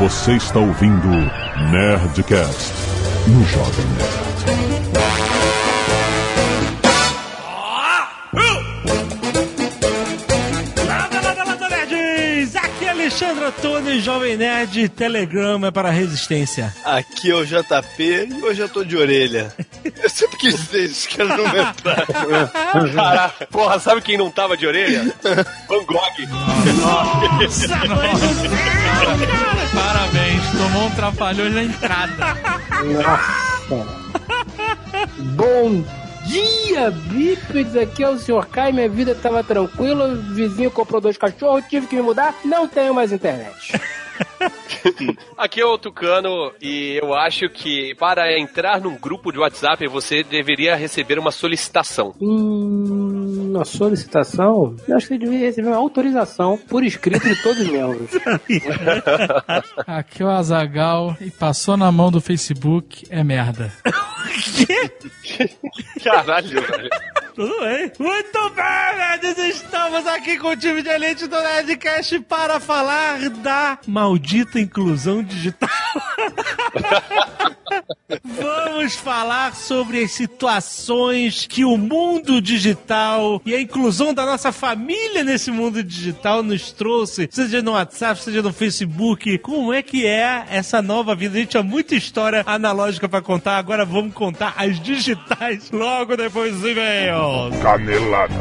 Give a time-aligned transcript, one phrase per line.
[0.00, 1.08] Você está ouvindo
[1.70, 2.72] Nerdcast
[3.26, 4.30] no Jovem Nerd.
[10.86, 12.56] Lada, lada, lada, nerds!
[12.56, 16.74] Aqui é Alexandre Antônio, Jovem Nerd, Telegrama para a Resistência.
[16.82, 19.54] Aqui é o JP e hoje eu tô de orelha.
[20.02, 21.90] Eu sempre quis dizer isso, que era no metrô.
[22.94, 25.14] Caraca, porra, sabe quem não tava de orelha?
[25.68, 26.00] Van Gogh.
[26.80, 27.68] Nossa!
[29.74, 32.36] Parabéns, tomou um trapalhão na entrada.
[35.36, 35.84] Bom
[36.26, 37.76] dia, bípedes!
[37.76, 38.46] Aqui é o Sr.
[38.46, 42.66] Kai, minha vida tava tranquila, o vizinho comprou dois cachorros, tive que me mudar, não
[42.68, 43.80] tenho mais internet.
[45.36, 50.22] Aqui é o Tucano e eu acho que para entrar num grupo de WhatsApp você
[50.22, 52.14] deveria receber uma solicitação.
[52.20, 54.76] Hum, uma solicitação?
[54.86, 58.10] Eu acho que você devia receber uma autorização por escrito de todos os membros.
[59.86, 63.72] Aqui é o Azagal e passou na mão do Facebook é merda.
[66.02, 66.90] Caralho, velho.
[67.34, 67.92] Tudo bem.
[67.98, 69.38] Muito bem, nerds!
[69.38, 75.68] Estamos aqui com o time de elite do Nerdcast para falar da maldita inclusão digital.
[78.24, 85.22] Vamos falar sobre as situações que o mundo digital e a inclusão da nossa família
[85.22, 89.38] nesse mundo digital nos trouxe, seja no WhatsApp, seja no Facebook.
[89.38, 91.36] Como é que é essa nova vida?
[91.36, 96.52] A gente tinha muita história analógica para contar, agora vamos contar as digitais logo depois
[96.54, 97.58] dos e-mails.
[97.62, 98.34] Canelada.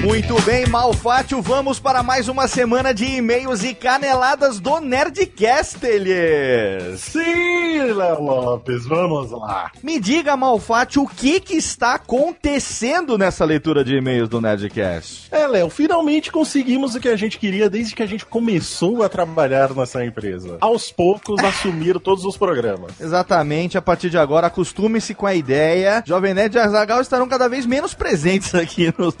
[0.00, 7.00] Muito bem, Malfátio, vamos para mais uma semana de e-mails e caneladas do Nerdcast, eles.
[7.00, 9.72] Sim, Léo Lopes, vamos lá.
[9.82, 15.28] Me diga, Malfátio, o que que está acontecendo nessa leitura de e-mails do Nerdcast?
[15.32, 19.08] É, Léo, finalmente conseguimos o que a gente queria desde que a gente começou a
[19.08, 20.58] trabalhar nessa empresa.
[20.60, 22.92] Aos poucos, assumir todos os programas.
[23.00, 26.04] Exatamente, a partir de agora, acostume-se com a ideia.
[26.06, 29.18] Jovem Nerd e Azagal estarão cada vez menos presentes aqui nos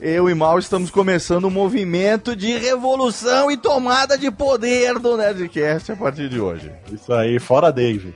[0.00, 5.92] Eu e Mal estamos começando um movimento de revolução e tomada de poder do Nerdcast
[5.92, 6.72] a partir de hoje.
[6.90, 8.14] Isso aí, fora Dave.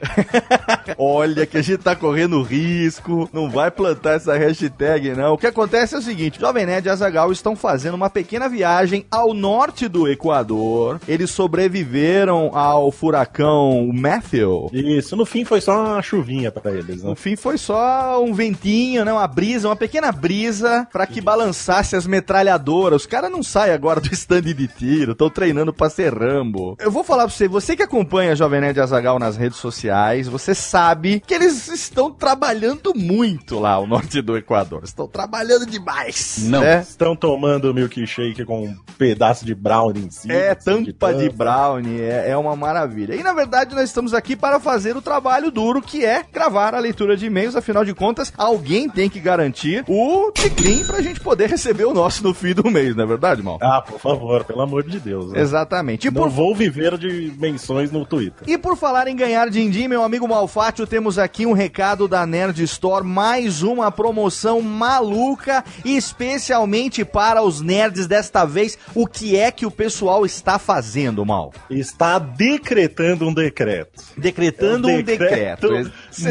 [0.97, 5.35] Olha que a gente tá correndo risco, não vai plantar essa hashtag não.
[5.35, 9.05] O que acontece é o seguinte, Jovem Nerd e Azagal estão fazendo uma pequena viagem
[9.11, 11.01] ao norte do Equador.
[11.07, 14.71] Eles sobreviveram ao furacão Matthew.
[14.73, 17.11] Isso, no fim foi só uma chuvinha pra eles, né?
[17.11, 19.13] No fim foi só um ventinho, né?
[19.13, 23.03] Uma brisa, uma pequena brisa para que balançasse as metralhadoras.
[23.03, 26.77] Os caras não saem agora do stand de tiro, estão treinando pra ser Rambo.
[26.81, 30.55] Eu vou falar pra você, você que acompanha Jovem Nerd Azagal nas redes sociais, você
[30.55, 34.83] sabe que eles estão trabalhando muito lá ao norte do Equador.
[34.83, 36.39] Estão trabalhando demais.
[36.43, 36.61] Não.
[36.61, 36.81] né?
[36.81, 40.35] Estão tomando milkshake com um pedaço de brownie em cima.
[40.35, 41.37] É, assim, tampa de tampa.
[41.37, 43.15] brownie, é, é uma maravilha.
[43.15, 46.81] E na verdade nós estamos aqui para fazer o trabalho duro que é gravar a
[46.81, 47.55] leitura de e-mails.
[47.55, 52.23] Afinal de contas, alguém tem que garantir o ticlin pra gente poder receber o nosso
[52.23, 53.59] no fim do mês, não é verdade, mal?
[53.63, 55.31] Ah, por favor, pelo amor de Deus.
[55.33, 55.41] né?
[55.41, 56.09] Exatamente.
[56.09, 58.49] E Não por, vou viver de menções no Twitter.
[58.49, 62.63] e por falar em ganhar din-din, meu amigo Malfátio, temos aqui um recado da Nerd
[62.65, 68.79] Store, mais uma promoção maluca, especialmente para os nerds desta vez.
[68.95, 71.53] O que é que o pessoal está fazendo, Mal?
[71.69, 74.03] Está decretando um decreto.
[74.17, 75.69] Decretando É um decreto.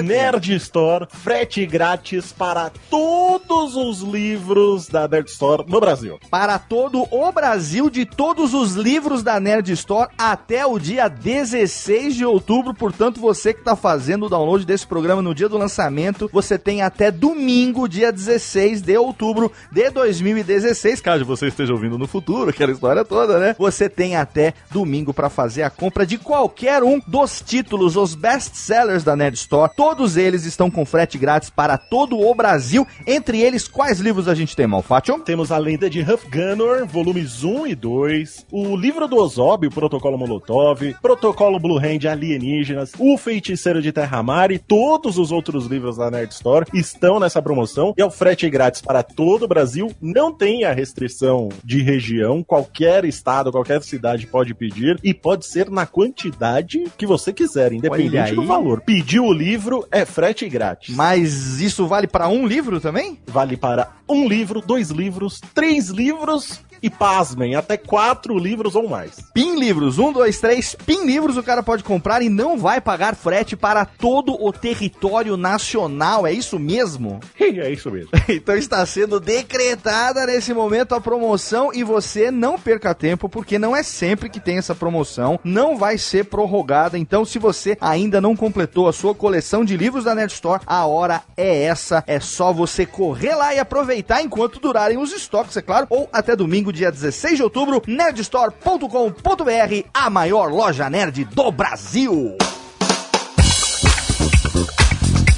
[0.04, 6.20] Nerd Store, frete grátis para todos os livros da Nerd Store no Brasil.
[6.30, 12.16] para todo o Brasil de todos os livros da Nerd Store até o dia 16
[12.16, 12.74] de outubro.
[12.74, 16.82] Portanto, você que está fazendo o download desse programa no dia do lançamento, você tem
[16.82, 21.02] até domingo, dia 16 de outubro de 2016.
[21.02, 23.56] Caso você esteja ouvindo no futuro, aquela história toda, né?
[23.60, 29.04] Você tem até domingo para fazer a compra de qualquer um dos títulos, os best-sellers
[29.04, 29.72] da Nerd Store.
[29.76, 32.88] Todos eles estão com frete grátis para todo o Brasil.
[33.06, 35.20] Entre eles, quais livros a gente tem, Malfátio?
[35.20, 39.72] Temos a lenda de Huff Gunner, volumes 1 e 2, o livro do Ozob, o
[39.72, 45.98] Protocolo Molotov, Protocolo Blue Hand Alienígenas, o Feiticeiro de Terra-Mar e todos os outros livros
[45.98, 49.92] da Nerd Store estão nessa promoção e é o frete grátis para todo o Brasil.
[50.02, 55.70] Não tem a restrição de região, qualquer estado, qualquer cidade pode pedir e pode ser
[55.70, 58.82] na quantidade que você quiser, independente do valor.
[58.82, 60.96] Pediu o livro, é frete grátis.
[60.96, 63.20] Mas isso vale para um livro também?
[63.28, 69.16] Vale para um livro, dois livros, três livros e pasmem, até quatro livros ou mais.
[69.34, 73.16] PIN Livros, um, dois, três, PIN Livros o cara pode comprar e não vai pagar
[73.16, 77.22] frete para todo o território nacional, é isso mesmo?
[77.40, 78.10] é isso mesmo.
[78.28, 83.76] Então está sendo decretada nesse momento a promoção e você não perca tempo, porque não
[83.76, 86.98] é sempre que tem essa promoção, não vai ser prorrogada.
[86.98, 90.86] Então, se você ainda não completou a sua coleção de livros da Nerd Store, a
[90.86, 92.04] hora é essa.
[92.06, 96.36] É só você correr lá e aproveitar enquanto durarem os estoques, é claro, ou até
[96.36, 102.36] domingo, dia 16 de outubro, nerdstore.com.br, a maior loja nerd do Brasil.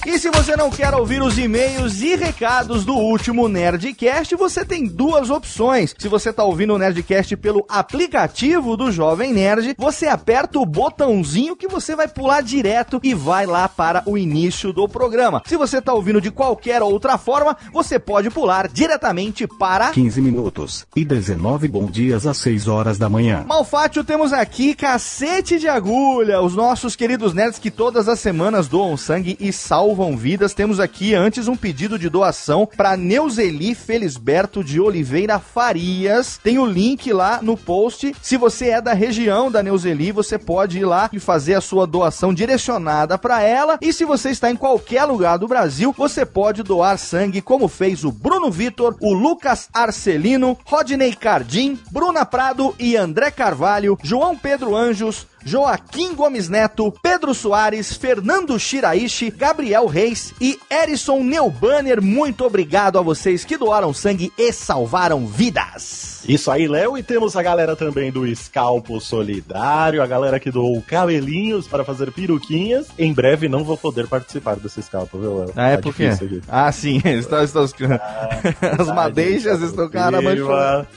[0.06, 4.86] E se você não quer ouvir os e-mails e recados do último Nerdcast, você tem
[4.86, 5.96] duas opções.
[5.98, 11.56] Se você está ouvindo o Nerdcast pelo aplicativo do Jovem Nerd, você aperta o botãozinho
[11.56, 15.42] que você vai pular direto e vai lá para o início do programa.
[15.48, 20.86] Se você está ouvindo de qualquer outra forma, você pode pular diretamente para 15 minutos
[20.96, 23.44] e 19 bom dias às 6 horas da manhã.
[23.48, 28.96] Malfátio, temos aqui cacete de agulha, os nossos queridos nerds que todas as semanas doam
[28.96, 30.54] sangue e salvam vidas.
[30.54, 36.38] Temos aqui antes um pedido de doação para Neuzeli Felisberto de Oliveira Farias.
[36.44, 38.14] Tem o link lá no post.
[38.22, 41.88] Se você é da região da Neuzeli, você pode ir lá e fazer a sua
[41.88, 43.78] doação direcionada para ela.
[43.82, 48.04] E se você está em qualquer lugar do Brasil, você pode doar sangue, como fez
[48.04, 54.76] o Bruno Vitor, o Lucas Arcelino, Rodney Cardim, Bruna Prado e André Carvalho, João Pedro
[54.76, 62.02] Anjos, Joaquim Gomes Neto, Pedro Soares, Fernando Shiraishi, Gabriel Reis e Erison Neubanner.
[62.02, 66.24] Muito obrigado a vocês que doaram sangue e salvaram vidas.
[66.28, 66.98] Isso aí, Léo.
[66.98, 72.12] E temos a galera também do Scalpo Solidário, a galera que doou cabelinhos para fazer
[72.12, 72.88] peruquinhas.
[72.98, 75.54] Em breve não vou poder participar desse Scalpo, viu, Léo?
[75.56, 76.10] Ah, é Tá porque?
[76.48, 80.88] Ah, sim, estão, estão, as madeixas Tá estão cara manchando.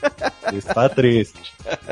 [0.53, 1.39] Está triste.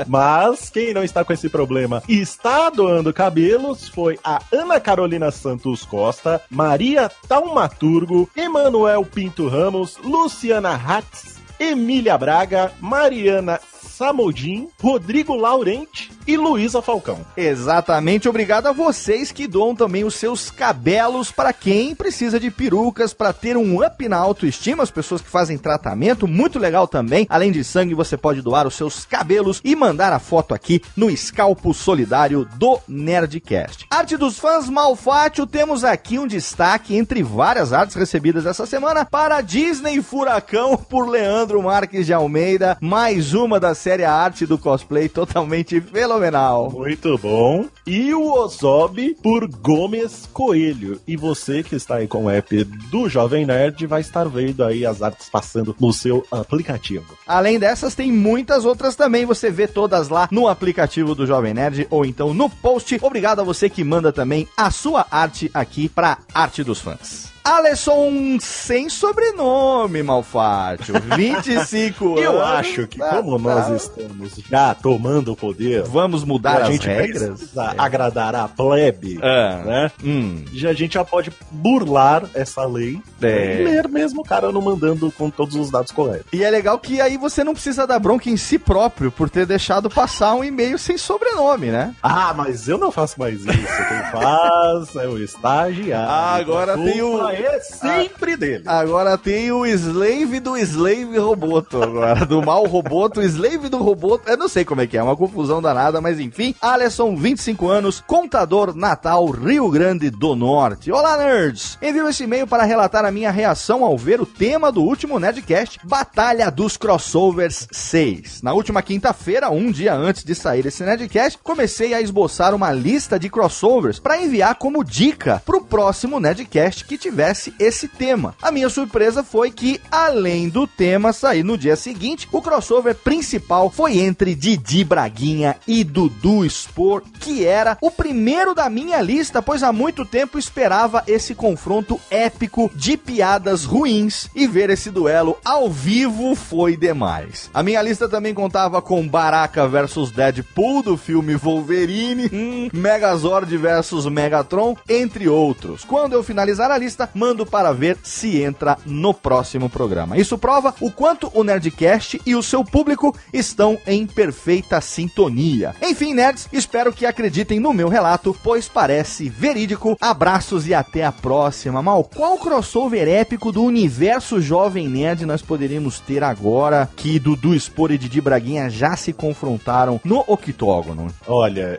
[0.06, 5.32] Mas quem não está com esse problema e está doando cabelos foi a Ana Carolina
[5.32, 13.58] Santos Costa, Maria Taumaturgo, Emanuel Pinto Ramos, Luciana Hatz, Emília Braga, Mariana
[13.96, 17.25] Samodin, Rodrigo Laurente e Luísa Falcão.
[17.34, 23.14] Exatamente, obrigado a vocês que doam também os seus cabelos para quem precisa de perucas
[23.14, 27.26] para ter um up na autoestima, as pessoas que fazem tratamento, muito legal também.
[27.31, 31.08] Além de sangue, você pode doar os seus cabelos e mandar a foto aqui no
[31.08, 33.87] escalpo solidário do Nerdcast.
[33.90, 39.40] Arte dos fãs Malfátio, temos aqui um destaque entre várias artes recebidas essa semana para
[39.40, 45.80] Disney Furacão por Leandro Marques de Almeida, mais uma da série arte do cosplay totalmente
[45.80, 46.72] fenomenal.
[46.72, 47.66] Muito bom.
[47.86, 51.00] E o Ozob por Gomes Coelho.
[51.06, 54.84] E você que está aí com o app do Jovem Nerd vai estar vendo aí
[54.84, 57.16] as artes passando no seu aplicativo.
[57.28, 59.24] Além dessas, tem muitas outras também.
[59.24, 62.98] Você vê todas lá no aplicativo do Jovem Nerd ou então no post.
[63.00, 67.35] Obrigado a você que manda também a sua arte aqui pra Arte dos Fãs.
[67.46, 70.94] Alisson sem sobrenome, Malfátio.
[71.16, 72.20] 25 anos.
[72.22, 76.87] Eu acho que, como nós estamos já tomando o poder, Vamos mudar a as gente
[76.88, 77.28] regras?
[77.38, 79.62] precisa agradar a plebe, Ah.
[79.64, 79.93] né?
[80.04, 83.60] Hum, Já a gente já pode burlar essa lei É.
[83.60, 86.26] e ler mesmo o cara não mandando com todos os dados corretos.
[86.32, 89.46] E é legal que aí você não precisa dar bronca em si próprio por ter
[89.46, 91.94] deixado passar um e-mail sem sobrenome, né?
[92.02, 93.46] Ah, mas eu não faço mais isso.
[93.46, 96.10] Quem faz é o estagiário.
[96.10, 98.64] Ah, agora tem o- É sempre dele.
[98.66, 104.36] Agora tem o slave do slave roboto agora, do mal roboto, slave do roboto, eu
[104.36, 108.74] não sei como é que é, uma confusão danada, mas enfim, Alisson, 25 anos, contador
[108.74, 110.90] Natal, Rio Grande do Norte.
[110.90, 111.78] Olá, nerds!
[111.82, 115.81] Envio esse e-mail para relatar a minha reação ao ver o tema do último Nerdcast,
[115.84, 118.43] Batalha dos Crossovers 6.
[118.43, 123.19] Na última quinta-feira, um dia antes de sair esse Nerdcast, comecei a esboçar uma lista
[123.19, 128.34] de crossovers para enviar como dica pro próximo Nerdcast que tivesse esse tema.
[128.40, 133.68] A minha surpresa foi que, além do tema sair no dia seguinte, o crossover principal
[133.70, 139.62] foi entre Didi Braguinha e Dudu Spor, que era o primeiro da minha lista, pois
[139.62, 145.68] há muito tempo esperava esse confronto épico de piadas ruins e ver esse duelo ao
[145.68, 147.50] vivo foi demais.
[147.52, 154.06] A minha lista também contava com Baraka versus Deadpool do filme Wolverine, hum, Megazord versus
[154.06, 155.84] Megatron, entre outros.
[155.84, 160.19] Quando eu finalizar a lista, mando para ver se entra no próximo programa.
[160.19, 165.75] Isso prova o quanto o Nerdcast e o seu público estão em perfeita sintonia.
[165.82, 169.96] Enfim, nerds, espero que acreditem no meu relato, pois parece verídico.
[170.01, 171.82] Abraços e até a próxima.
[171.82, 177.91] Mal, qual crossover épico do universo Jovem Nerd nós poderíamos ter agora que Dudu Spor
[177.91, 181.06] e Didi Braguinha já se confrontaram no octógono?
[181.27, 181.79] Olha,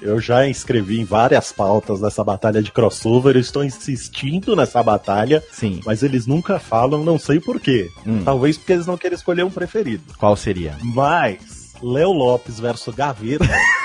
[0.00, 5.42] eu já inscrevi em várias pautas dessa batalha de crossover, eu estou insistindo nessa batalha,
[5.50, 5.80] Sim.
[5.84, 7.90] mas eles nunca falam, não sei porquê.
[8.06, 8.22] Hum.
[8.24, 10.04] Talvez porque eles não querem escolher um preferido.
[10.16, 10.76] Qual seria?
[10.80, 13.44] Mas, Léo Lopes versus Gaveta.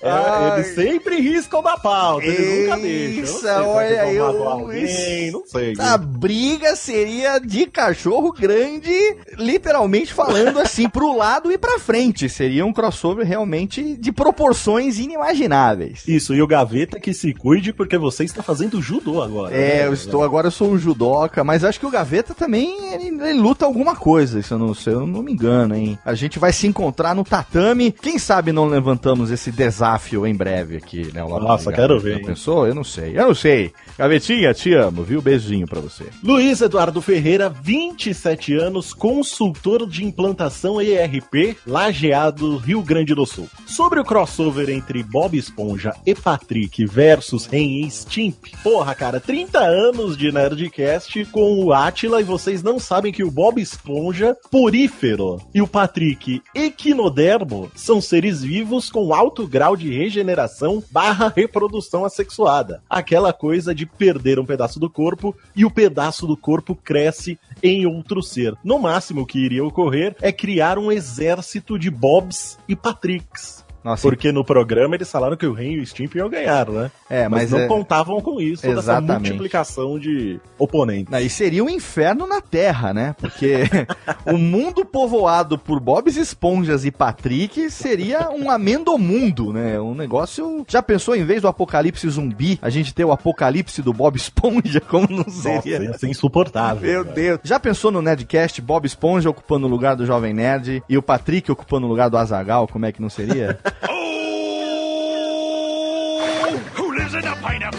[0.00, 0.52] É, Ai.
[0.60, 3.24] eles sempre riscam da pauta, eles nunca deixam.
[3.24, 5.74] Isso, sei, será que olha, eu- alguém, não sei.
[5.78, 8.90] A briga seria de cachorro grande,
[9.36, 12.28] literalmente falando assim, pro lado e pra frente.
[12.28, 16.02] Seria um crossover realmente de proporções inimagináveis.
[16.06, 19.54] Isso, e o Gaveta que se cuide porque você está fazendo judô agora.
[19.54, 19.86] É, né?
[19.86, 23.38] eu estou agora eu sou um judoca, mas acho que o Gaveta também ele, ele
[23.38, 25.98] luta alguma coisa, se eu não sei, eu não me engano, hein.
[26.04, 27.92] A gente vai se encontrar no tatame.
[27.92, 31.22] Quem sabe não levantamos esse desafio em breve aqui, né?
[31.22, 32.24] Nossa, quero ver?
[32.24, 32.66] Pensou?
[32.66, 33.72] Eu não sei, eu não sei.
[33.96, 35.20] Gavetinha, te amo, viu?
[35.20, 36.04] Beijinho pra você.
[36.22, 43.48] Luiz Eduardo Ferreira, 27 anos, consultor de implantação ERP, Lajeado, Rio Grande do Sul.
[43.66, 48.46] Sobre o crossover entre Bob Esponja e Patrick versus Ren e Stimp.
[48.62, 53.30] Porra, cara, 30 anos de Nerdcast com o Atila e vocês não sabem que o
[53.30, 60.82] Bob Esponja, porífero, e o Patrick, equinodermo, são seres vivos com alto grau de regeneração
[60.90, 62.82] barra reprodução assexuada.
[62.88, 67.86] Aquela coisa de perder um pedaço do corpo e o pedaço do corpo cresce em
[67.86, 68.54] outro ser.
[68.64, 73.67] No máximo o que iria ocorrer é criar um exército de Bobs e Patricks.
[73.88, 76.90] Nossa, Porque no programa eles falaram que o Ren e o Stimp iam ganhar, né?
[77.08, 77.66] é, Mas, mas, não é...
[77.66, 79.30] contavam com isso, dessa Exatamente.
[79.30, 81.12] multiplicação de oponentes.
[81.12, 83.16] Aí seria um inferno na Terra, né?
[83.18, 83.62] Porque
[84.26, 89.80] o mundo povoado por Bobs Esponjas e Patrick seria um amendomundo, né?
[89.80, 90.66] Um negócio.
[90.68, 94.80] Já pensou em vez do apocalipse zumbi, a gente ter o apocalipse do Bob Esponja?
[94.86, 95.82] Como não Nossa, seria?
[95.82, 96.82] ia ser insuportável.
[96.82, 97.14] Meu cara.
[97.14, 97.40] Deus.
[97.42, 101.50] Já pensou no Nerdcast, Bob Esponja ocupando o lugar do Jovem Nerd e o Patrick
[101.50, 102.68] ocupando o lugar do Azagal?
[102.68, 103.58] Como é que não seria?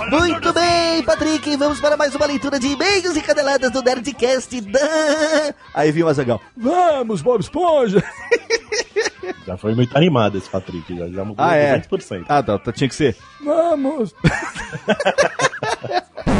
[0.09, 4.59] Muito bem, Patrick, vamos para mais uma leitura de e-mails e caneladas do Nerdcast.
[4.61, 4.79] Da...
[5.73, 6.41] Aí vinha o Azagal.
[6.57, 8.03] Vamos, Bob Esponja!
[9.45, 11.79] Já foi muito animado esse Patrick, já, já mudou Ah, é?
[11.79, 12.25] 200%.
[12.29, 13.15] Ah, tá, tá, tinha que ser.
[13.43, 14.13] Vamos!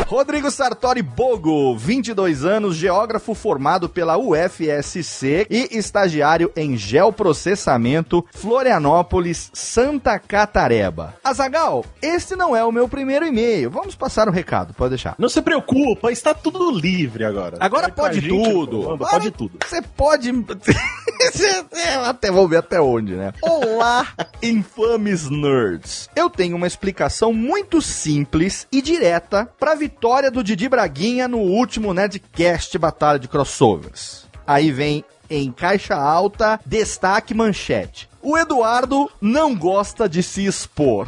[0.10, 10.18] Rodrigo Sartori Bogo, 22 anos, geógrafo formado pela UFSC e estagiário em geoprocessamento, Florianópolis, Santa
[10.18, 11.13] Catareba.
[11.24, 13.70] Azagal, este não é o meu primeiro e-mail.
[13.70, 15.13] Vamos passar o recado, pode deixar.
[15.20, 17.58] Não se preocupa, está tudo livre agora.
[17.60, 18.78] Agora a pode gente, tudo.
[18.78, 19.60] Manda, Agora pode tudo.
[19.63, 20.32] Você pode.
[22.04, 23.32] até vamos ver até onde, né?
[23.44, 24.08] Olá,
[24.42, 26.10] infames nerds.
[26.16, 29.99] Eu tenho uma explicação muito simples e direta pra vitória
[30.32, 34.25] do Didi Braguinha no último Nerdcast Batalha de Crossovers.
[34.48, 38.10] Aí vem em caixa alta, destaque manchete.
[38.22, 41.08] O Eduardo não gosta de se expor.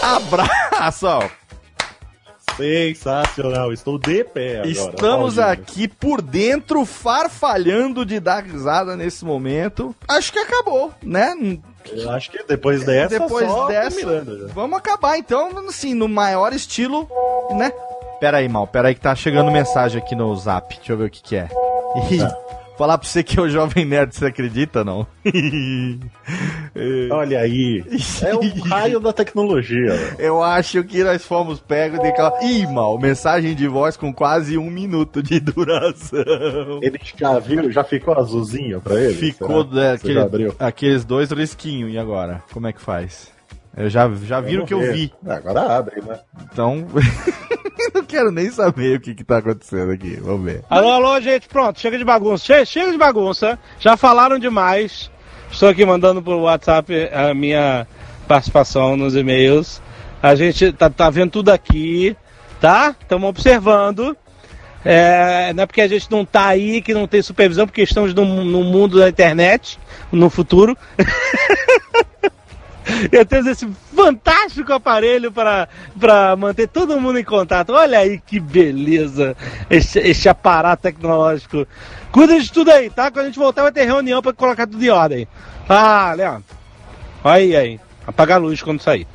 [0.00, 1.06] Abraço!
[1.06, 1.28] ó.
[2.56, 4.68] Sensacional, estou de pé agora.
[4.70, 9.94] Estamos aqui por dentro, farfalhando de dar risada nesse momento.
[10.08, 11.34] Acho que acabou, né?
[11.92, 14.24] Eu acho que depois dessa, Depois só dessa,
[14.54, 17.08] vamos acabar então, assim, no maior estilo,
[17.50, 17.72] né?
[18.20, 20.74] Pera aí, mal, pera aí que tá chegando mensagem aqui no zap.
[20.74, 21.48] Deixa eu ver o que que é.
[22.10, 22.20] Ih,
[22.78, 25.06] Falar pra você que é o Jovem Nerd, você acredita, não?
[27.10, 27.82] Olha aí,
[28.22, 29.94] é o raio da tecnologia.
[30.18, 32.38] Eu acho que nós fomos pegos de aquela...
[32.44, 36.20] Ih, mal, mensagem de voz com quase um minuto de duração.
[36.82, 39.14] Ele já viu, já ficou azulzinho pra ele?
[39.14, 42.42] Ficou é, Você aquele- aqueles dois risquinhos, e agora?
[42.52, 43.34] Como é que faz?
[43.76, 45.12] Eu já, já viram o que eu vi.
[45.28, 46.18] Agora abre, né?
[46.50, 46.86] Então,
[47.94, 50.16] não quero nem saber o que, que tá acontecendo aqui.
[50.16, 50.64] Vamos ver.
[50.70, 52.42] Alô, alô, gente, pronto, chega de bagunça.
[52.42, 53.58] Chega, chega de bagunça.
[53.78, 55.10] Já falaram demais.
[55.50, 57.86] Estou aqui mandando por WhatsApp a minha
[58.26, 59.82] participação nos e-mails.
[60.22, 62.16] A gente tá, tá vendo tudo aqui,
[62.58, 62.96] tá?
[62.98, 64.16] Estamos observando.
[64.84, 68.14] É, não é porque a gente não tá aí que não tem supervisão, porque estamos
[68.14, 69.78] no, no mundo da internet,
[70.10, 70.76] no futuro.
[73.10, 77.72] Eu tenho esse fantástico aparelho para para manter todo mundo em contato.
[77.72, 79.36] Olha aí que beleza
[79.68, 81.66] esse, esse aparato tecnológico.
[82.12, 83.10] Cuida de tudo aí, tá?
[83.10, 85.28] Quando a gente voltar vai ter reunião para colocar tudo em ordem.
[85.68, 86.44] Ah, Leandro.
[87.24, 87.80] Olha aí, aí.
[88.06, 89.06] Apaga a luz quando sair.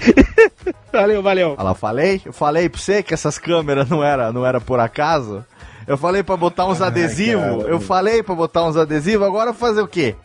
[0.92, 1.54] Valeu, valeu.
[1.58, 2.22] Olha lá, falei?
[2.24, 5.44] Eu falei pra você que essas câmeras não era, não era por acaso?
[5.86, 7.64] Eu falei pra botar uns adesivos?
[7.66, 10.16] Eu falei pra botar uns adesivos, agora fazer o quê?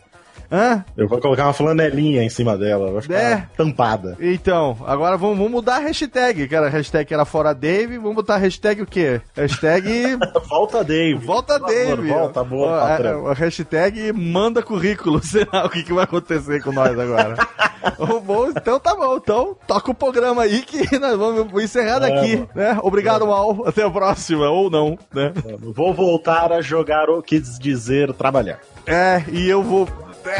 [0.52, 0.84] Hã?
[0.96, 2.92] Eu vou colocar uma flanelinha em cima dela.
[2.92, 3.46] Vai ficar É.
[3.56, 4.16] tampada.
[4.20, 7.96] Então, agora vamos, vamos mudar a hashtag, que era a hashtag que era fora Dave,
[7.96, 9.20] vamos botar a hashtag o quê?
[9.34, 10.18] Hashtag
[10.48, 11.14] Volta, Dave.
[11.24, 12.08] volta Por Dave.
[12.08, 13.26] volta, boa, Ó, a, patrão.
[13.28, 17.34] a hashtag manda currículo, sei lá o que, que vai acontecer com nós agora.
[18.24, 22.78] Bom, então tá bom, então toca o programa aí que nós vamos encerrar daqui, né?
[22.80, 25.32] Obrigado, Mal, até a próxima, ou não, né?
[25.58, 28.60] Vou voltar a jogar o quis dizer trabalhar.
[28.86, 29.88] É, e eu vou...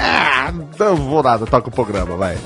[0.05, 2.37] Ah, não vou nada, toca o programa, vai.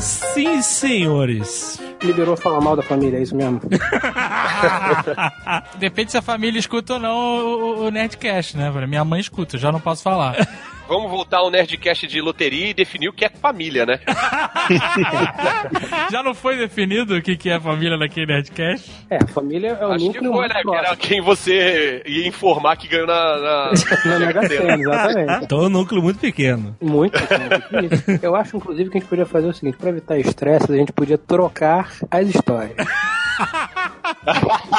[0.00, 1.78] Sim, senhores.
[2.02, 3.60] Liberou falar mal da família, é isso mesmo?
[5.78, 8.70] Depende se a família escuta ou não o, o Nerdcast, né?
[8.86, 10.36] Minha mãe escuta, eu já não posso falar.
[10.86, 13.98] Vamos voltar ao Nerdcast de loteria e definir o que é família, né?
[16.12, 18.90] já não foi definido o que, que é família naquele Nerdcast?
[19.08, 20.62] É, a família é o Acho que núcleo foi, mais né?
[20.62, 23.38] Que era quem você ia informar que ganhou na.
[23.38, 23.70] na...
[24.04, 25.44] Na Mega Sena, exatamente.
[25.44, 26.76] Então é um núcleo muito pequeno.
[26.82, 28.20] Muito pequeno.
[28.22, 30.92] Eu acho, inclusive, que a gente podia fazer o seguinte: pra evitar estresse, a gente
[30.92, 32.76] podia trocar as histórias.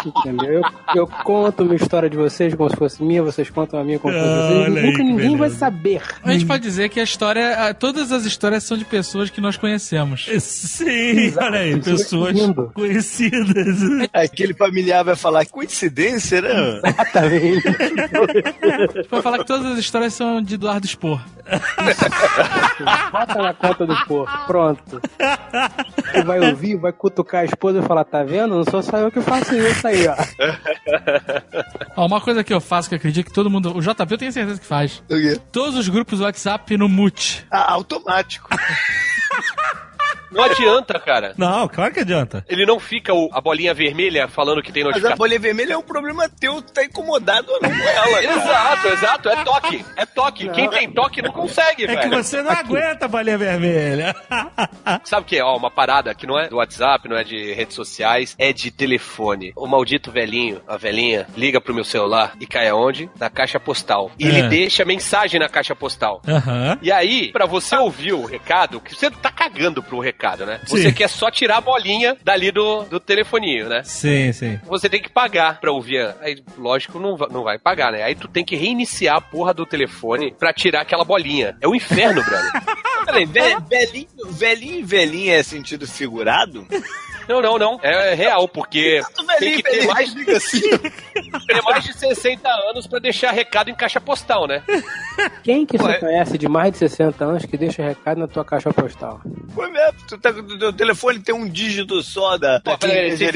[0.05, 0.53] Entendeu?
[0.53, 0.63] Eu,
[0.95, 4.13] eu conto uma história de vocês como se fosse minha, vocês contam a minha como
[4.13, 4.59] se fosse Ah, vocês.
[4.69, 5.57] olha aí Nunca que ninguém vai beleza.
[5.57, 6.01] saber.
[6.23, 9.57] A gente pode dizer que a história, todas as histórias são de pessoas que nós
[9.57, 10.27] conhecemos.
[10.39, 12.71] Sim, olha aí, é pessoas lindo.
[12.73, 13.77] conhecidas.
[14.13, 16.81] Aquele familiar vai falar, coincidência, né?
[16.83, 17.67] Exatamente.
[17.67, 21.19] A gente pode falar que todas as histórias são de Eduardo Spor.
[23.11, 24.45] Bota na conta do porco.
[24.47, 25.01] Pronto.
[26.11, 28.44] Você vai ouvir, vai cutucar a esposa e falar: tá vendo?
[28.47, 30.15] Não sou só eu que faço isso aí, ó.
[31.97, 33.75] Ó, uma coisa que eu faço que eu acredito que todo mundo.
[33.75, 35.01] O JP eu tenho certeza que faz.
[35.09, 35.39] O quê?
[35.51, 37.45] Todos os grupos do WhatsApp no mute.
[37.49, 38.49] Ah, automático.
[40.31, 41.33] Não adianta, cara.
[41.37, 42.43] Não, claro que adianta.
[42.49, 45.17] Ele não fica o- a bolinha vermelha falando que tem Mas a notificação.
[45.17, 48.23] bolha vermelha é um problema teu, tu tá incomodado ou não com ela.
[48.23, 49.29] Exato, exato.
[49.29, 49.85] É toque.
[49.95, 50.49] É toque.
[50.49, 52.23] Quem tem toque não consegue, É que velho.
[52.23, 54.15] você não aguenta a bolinha vermelha.
[55.03, 55.43] Sabe o que é?
[55.43, 58.71] Ó, uma parada que não é do WhatsApp, não é de redes sociais, é de
[58.71, 59.53] telefone.
[59.55, 63.09] O maldito velhinho, a velhinha, liga pro meu celular e cai aonde?
[63.19, 64.11] Na caixa postal.
[64.19, 64.47] E ele É.
[64.47, 66.21] deixa mensagem na caixa postal.
[66.27, 66.77] Aham.
[66.81, 70.14] E aí, pra você ouvir o recado, que você tá cagando pro recado,
[70.45, 70.59] né?
[70.65, 70.93] Você Sim.
[70.93, 73.81] quer só tirar a bolinha dali do, do telefoninho, né?
[73.83, 74.59] Sim, sim.
[74.65, 76.15] Você tem que pagar pra ouvir.
[76.21, 78.03] Aí, lógico, não, va- não vai pagar, né?
[78.03, 81.55] Aí tu tem que reiniciar a porra do telefone pra tirar aquela bolinha.
[81.61, 82.51] É o inferno, brother.
[83.05, 86.65] Peraí, ve- velhinho, velhinho e velhinha é sentido figurado?
[87.27, 87.79] Não, não, não.
[87.81, 90.61] É real, porque tem velhinho que ter mais, assim.
[91.47, 94.61] ter mais de 60 anos pra deixar recado em caixa postal, né?
[95.43, 95.93] Quem que Ué.
[95.93, 99.21] você conhece de mais de 60 anos que deixa recado na tua caixa postal?
[99.53, 103.15] Pô, mesmo, tu tá, o teu telefone tem um dígito só da, da Pô, peraí,
[103.15, 103.31] vocês-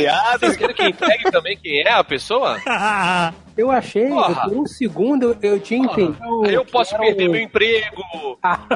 [0.58, 2.58] querem que entregue também quem é a pessoa?
[3.58, 4.44] Eu achei, Porra.
[4.48, 6.46] por um segundo eu, eu tinha entendido.
[6.46, 8.02] Aí eu posso perder um- meu emprego,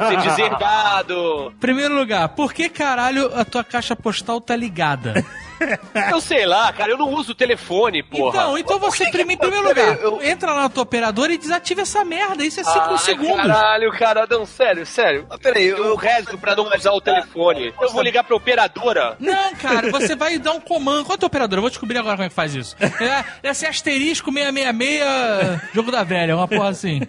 [0.10, 1.54] ser deserdado.
[1.58, 5.03] Primeiro lugar, por que caralho a tua caixa postal tá ligada?
[5.04, 5.26] them.
[6.12, 8.30] Eu sei lá, cara, eu não uso telefone, porra.
[8.38, 12.04] Então, então você, prime- em primeiro lugar, entra lá na tua operadora e desativa essa
[12.06, 12.44] merda.
[12.46, 13.36] Isso é 5 Ai, segundos.
[13.38, 15.26] Caralho, cara, não, sério, sério.
[15.30, 17.74] Mas peraí, eu, Eu rezo pra não usar o telefone.
[17.80, 19.16] Eu vou ligar pra operadora.
[19.20, 21.06] Não, cara, você vai dar um comando.
[21.06, 21.58] Qual é a tua operadora?
[21.60, 22.76] Eu vou descobrir agora como é que faz isso.
[22.80, 27.00] É, deve ser asterisco 666, jogo da velha, uma porra assim.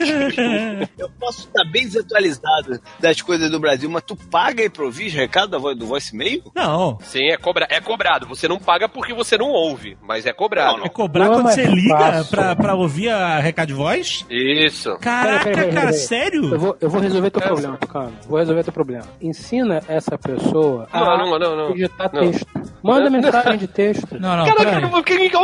[0.98, 5.08] eu posso estar bem desatualizado das coisas do Brasil, mas tu paga aí pra ouvir
[5.08, 6.42] recado da voz do voicemail?
[6.54, 6.98] Não.
[7.02, 8.26] Sim, é, cobra é cobrado.
[8.26, 10.84] Você não paga porque você não ouve, mas é cobrado.
[10.84, 12.30] É cobrar Não, quando você liga fácil.
[12.30, 14.24] pra, pra ouvir a recado de voz?
[14.30, 14.96] Isso.
[15.00, 15.98] Caraca, Peraí, peraí, cara, peraí.
[15.98, 16.52] sério?
[16.54, 17.46] Eu vou, eu vou resolver teu É.
[17.46, 18.12] problema, Tucano.
[18.28, 19.04] Vou resolver teu problema.
[19.20, 21.72] Ensina essa pessoa a Não, não, não, não.
[21.72, 22.20] digitar Não.
[22.20, 22.46] texto.
[22.82, 24.18] Manda mensagem de texto.
[24.20, 24.94] Não, não, Caraca, não-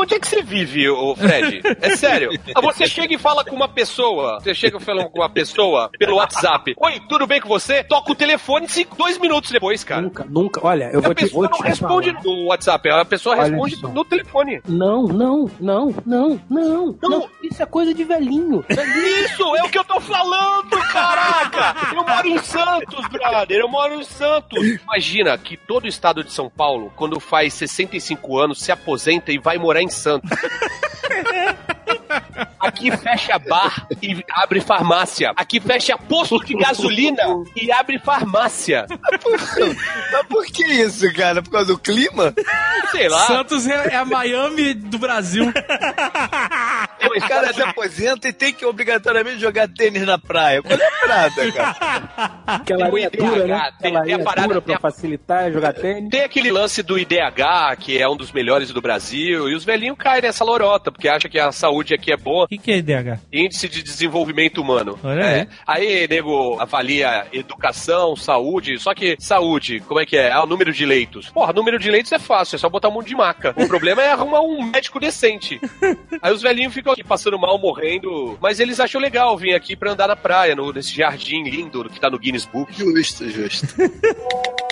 [0.00, 1.60] onde é que você vive, ô Fred?
[1.80, 2.30] É sério.
[2.62, 4.38] Você chega e fala com uma pessoa.
[4.40, 6.74] Você chega e fala com uma pessoa pelo WhatsApp.
[6.76, 7.82] Oi, tudo bem com você?
[7.82, 10.02] Toca o telefone cinco, dois minutos depois, cara.
[10.02, 10.60] Nunca, nunca.
[10.66, 12.24] Olha, eu a vou te, pessoa vou não te responde falar.
[12.24, 13.88] no WhatsApp, a pessoa Olha responde só.
[13.88, 14.62] no telefone.
[14.66, 17.28] Não, não, não, não, não, não.
[17.42, 18.64] Isso é coisa de velhinho.
[19.24, 21.94] Isso, é o que eu tô falando, caraca!
[21.94, 24.80] Eu moro em Santos, brother, eu moro em Santos.
[24.82, 29.38] Imagina que todo o estado de São Paulo, quando faz 65 anos, se aposenta e
[29.38, 30.30] vai morar em Santos.
[32.60, 35.32] Aqui fecha bar e abre farmácia.
[35.36, 37.22] Aqui fecha posto de gasolina
[37.56, 38.86] e abre farmácia.
[40.12, 41.42] Mas por que isso, cara?
[41.42, 42.34] Por causa do clima?
[42.90, 43.26] Sei lá.
[43.26, 45.52] Santos é, é a Miami do Brasil.
[47.20, 50.62] O cara se aposenta e tem que obrigatoriamente jogar tênis na praia.
[50.62, 52.42] Qual é a parada, cara?
[52.46, 53.54] Aquela Tem o linha dura, né?
[53.56, 56.10] IDH, tem- Aquela tem a parada- dura pra a- facilitar jogar tênis.
[56.10, 59.96] Tem aquele lance do IDH, que é um dos melhores do Brasil, e os velhinhos
[59.98, 62.44] caem nessa lorota, porque acham que a saúde aqui é boa.
[62.44, 63.18] O que, que é IDH?
[63.32, 64.98] Índice de Desenvolvimento Humano.
[65.02, 65.40] Olha É.
[65.40, 65.48] aí.
[65.66, 70.28] Aí, nego, avalia educação, saúde, só que saúde, como é que é?
[70.30, 71.28] É o número de leitos.
[71.30, 73.54] Porra, número de leitos é fácil, é só botar um monte de maca.
[73.56, 75.60] O problema é arrumar um médico decente.
[76.22, 79.92] Aí os velhinhos ficam aqui passando mal, morrendo, mas eles acham legal vir aqui pra
[79.92, 82.72] andar na praia, no, nesse jardim lindo que tá no Guinness Book.
[82.72, 83.66] Justo, justo.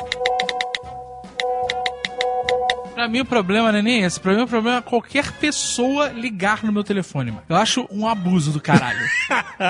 [2.99, 4.19] Pra mim o problema não é nem esse.
[4.19, 7.45] Pra mim o problema é qualquer pessoa ligar no meu telefone, mano.
[7.49, 8.99] Eu acho um abuso do caralho.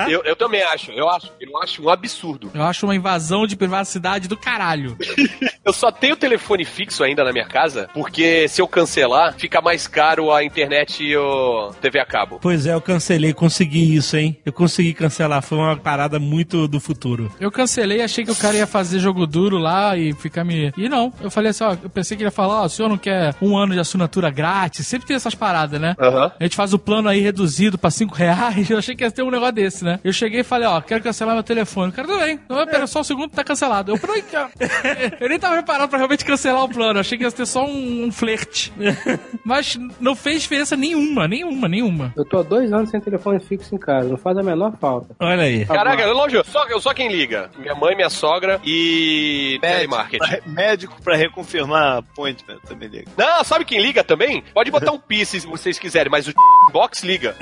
[0.07, 2.51] Eu, eu também acho, eu acho, eu acho um absurdo.
[2.53, 4.95] Eu acho uma invasão de privacidade do caralho.
[5.65, 9.87] Eu só tenho telefone fixo ainda na minha casa, porque se eu cancelar, fica mais
[9.87, 12.39] caro a internet e o TV a cabo.
[12.41, 14.39] Pois é, eu cancelei, consegui isso, hein?
[14.43, 17.31] Eu consegui cancelar, foi uma parada muito do futuro.
[17.39, 20.73] Eu cancelei, achei que o cara ia fazer jogo duro lá e ficar me.
[20.75, 22.89] E não, eu falei assim, ó, eu pensei que ele ia falar, ó, o senhor
[22.89, 24.85] não quer um ano de assinatura grátis?
[24.87, 25.95] Sempre tem essas paradas, né?
[25.99, 26.31] Aham.
[26.39, 28.69] A gente faz o plano aí reduzido pra 5 reais.
[28.69, 29.99] Eu achei que ia ter um negócio desse, né?
[30.03, 31.89] Eu cheguei e falei, ó, quero cancelar meu telefone.
[31.91, 32.39] O cara, tudo bem.
[32.49, 33.91] Não, pera só um segundo, tá cancelado.
[33.91, 34.49] Eu, cara.
[35.19, 36.97] Eu nem tava preparado pra realmente cancelar o plano.
[36.97, 38.71] Eu achei que ia ter só um, um flerte.
[39.43, 42.13] Mas não fez diferença nenhuma, nenhuma, nenhuma.
[42.15, 45.15] Eu tô há dois anos sem telefone fixo em casa, não faz a menor falta.
[45.19, 45.65] Olha aí.
[45.65, 47.49] Caraca, lógico, só, só quem liga.
[47.57, 50.17] Minha mãe, minha sogra e telemarketing.
[50.17, 53.08] Pra- médico pra reconfirmar appointment também liga.
[53.17, 54.41] Não, sabe quem liga também?
[54.53, 56.33] Pode botar um pi se vocês quiserem, mas o
[56.71, 57.35] box liga.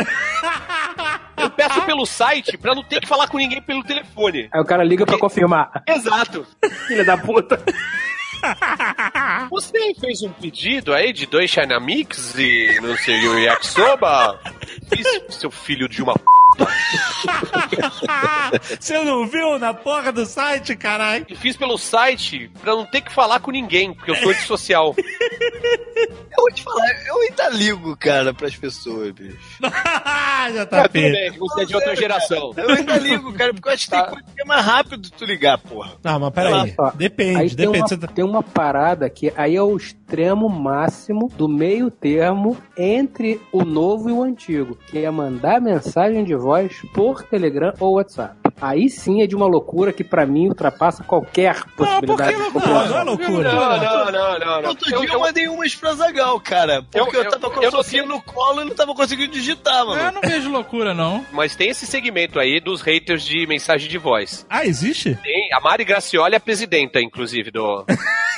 [1.37, 4.49] Eu peço pelo site pra não ter que falar com ninguém pelo telefone.
[4.51, 5.83] Aí o cara liga pra confirmar.
[5.87, 6.45] Exato.
[6.87, 7.61] Filha da puta.
[9.49, 14.39] Você fez um pedido aí de dois China Mix e não sei, o yakisoba?
[14.89, 16.21] Fiz, seu filho de uma p...
[18.79, 21.25] Você não viu na porra do site, caralho?
[21.29, 24.95] E Fiz pelo site pra não ter que falar com ninguém, porque eu sou antissocial.
[26.37, 29.35] Eu vou te falar, eu ainda ligo, cara, pras pessoas, bicho.
[29.59, 31.11] Já Ah, tá tudo feio.
[31.11, 32.53] bem, você é de outra geração.
[32.55, 35.25] Eu ainda ligo, cara, porque eu acho que tem coisa que é mais rápido tu
[35.25, 35.93] ligar, porra.
[36.03, 36.75] Não, mas peraí.
[36.93, 37.79] Depende, aí tem depende.
[37.79, 42.55] uma, Você tá- tem uma parada que aí é o extremo máximo do meio termo
[42.77, 47.95] entre o novo e o antigo, que é mandar mensagem de voz por Telegram ou
[47.95, 48.35] WhatsApp.
[48.59, 52.97] Aí sim é de uma loucura que pra mim ultrapassa qualquer possibilidade de Não, não
[52.97, 53.51] é loucura.
[53.53, 54.61] Não, não, não, não.
[54.63, 54.69] não.
[54.69, 56.81] Outro dia eu, mandei umas pra Zagal, cara.
[56.91, 59.31] Porque Eu- eu, tava com eu a não Sofia no colo e não tava conseguindo
[59.31, 60.01] digitar, mano.
[60.01, 61.23] Eu não vejo loucura, não.
[61.31, 64.43] Mas tem esse segmento aí dos haters de mensagem de voz.
[64.49, 65.13] Ah, existe?
[65.21, 67.85] Tem, a Mari Gracioli é a presidenta, inclusive, do.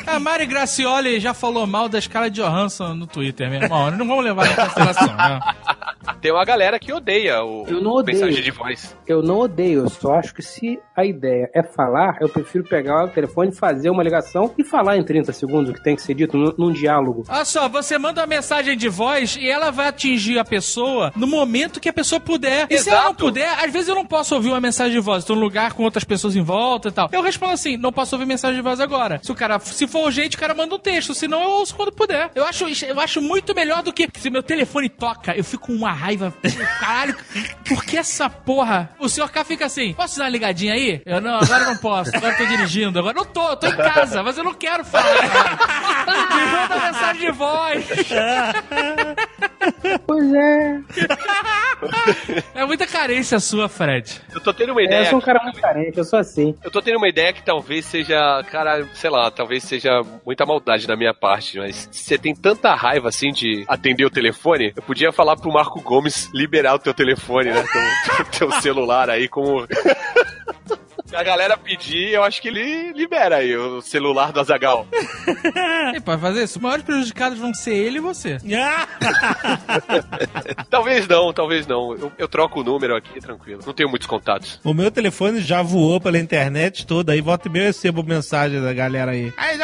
[0.07, 3.91] A Mari Gracioli já falou mal da Scarlett Johansson no Twitter, meu irmão.
[3.91, 5.39] Não vamos levar em consideração, né?
[6.21, 8.17] Tem uma galera que odeia o Eu não odeio.
[8.17, 8.95] mensagem de voz.
[9.05, 13.05] Eu não odeio, eu só acho que se a ideia é falar, eu prefiro pegar
[13.05, 16.13] o telefone, fazer uma ligação e falar em 30 segundos o que tem que ser
[16.13, 17.25] dito num, num diálogo.
[17.27, 21.27] Olha só, você manda uma mensagem de voz e ela vai atingir a pessoa no
[21.27, 22.67] momento que a pessoa puder.
[22.69, 23.25] E se ela não Exato.
[23.25, 25.23] puder, às vezes eu não posso ouvir uma mensagem de voz.
[25.23, 27.09] Estou num lugar com outras pessoas em volta e tal.
[27.11, 29.19] Eu respondo assim: não posso ouvir mensagem de voz agora.
[29.23, 31.13] Se o cara, se for urgente, o cara manda um texto.
[31.13, 32.31] Senão eu ouço quando puder.
[32.35, 35.73] Eu acho, eu acho muito melhor do que se meu telefone toca, eu fico com
[35.73, 36.33] uma raiva.
[36.79, 37.15] Caralho,
[37.67, 38.89] por que essa porra?
[38.99, 41.01] O senhor K fica assim: posso dar uma ligadinha aí?
[41.05, 42.15] Eu não, agora não posso.
[42.15, 42.99] Agora eu tô dirigindo.
[42.99, 45.13] Agora não tô, eu tô em casa, mas eu não quero falar.
[46.35, 47.85] Me manda mensagem de voz.
[50.05, 50.81] Pois é.
[52.55, 54.21] É muita carência sua, Fred.
[54.33, 55.01] Eu tô tendo uma é ideia.
[55.01, 56.55] eu sou um cara muito carente, eu sou assim.
[56.63, 60.87] Eu tô tendo uma ideia que talvez seja, cara, sei lá, talvez seja muita maldade
[60.87, 64.81] da minha parte, mas se você tem tanta raiva assim de atender o telefone, eu
[64.81, 67.63] podia falar pro Marco Gomes liberar o teu telefone, né?
[67.71, 69.67] Teu, teu celular aí como.
[71.09, 74.87] Se a galera pedir, eu acho que ele libera aí o celular do Azagal.
[75.95, 76.57] E pode fazer isso.
[76.57, 78.37] Os maiores prejudicados vão ser ele e você.
[80.69, 81.95] talvez não, talvez não.
[81.95, 83.61] Eu, eu troco o número aqui, tranquilo.
[83.65, 84.59] Não tenho muitos contatos.
[84.63, 88.61] O meu telefone já voou pela internet toda, aí volta e meia eu recebo mensagem
[88.61, 89.33] da galera aí.
[89.35, 89.57] Aí!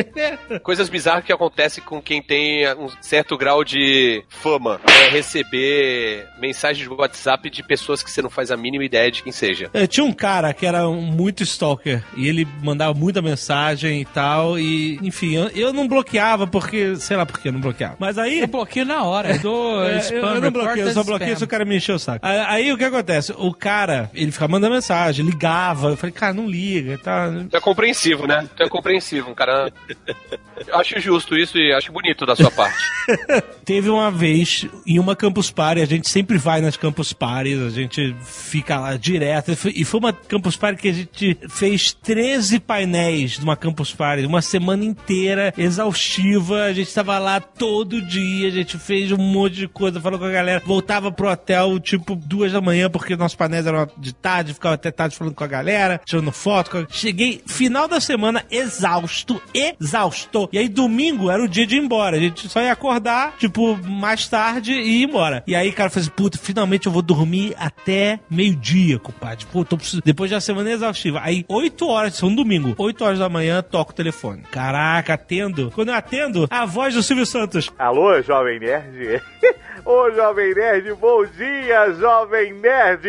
[0.62, 4.80] Coisas bizarras que acontecem com quem tem um certo grau de fama.
[4.86, 9.22] É receber mensagens de WhatsApp de pessoas que você não faz a mínima ideia de
[9.22, 9.51] quem seja.
[9.52, 9.70] Seja.
[9.72, 14.58] É, tinha um cara que era muito stalker e ele mandava muita mensagem e tal.
[14.58, 17.96] E, enfim, eu, eu não bloqueava porque, sei lá por que eu não bloqueava.
[17.98, 18.40] Mas aí.
[18.40, 19.32] Eu bloqueio na hora.
[19.32, 21.76] Eu dou É, spam eu, eu não bloqueio, eu só bloqueio se o cara me
[21.76, 22.24] encheu o saco.
[22.24, 23.32] Aí, aí o que acontece?
[23.36, 25.90] O cara, ele ficava mandando mensagem, ligava.
[25.90, 27.30] Eu falei, cara, não liga, tá?
[27.50, 28.48] Tu é compreensivo, né?
[28.56, 29.72] Tu é compreensivo, um cara.
[30.72, 32.76] Acho justo isso e acho bonito da sua parte.
[33.64, 37.70] Teve uma vez em uma Campus Party, a gente sempre vai nas Campus Parties, a
[37.70, 39.52] gente fica lá direto.
[39.52, 44.42] E foi- uma Campus Party que a gente fez 13 painéis numa Campus Party, uma
[44.42, 46.64] semana inteira, exaustiva.
[46.64, 50.24] A gente tava lá todo dia, a gente fez um monte de coisa, falou com
[50.24, 54.54] a galera, voltava pro hotel tipo duas da manhã, porque nossos painéis eram de tarde,
[54.54, 56.86] ficava até tarde falando com a galera, tirando foto.
[56.90, 60.48] Cheguei final da semana exausto, exausto.
[60.52, 62.16] E aí domingo era o dia de ir embora.
[62.16, 65.42] A gente só ia acordar, tipo, mais tarde e ir embora.
[65.46, 69.46] E aí, cara, eu falei assim, puta, finalmente eu vou dormir até meio-dia, compadre.
[69.50, 70.04] Pô, tô precisando...
[70.04, 71.20] Depois de uma semana exaustiva.
[71.22, 74.42] Aí, 8 horas, isso é um domingo, 8 horas da manhã, toco o telefone.
[74.50, 75.72] Caraca, atendo.
[75.74, 77.70] Quando eu atendo, a voz do Silvio Santos.
[77.78, 79.22] Alô, Jovem Nerd?
[79.86, 83.08] Ô, Jovem Nerd, bom dia, Jovem Nerd!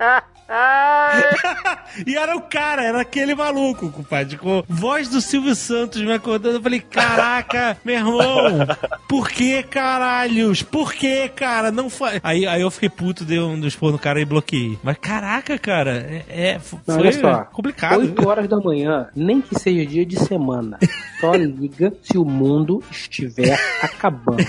[2.06, 6.56] e era o cara, era aquele maluco, compadre, com voz do Silvio Santos me acordando.
[6.56, 8.66] Eu falei, caraca, meu irmão,
[9.08, 10.62] por que caralhos?
[10.62, 11.70] Por que, cara?
[11.70, 12.20] Não faz.
[12.22, 14.78] Aí, aí eu fiquei puto, dei um dos no cara e bloqueei.
[14.82, 17.44] Mas caraca, cara, é, é Não, foi olha só.
[17.44, 18.00] complicado.
[18.00, 20.78] 8 horas da manhã, nem que seja dia de semana.
[21.20, 24.44] Só liga se o mundo estiver acabando.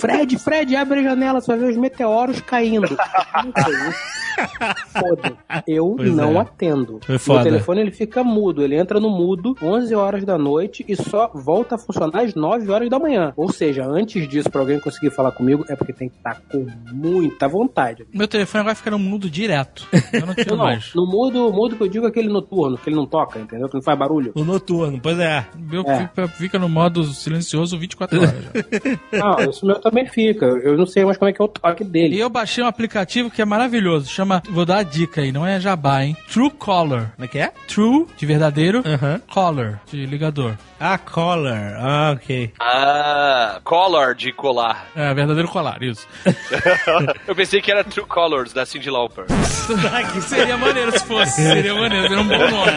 [0.00, 2.96] Fred, Fred, abre a janela, você vai ver os meteoros caindo.
[3.44, 4.26] Não foi isso.
[4.92, 5.32] Foda.
[5.66, 6.40] Eu Pois não é.
[6.40, 7.00] atendo.
[7.18, 7.40] Foda.
[7.40, 11.30] O telefone ele fica mudo, ele entra no mudo 11 horas da noite e só
[11.34, 13.32] volta a funcionar às 9 horas da manhã.
[13.36, 16.66] Ou seja, antes disso, pra alguém conseguir falar comigo, é porque tem que estar com
[16.92, 18.06] muita vontade.
[18.12, 19.86] Meu telefone vai ficar no mudo direto.
[20.12, 20.92] Eu não tiro Não, mais.
[20.94, 23.68] no mudo, mudo que eu digo é aquele noturno, que ele não toca, entendeu?
[23.68, 24.32] Que não faz barulho.
[24.34, 25.46] O noturno, pois é.
[25.56, 26.08] Meu É.
[26.08, 28.34] fica, fica no modo silencioso 24 horas.
[29.18, 30.44] Não, isso meu também fica.
[30.46, 32.18] Eu não sei mais como é que é o toque E dele.
[32.18, 34.08] eu baixei um aplicativo que é maravilhoso.
[34.10, 34.42] Chama.
[34.50, 36.16] Vou dar a dica aí, não é jabá, hein?
[36.32, 37.06] True Caller.
[37.16, 37.52] Como é que é?
[37.68, 38.82] True, de verdadeiro.
[38.86, 39.20] Aham.
[39.32, 40.54] Caller, de ligador.
[40.78, 41.74] Ah, collar.
[41.80, 42.52] Ah, ok.
[42.60, 44.86] Ah, collar de colar.
[44.94, 46.06] É, verdadeiro colar, isso.
[47.26, 49.24] Eu pensei que era True Colors, da Cindy Lauper.
[50.12, 51.32] que seria maneiro se fosse.
[51.42, 52.72] Seria maneiro, seria um bom nome.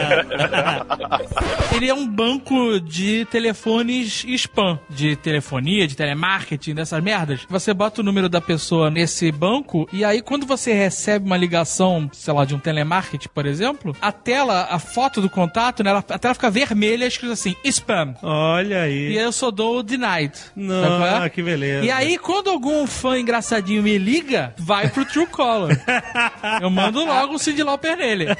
[1.76, 7.40] Ele é um banco de telefones spam, de telefonia, de telemarketing, dessas merdas.
[7.48, 12.08] Você bota o número da pessoa nesse banco e aí quando você recebe uma ligação,
[12.12, 16.04] sei lá, de um telemarketing, por exemplo, a tela, a foto do contato, né, ela-
[16.08, 17.89] a tela fica vermelha escrito assim, spam.
[18.22, 19.12] Olha aí.
[19.12, 20.32] E aí eu só dou o denied.
[20.54, 21.28] Não, é?
[21.28, 21.84] que beleza.
[21.84, 25.80] E aí, quando algum fã engraçadinho me liga, vai pro True Caller.
[26.60, 28.26] Eu mando logo o Cindy Lauper nele.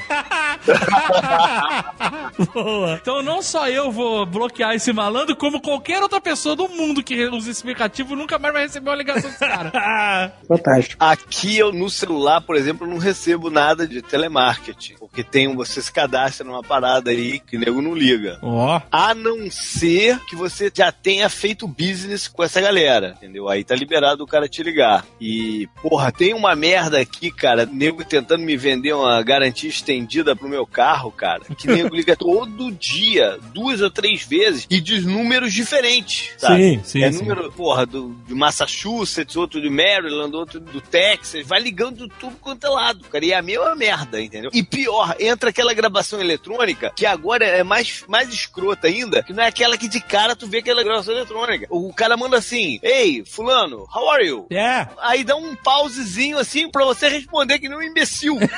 [2.54, 2.98] Boa.
[3.00, 7.26] Então não só eu vou bloquear esse malandro, como qualquer outra pessoa do mundo que
[7.26, 10.32] usa esse aplicativo nunca mais vai receber uma ligação desse cara.
[10.46, 11.02] Fantástico.
[11.02, 14.94] Aqui eu no celular, por exemplo, não recebo nada de telemarketing.
[14.98, 18.38] Porque tem um, você se cadastra numa parada aí que o nego não liga.
[18.42, 18.80] Ó.
[18.90, 23.48] A não ser que você já tenha feito business com essa galera, entendeu?
[23.48, 25.06] Aí tá liberado o cara te ligar.
[25.20, 30.48] E, porra, tem uma merda aqui, cara, nego tentando me vender uma garantia estendida pro
[30.48, 35.52] meu carro, cara, que nego liga todo dia, duas ou três vezes, e diz números
[35.52, 36.62] diferentes, sabe?
[36.62, 37.18] Sim, sim, É sim.
[37.18, 42.66] número, porra, do, de Massachusetts, outro de Maryland, outro do Texas, vai ligando tudo quanto
[42.66, 44.50] é lado, cara, e é a mesma merda, entendeu?
[44.52, 49.44] E pior, entra aquela gravação eletrônica, que agora é mais, mais escrota ainda, que não
[49.44, 51.66] é aquela que de cara tu vê aquela gravação eletrônica.
[51.70, 54.46] O cara manda assim, ei, fulano, how are you?
[54.50, 54.88] É.
[55.00, 58.36] Aí dá um pausezinho assim pra você responder que nem um imbecil.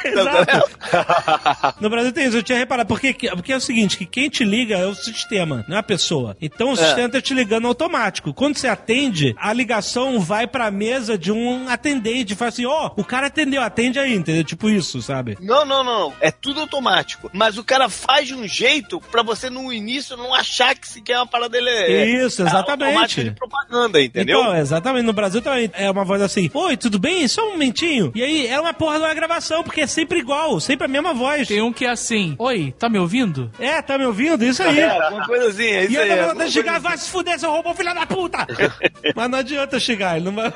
[0.92, 2.88] Tá No Brasil tem isso, eu tinha reparado.
[2.88, 5.82] Porque, porque é o seguinte, que quem te liga é o sistema, não é a
[5.82, 6.36] pessoa.
[6.40, 6.76] Então o É.
[6.76, 8.32] sistema tá te ligando automático.
[8.32, 12.34] Quando você atende, a ligação vai pra mesa de um atendente.
[12.34, 14.44] Fala assim, ó, o cara atendeu, atende aí, entendeu?
[14.44, 15.36] Tipo isso, sabe?
[15.40, 16.12] Não, não, não.
[16.20, 17.30] É tudo automático.
[17.32, 21.00] Mas o cara faz de um jeito pra você no início não achar que se
[21.00, 21.68] quer uma parada dele.
[21.70, 22.88] é- Isso, é exatamente.
[22.88, 24.40] automática de propaganda, entendeu?
[24.40, 25.04] Então, exatamente.
[25.04, 27.26] No Brasil também é uma voz assim: Oi, tudo bem?
[27.28, 28.12] Só um momentinho.
[28.14, 31.14] E aí é uma porra de uma gravação, porque é sempre igual, sempre a mesma
[31.14, 31.46] voz.
[31.48, 33.50] Tem um que é assim: Oi, tá me ouvindo?
[33.58, 34.44] É, tá me ouvindo?
[34.44, 34.80] Isso aí.
[34.80, 36.10] É, uma coisa assim, é isso e aí.
[36.10, 38.38] é eu vou chegar, vai se fuder, seu robô, filha da puta!
[39.14, 40.52] Mas não adianta chegar, ele não vai.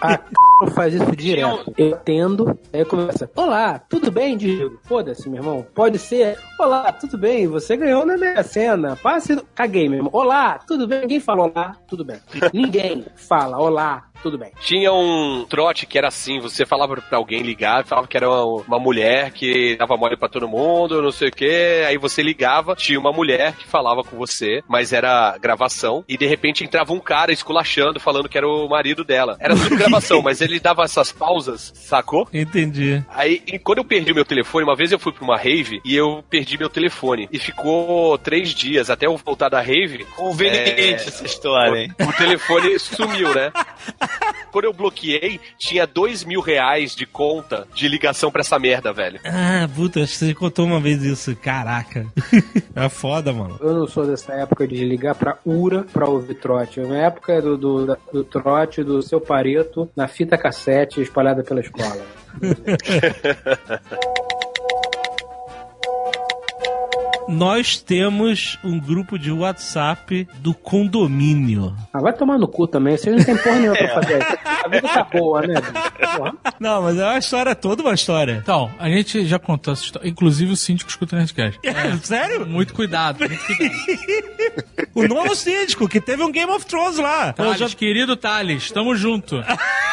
[0.00, 0.70] A c...
[0.74, 1.72] faz isso direto.
[1.76, 4.78] Eu atendo, aí Aí começa, olá, tudo bem, Diego?
[4.84, 5.66] Foda-se, meu irmão.
[5.74, 8.94] Pode ser, olá, tudo bem, você ganhou na Mega Sena.
[8.96, 9.40] Passe.
[9.54, 10.10] Caguei, meu irmão.
[10.12, 11.00] Olá, tudo bem?
[11.00, 12.20] Ninguém fala olá, tudo bem.
[12.52, 14.52] Ninguém fala olá, tudo bem.
[14.58, 18.62] Tinha um trote que era assim, você falava pra alguém ligar, falava que era uma,
[18.66, 22.74] uma mulher que dava mole pra todo mundo, não sei o que, aí você ligava,
[22.74, 27.00] tinha uma mulher que falava com você, mas era gravação, e de repente entrava um
[27.00, 29.36] cara esculachando, falando que era o marido dela.
[29.38, 32.26] Era tudo gravação, mas ele dava essas pausas, sacou?
[32.32, 33.04] Entendi.
[33.10, 35.82] Aí, e quando eu perdi o meu telefone, uma vez eu fui pra uma rave
[35.84, 37.28] e eu perdi meu telefone.
[37.30, 40.06] E ficou três dias até eu voltar da rave.
[40.16, 41.94] Conveniente é, essa história, hein?
[42.00, 43.52] O, o telefone sumiu, né?
[44.52, 49.18] Quando eu bloqueei, tinha dois mil reais de conta de ligação pra essa merda, velho.
[49.24, 51.34] Ah, puta, acho que você contou uma vez isso.
[51.36, 52.06] Caraca.
[52.76, 53.56] É foda, mano.
[53.60, 56.80] Eu não sou dessa época de ligar pra URA pra ouvir trote.
[56.80, 61.60] É uma época do, do, do trote do seu pareto na fita cassete espalhada pela
[61.60, 62.04] escola.
[67.28, 71.74] Nós temos um grupo de WhatsApp do condomínio.
[71.92, 72.96] Ah, vai tomar no cu também.
[72.96, 74.38] Vocês não tem porra nenhuma pra fazer isso.
[74.64, 75.54] A vida tá boa, né?
[76.16, 76.34] Porra.
[76.60, 78.40] Não, mas é uma história, toda uma história.
[78.42, 80.08] Então, a gente já contou essa história.
[80.08, 81.60] Inclusive o síndico escuta o Nerdcast.
[81.74, 82.46] É, sério?
[82.46, 83.74] Muito cuidado, muito cuidado.
[84.94, 87.32] O novo síndico, que teve um Game of Thrones lá.
[87.32, 89.42] Thales, querido Thales, tamo junto.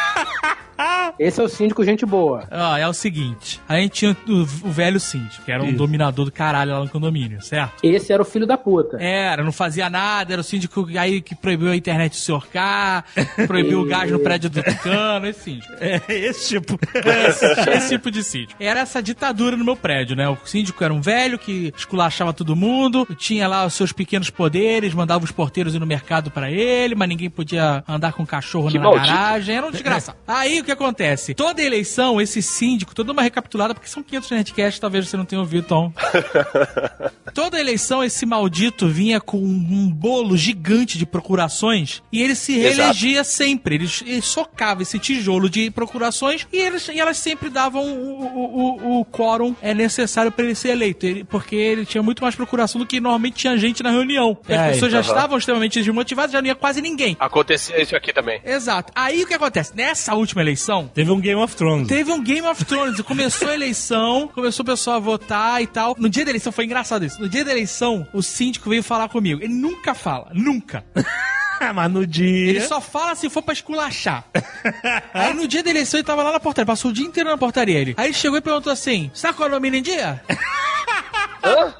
[1.19, 2.47] Esse é o síndico gente boa.
[2.52, 5.78] Ó, é o seguinte, a gente tinha o, o velho síndico, que era um Isso.
[5.78, 7.74] dominador do caralho lá no condomínio, certo?
[7.84, 8.97] Esse era o filho da puta.
[9.02, 13.06] Era, não fazia nada, era o síndico aí que proibiu a internet de sorcar,
[13.47, 15.74] proibiu o gás no prédio do Tucano, esse síndico.
[15.80, 16.80] É, esse tipo.
[17.28, 18.62] Esse, esse tipo de síndico.
[18.62, 20.28] Era essa ditadura no meu prédio, né?
[20.30, 24.93] O síndico era um velho que esculachava todo mundo, tinha lá os seus pequenos poderes,
[24.93, 28.78] mandava os porteiros ir no mercado pra ele, mas ninguém podia andar com cachorro Que
[28.78, 29.08] na maldito.
[29.08, 30.17] garagem, era um desgraçado.
[30.28, 31.01] Aí o que acontece?
[31.36, 35.40] Toda eleição, esse síndico, toda uma recapitulada, porque são 500 Nerdcasts, talvez você não tenha
[35.42, 35.92] ouvido, Tom.
[37.34, 43.24] Toda eleição, esse maldito vinha com um bolo gigante de procurações e ele se reelegia
[43.24, 43.76] sempre.
[43.76, 48.98] Ele, ele socava esse tijolo de procurações e, eles, e elas sempre davam o, o,
[48.98, 51.06] o, o quórum é necessário para ele ser eleito.
[51.06, 54.38] Ele- porque ele tinha muito mais procuração do que normalmente tinha gente na reunião.
[54.48, 55.08] É, As pessoas já aham.
[55.08, 57.16] estavam extremamente desmotivadas, já não ia quase ninguém.
[57.20, 58.42] Acontecia isso aqui também.
[58.44, 58.92] Exato.
[58.94, 59.72] Aí o que acontece?
[59.76, 61.88] Nessa última eleição, Teve um Game of Thrones.
[61.88, 62.99] Teve um Game of Thrones.
[63.01, 65.95] Começou a eleição, começou o pessoal a votar e tal.
[65.97, 67.21] No dia da eleição, foi engraçado isso.
[67.21, 69.41] No dia da eleição, o síndico veio falar comigo.
[69.41, 70.84] Ele nunca fala, nunca.
[71.75, 72.49] Mas no dia.
[72.49, 74.25] Ele só fala se for pra esculachar.
[75.13, 77.38] Aí no dia da eleição ele tava lá na portaria, passou o dia inteiro na
[77.38, 77.93] portaria ele.
[77.97, 80.23] Aí ele chegou e perguntou assim: Você tá com o condomínio em dia?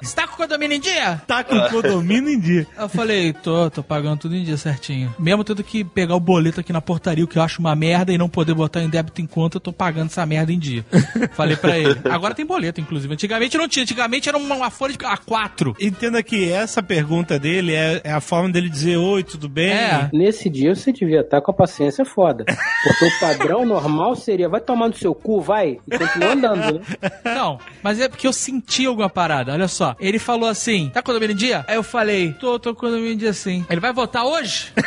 [0.00, 1.22] Você tá com o condomínio em dia?
[1.26, 2.66] Tá com o condomínio em dia.
[2.76, 5.14] Eu falei, tô, tô pagando tudo em dia certinho.
[5.18, 8.12] Mesmo tendo que pegar o boleto aqui na portaria, o que eu acho uma merda,
[8.12, 10.84] e não poder botar em débito em conta, eu tô pagando essa merda em dia.
[11.32, 12.00] Falei pra ele.
[12.10, 13.12] Agora tem boleto, inclusive.
[13.12, 13.82] Antigamente não tinha.
[13.82, 15.76] Antigamente era uma, uma folha de A4.
[15.80, 19.70] Entenda que essa pergunta dele é, é a forma dele dizer oi, tudo bem?
[19.70, 20.10] É.
[20.12, 22.44] Nesse dia você devia estar com a paciência foda.
[22.44, 26.80] Porque o padrão normal seria, vai tomar no seu cu, vai, e continua andando, né?
[27.24, 29.51] Não, mas é porque eu senti alguma parada.
[29.52, 29.94] Olha só.
[30.00, 31.64] Ele falou assim: tá com o condomínio em dia?
[31.68, 33.66] Aí eu falei: tô, tô com o condomínio em dia sim.
[33.68, 34.72] Ele vai votar hoje?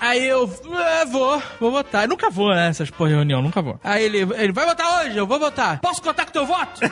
[0.00, 0.50] Aí eu,
[1.00, 2.02] é, vou, vou votar.
[2.02, 2.68] Eu nunca vou, né?
[2.68, 3.78] Essas porra de reunião, nunca vou.
[3.84, 5.16] Aí ele, ele vai votar hoje?
[5.16, 5.78] Eu vou votar.
[5.80, 6.80] Posso contar com teu voto?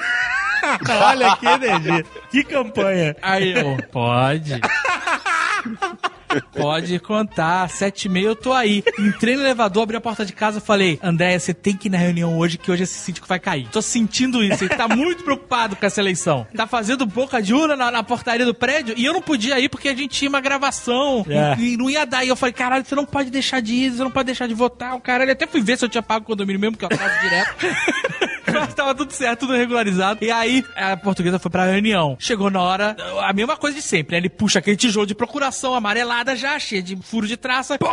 [0.89, 2.05] Olha que energia.
[2.31, 3.17] Que campanha.
[3.21, 4.61] Aí eu, pode.
[6.55, 8.83] Pode contar, sete e meia eu tô aí.
[8.99, 11.99] Entrei no elevador, abri a porta de casa falei, Andréia, você tem que ir na
[11.99, 13.69] reunião hoje que hoje esse síndico vai cair.
[13.71, 16.47] Tô sentindo isso, ele tá muito preocupado com essa eleição.
[16.55, 19.69] Tá fazendo boca de urna na, na portaria do prédio e eu não podia ir
[19.69, 21.57] porque a gente tinha uma gravação É.
[21.59, 22.25] e, e não ia dar.
[22.25, 24.55] E eu falei, caralho, você não pode deixar de ir, você não pode deixar de
[24.55, 24.95] votar.
[24.95, 27.21] O caralho, até fui ver se eu tinha pago o condomínio mesmo, que eu atraso
[27.21, 27.55] direto.
[28.53, 30.25] Mas tava tudo certo, tudo regularizado.
[30.25, 32.17] E aí, a portuguesa foi pra reunião.
[32.19, 34.13] Chegou na hora, a mesma coisa de sempre.
[34.13, 34.19] né?
[34.19, 35.75] Ele puxa aquele tijolo de procuração
[36.21, 37.79] amarelada já, cheio de furo de traça.
[37.79, 37.89] Pô,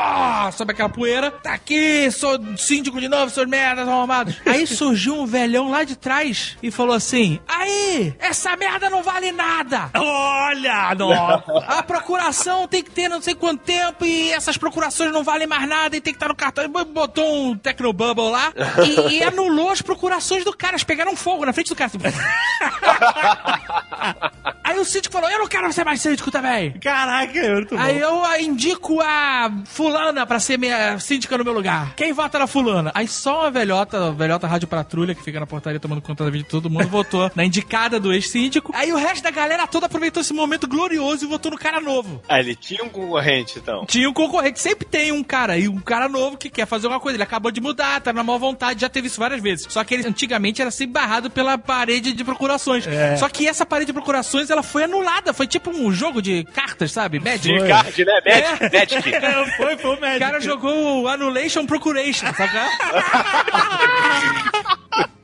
[0.52, 1.32] sobe aquela poeira.
[1.32, 4.36] Tá aqui, sou síndico de novo, seus merdas arrumados.
[4.46, 9.32] Aí surgiu um velhão lá de trás e falou assim: Aí, essa merda não vale
[9.32, 9.90] nada.
[9.96, 11.66] Olha, nossa.
[11.68, 15.68] A procuração tem que ter não sei quanto tempo e essas procurações não valem mais
[15.68, 16.68] nada e tem que estar no cartão.
[16.70, 18.54] Botou um Tecnobubble lá
[18.86, 20.74] e, e anulou as procurações do cara.
[20.74, 21.88] Eles pegaram fogo na frente do cara.
[24.68, 24.74] Assim.
[24.74, 26.72] Aí o síndico falou, eu não quero ser mais síndico também.
[26.80, 27.82] Caraca, muito bom.
[27.82, 31.96] Aí eu indico a fulana pra ser minha síndica no meu lugar.
[31.96, 32.92] Quem vota na fulana?
[32.94, 36.30] Aí só uma velhota, a velhota rádio patrulha, que fica na portaria tomando conta da
[36.30, 38.72] vida de todo mundo, votou na indicada do ex-síndico.
[38.76, 42.22] Aí o resto da galera toda aproveitou esse momento glorioso e votou no cara novo.
[42.28, 43.86] Ah, ele tinha um concorrente, então.
[43.86, 47.00] Tinha um concorrente, sempre tem um cara, e um cara novo que quer fazer uma
[47.00, 47.16] coisa.
[47.16, 49.66] Ele acabou de mudar, tá na má vontade, já teve isso várias vezes.
[49.70, 52.86] Só que ele antigamente era sempre barrado pela parede de procurações.
[52.86, 53.16] É.
[53.18, 55.34] Só que essa parede de procurações, ela foi anulada.
[55.34, 57.20] Foi tipo um jogo de cartas, sabe?
[57.20, 57.54] Magic.
[57.60, 58.14] De card, né?
[58.26, 58.64] Magic.
[58.76, 58.80] É.
[58.80, 59.14] Magic.
[59.16, 60.20] É, foi, foi o O médico.
[60.26, 62.54] cara jogou o Annulation Procuration, sabe?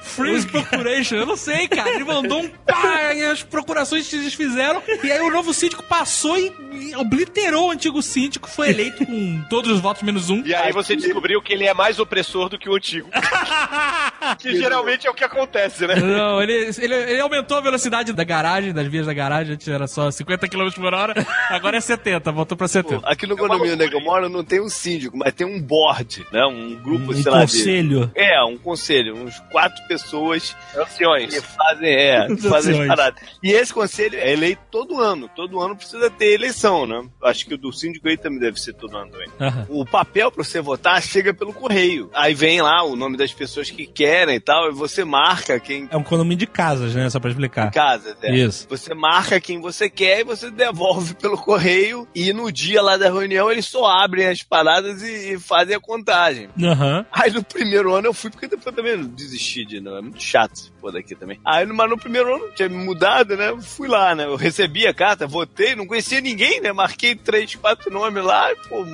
[0.00, 1.90] Freeze Procuration, eu não sei, cara.
[1.90, 4.82] Ele mandou um pá, e as procurações se desfizeram.
[5.02, 9.42] E aí o novo síndico passou e, e obliterou o antigo síndico, foi eleito com
[9.48, 10.42] todos os votos menos um.
[10.44, 13.08] E aí você descobriu que ele é mais opressor do que o antigo.
[14.38, 15.96] que geralmente é o que acontece, né?
[15.96, 19.86] Não, ele, ele, ele aumentou a velocidade da garagem, das vias da garagem, antes era
[19.86, 23.06] só 50 km por hora, agora é 70, voltou pra 70.
[23.06, 26.44] Aqui no condomínio onde eu moro não tem um síndico, mas tem um board, né?
[26.44, 28.10] Um grupo, Um sei lá, de- conselho.
[28.14, 28.71] É, um conselho,
[29.12, 31.34] uns quatro pessoas Anciões.
[31.34, 33.22] que fazem, é, que fazem as paradas.
[33.42, 35.28] E esse conselho é eleito todo ano.
[35.34, 37.04] Todo ano precisa ter eleição, né?
[37.22, 39.28] Acho que o do síndico aí também deve ser todo ano também.
[39.68, 42.10] O papel pra você votar chega pelo correio.
[42.14, 45.88] Aí vem lá o nome das pessoas que querem e tal, e você marca quem
[45.90, 47.08] É um condomínio de casas, né?
[47.10, 47.70] Só pra explicar.
[47.70, 48.34] casa, né?
[48.36, 48.66] Isso.
[48.68, 52.06] Você marca quem você quer e você devolve pelo correio.
[52.14, 55.80] E no dia lá da reunião eles só abrem as paradas e, e fazem a
[55.80, 56.48] contagem.
[56.62, 57.04] Aham.
[57.12, 60.22] Aí no primeiro ano eu fui, porque depois também eu desisti de não, é muito
[60.22, 61.38] chato pô daqui também.
[61.44, 63.50] Aí mas no primeiro ano tinha me mudado, né?
[63.50, 64.24] Eu Fui lá, né?
[64.24, 66.72] Eu recebi a carta, votei, não conhecia ninguém, né?
[66.72, 68.84] Marquei três, quatro nomes lá, pô,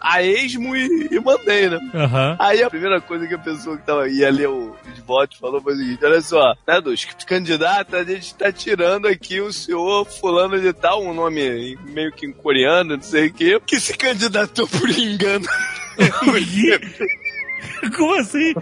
[0.00, 1.78] a esmo e, e mandei, né?
[1.94, 2.36] Aham.
[2.38, 5.60] Aí a primeira coisa que a pessoa que tava, ia ler o- os votos falou
[5.60, 10.04] foi o seguinte: olha só, né, dos candidatos, a gente tá tirando aqui o senhor
[10.06, 13.96] fulano de tal, um nome meio que em coreano, não sei o quê, que se
[13.96, 15.46] candidatou por engano.
[17.96, 18.54] Como assim?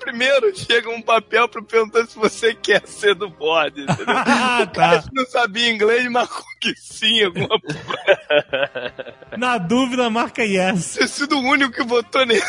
[0.00, 4.06] Primeiro chega um papel pra perguntar se você quer ser do board, entendeu?
[4.34, 5.04] Ah, tá.
[5.12, 7.48] Não sabia inglês, marcou que sim, alguma.
[9.36, 10.94] Na dúvida, marca yes.
[10.94, 12.42] Ter sido o único que votou nele.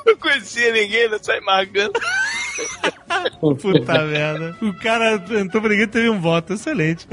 [0.06, 1.92] Não conhecia ninguém, não sai marcando.
[3.40, 4.56] Puta merda.
[4.60, 6.54] O cara entrou pra ninguém teve um voto.
[6.54, 7.06] Excelente.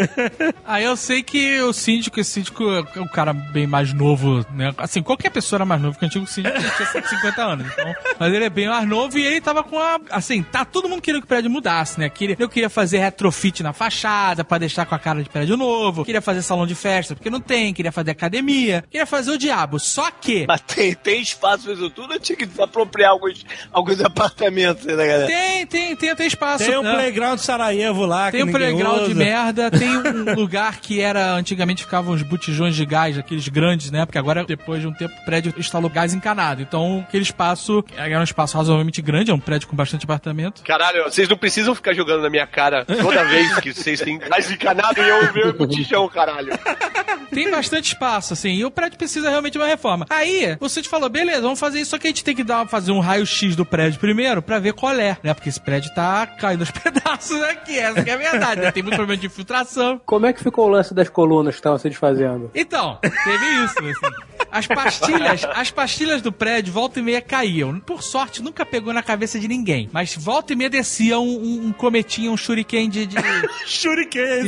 [0.65, 4.73] Aí eu sei que o síndico, esse síndico é um cara bem mais novo, né?
[4.77, 7.67] Assim, qualquer pessoa era mais novo que o antigo síndico, que tinha 150 anos.
[7.71, 9.99] Então, mas ele é bem mais novo e ele tava com a.
[10.11, 12.09] Assim, tá todo mundo querendo que o prédio mudasse, né?
[12.09, 16.05] Queria, eu queria fazer retrofit na fachada pra deixar com a cara de prédio novo.
[16.05, 17.73] Queria fazer salão de festa, porque não tem.
[17.73, 18.83] Queria fazer academia.
[18.89, 19.79] Queria fazer o diabo.
[19.79, 20.45] Só que.
[20.47, 22.45] Mas tem, tem espaço pra isso tudo, eu tinha que
[22.77, 25.27] desapropriar alguns, alguns apartamentos aí da galera.
[25.27, 26.65] Tem, tem, tem até espaço.
[26.65, 26.93] Tem um né?
[26.93, 28.31] playground Sarajevo lá.
[28.31, 29.15] Tem que um playground de usa.
[29.15, 31.33] merda, tem um lugar que era.
[31.33, 34.05] Antigamente ficavam os botijões de gás, aqueles grandes, né?
[34.05, 36.61] Porque agora, depois de um tempo, o prédio instalou gás encanado.
[36.61, 40.63] Então, aquele espaço era um espaço razoavelmente grande, é um prédio com bastante apartamento.
[40.63, 44.51] Caralho, vocês não precisam ficar jogando na minha cara toda vez que vocês têm gás
[44.51, 46.51] encanado e eu ver o botijão, caralho.
[47.31, 50.05] Tem bastante espaço, assim, e o prédio precisa realmente de uma reforma.
[50.09, 52.66] Aí, o Cid falou: beleza, vamos fazer isso, só que a gente tem que dar,
[52.67, 55.33] fazer um raio-x do prédio primeiro pra ver qual é, né?
[55.33, 58.71] Porque esse prédio tá caindo aos pedaços aqui, essa que é a verdade, né?
[58.71, 60.01] Tem muito problema de infiltração.
[60.05, 62.51] Como é que ficou o lance das colunas que estavam se desfazendo?
[62.53, 64.15] Então, teve isso, assim.
[64.51, 67.79] As pastilhas, as pastilhas do prédio, volta e meia caíam.
[67.79, 69.89] Por sorte, nunca pegou na cabeça de ninguém.
[69.91, 73.05] Mas volta e meia descia um, um, um cometinho, um shuriken de.
[73.05, 73.17] de...
[73.65, 74.47] Shuriken.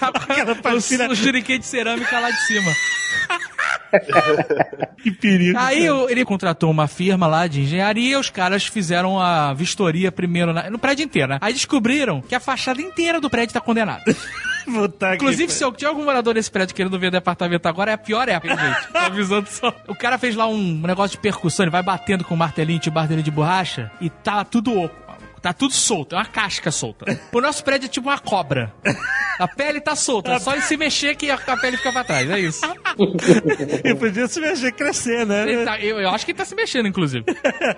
[0.00, 1.10] Aquela pastilha...
[1.10, 2.72] O shuriken de cerâmica lá de cima.
[5.02, 5.58] que perigo.
[5.58, 10.70] Aí ele contratou uma firma lá de engenharia, os caras fizeram a vistoria primeiro na-
[10.70, 11.38] no prédio inteiro, né?
[11.40, 14.02] Aí descobriram que a fachada inteira do prédio tá condenada.
[15.16, 18.26] Inclusive, se eu tiver algum morador desse prédio querendo ver departamento agora, é a pior
[18.28, 18.88] época, gente.
[18.92, 19.74] Tô avisando só.
[19.86, 22.94] O cara fez lá um negócio de percussão, ele vai batendo com um martelinho, tipo
[22.96, 25.03] martelinho de borracha, e tá tudo oco.
[25.44, 27.20] Tá tudo solto, é uma casca solta.
[27.30, 28.72] O nosso prédio é tipo uma cobra.
[29.38, 32.02] A pele tá solta, é só ele se mexer que a a pele fica pra
[32.02, 32.60] trás, é isso.
[33.84, 35.64] E podia se mexer, crescer, né?
[35.66, 37.26] Tá- eu, eu acho que ele tá se mexendo, inclusive.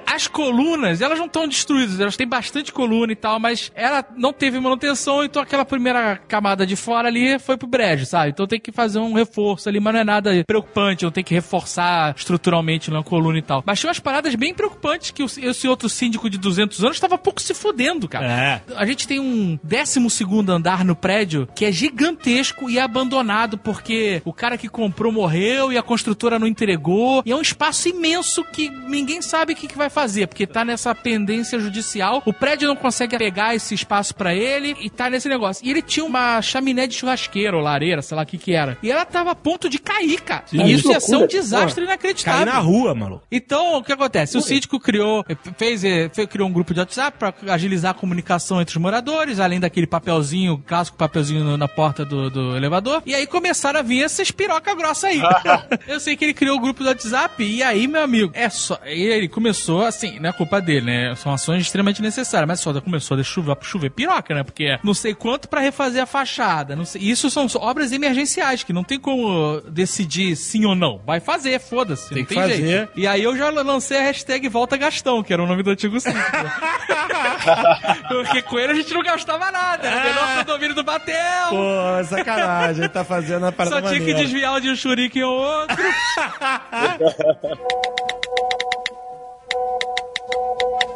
[0.06, 4.32] As colunas, elas não estão destruídas, elas têm bastante coluna e tal, mas ela não
[4.32, 8.30] teve manutenção, então aquela primeira camada de fora ali foi pro brejo, sabe?
[8.30, 11.34] Então tem que fazer um reforço ali, mas não é nada preocupante, não tem que
[11.34, 13.64] reforçar estruturalmente na coluna e tal.
[13.66, 17.40] Mas tinha umas paradas bem preocupantes que esse outro síndico de 200 anos tava pouco
[17.40, 18.26] se fudendo, cara.
[18.26, 18.62] É.
[18.76, 23.58] A gente tem um 12 segundo andar no prédio que é gigantesco e é abandonado
[23.58, 27.22] porque o cara que comprou morreu e a construtora não entregou.
[27.24, 30.64] E é um espaço imenso que ninguém sabe o que, que vai fazer, porque tá
[30.64, 32.22] nessa pendência judicial.
[32.24, 35.64] O prédio não consegue pegar esse espaço pra ele e tá nesse negócio.
[35.66, 38.76] E ele tinha uma chaminé de churrasqueiro ou lareira, sei lá o que que era.
[38.82, 40.44] E ela tava a ponto de cair, cara.
[40.46, 40.62] Sim.
[40.62, 42.44] e isso ia ser um desastre Pô, inacreditável.
[42.44, 43.22] cair na rua, maluco.
[43.30, 44.36] Então, o que acontece?
[44.36, 45.24] O síndico criou,
[45.56, 49.40] fez, eh, fe- criou um grupo de WhatsApp pra agilizar a comunicação entre os moradores,
[49.40, 53.02] além daquele papelzinho, clássico papelzinho na porta do, do elevador.
[53.06, 55.20] E aí começaram a vir essas piroca grossa aí.
[55.86, 58.78] Eu sei que ele criou o grupo do WhatsApp e aí, meu amigo, é só.
[58.84, 61.14] e Ele começou assim, não é culpa dele, né?
[61.16, 64.42] São ações extremamente necessárias, mas só começou a chover, chover piroca, né?
[64.42, 67.02] Porque é não sei quanto pra refazer a fachada, não sei.
[67.02, 71.00] Isso são obras emergenciais que não tem como decidir sim ou não.
[71.04, 72.12] Vai fazer, foda-se.
[72.12, 72.56] Tem que tem fazer.
[72.56, 72.92] jeito.
[72.96, 75.98] E aí eu já lancei a hashtag Volta Gastão, que era o nome do antigo
[76.00, 76.16] sítio.
[78.08, 79.86] Porque com ele a gente não gastava nada.
[79.88, 81.48] Era o menor condomínio do Batel.
[81.50, 84.20] Pô, sacanagem, ele tá fazendo a parada Só tinha que maneira.
[84.20, 85.76] desviar de um shuriken ou outro.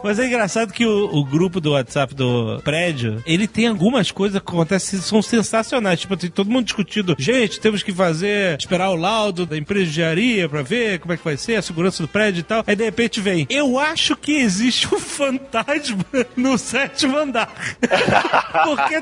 [0.02, 4.40] Mas é engraçado que o, o grupo do WhatsApp do prédio, ele tem algumas coisas
[4.40, 6.00] que acontecem que são sensacionais.
[6.00, 9.90] Tipo, tem todo mundo discutindo, gente, temos que fazer, esperar o laudo da empresa de
[9.90, 12.64] engenharia pra ver como é que vai ser, a segurança do prédio e tal.
[12.66, 16.04] Aí de repente vem, eu acho que existe um fantasma
[16.36, 17.52] no sétimo andar.
[18.64, 18.98] Porque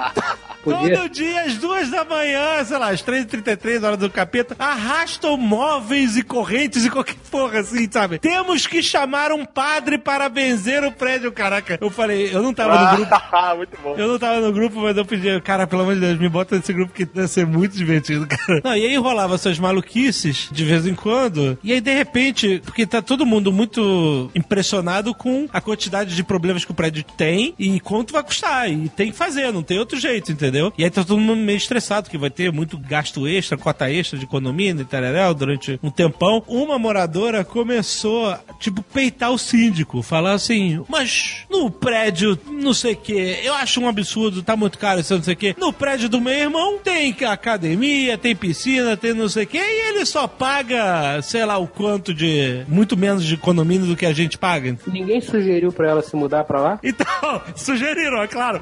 [0.64, 0.98] Podia.
[0.98, 6.16] todo dia, às duas da manhã, sei lá, às 3h33, hora do capeta, arrastam móveis
[6.16, 8.18] e correntes e qualquer porra assim, sabe?
[8.18, 11.78] Temos que chamar um padre para benzer o prédio, caraca.
[11.80, 13.16] Eu falei, eu não tava no grupo.
[13.56, 13.94] Muito bom.
[13.96, 16.56] Eu não tava no grupo, mas eu pedi, cara, pelo amor de Deus, me bota
[16.56, 18.60] nesse grupo que deve ser muito divertido, cara.
[18.64, 22.86] Não, e aí rolava essas maluquices de vez em quando, e aí de repente, porque
[22.86, 27.80] tá todo mundo muito impressionado com a quantidade de problemas que o prédio tem e
[27.80, 30.72] quanto vai custar, e tem que fazer, não tem outro jeito, entendeu?
[30.76, 34.18] E aí tá todo mundo meio estressado, que vai ter muito gasto extra, cota extra
[34.18, 36.42] de economia e tal, durante um tempão.
[36.46, 42.96] Uma moradora começou, tipo, peitar o síndico, falar assim, mas no prédio, não sei o
[42.96, 45.54] que, eu acho um absurdo, tá muito caro isso, não sei o que.
[45.58, 49.88] No prédio do meu irmão tem academia, tem piscina, tem não sei o que, e
[49.88, 52.64] ele só paga, sei lá, o quanto de.
[52.68, 54.76] muito menos de economia do que a gente paga.
[54.86, 56.80] Ninguém sugeriu pra ela se mudar pra lá?
[56.82, 58.60] Então, sugeriram, é claro.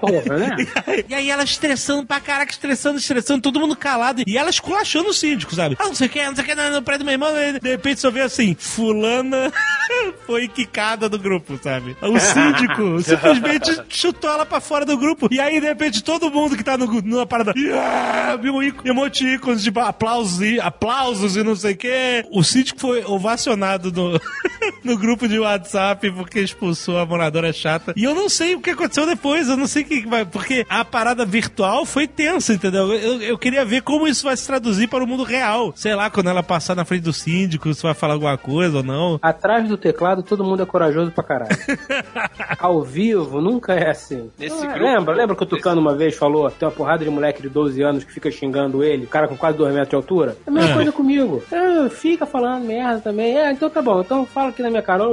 [0.00, 0.56] Porra, né?
[0.84, 4.22] E aí, e aí ela estressando pra caraca, estressando, estressando, todo mundo calado.
[4.26, 5.76] E ela esculachando o síndico, sabe?
[5.78, 7.32] Ah, não sei o que, não sei o que, no prédio do meu irmão.
[7.60, 9.52] De repente só vê assim, fulana
[10.26, 11.96] foi quicada do grupo, sabe?
[12.02, 15.28] O síndico simplesmente chutou ela pra fora do grupo.
[15.30, 19.72] E aí, de repente, todo mundo que tá no, numa parada, yeah, viu emoticons de
[19.80, 22.26] aplausos e, aplausos e não sei o que.
[22.30, 24.20] O síndico foi ovacionado no,
[24.84, 27.94] no grupo de WhatsApp porque expulsou a moradora chata.
[27.96, 30.26] E eu não sei o que aconteceu depois, eu não sei o que vai.
[30.26, 32.92] Porque a parada virtual foi tensa, entendeu?
[32.92, 35.72] Eu, eu queria ver como isso vai se traduzir para o mundo real.
[35.74, 38.82] Sei lá, quando ela passar na frente do síndico, se vai falar alguma coisa ou
[38.82, 39.18] não.
[39.22, 41.56] Atrás do teclado, todo mundo é corajoso pra caralho.
[42.58, 44.30] Ao vivo, nunca é assim.
[44.38, 45.14] Nesse Ah, grupo- lembra?
[45.14, 48.04] Lembra que o Tucano uma vez falou tem uma porrada de moleque de 12 anos
[48.04, 50.36] que fica xingando ele, cara com quase 2 metros de altura?
[50.46, 50.74] É a mesma É.
[50.74, 51.42] coisa comigo.
[51.52, 53.36] Ah, fica falando merda também.
[53.38, 54.00] É, então tá bom.
[54.00, 55.04] Então fala aqui na minha cara.
[55.04, 55.06] É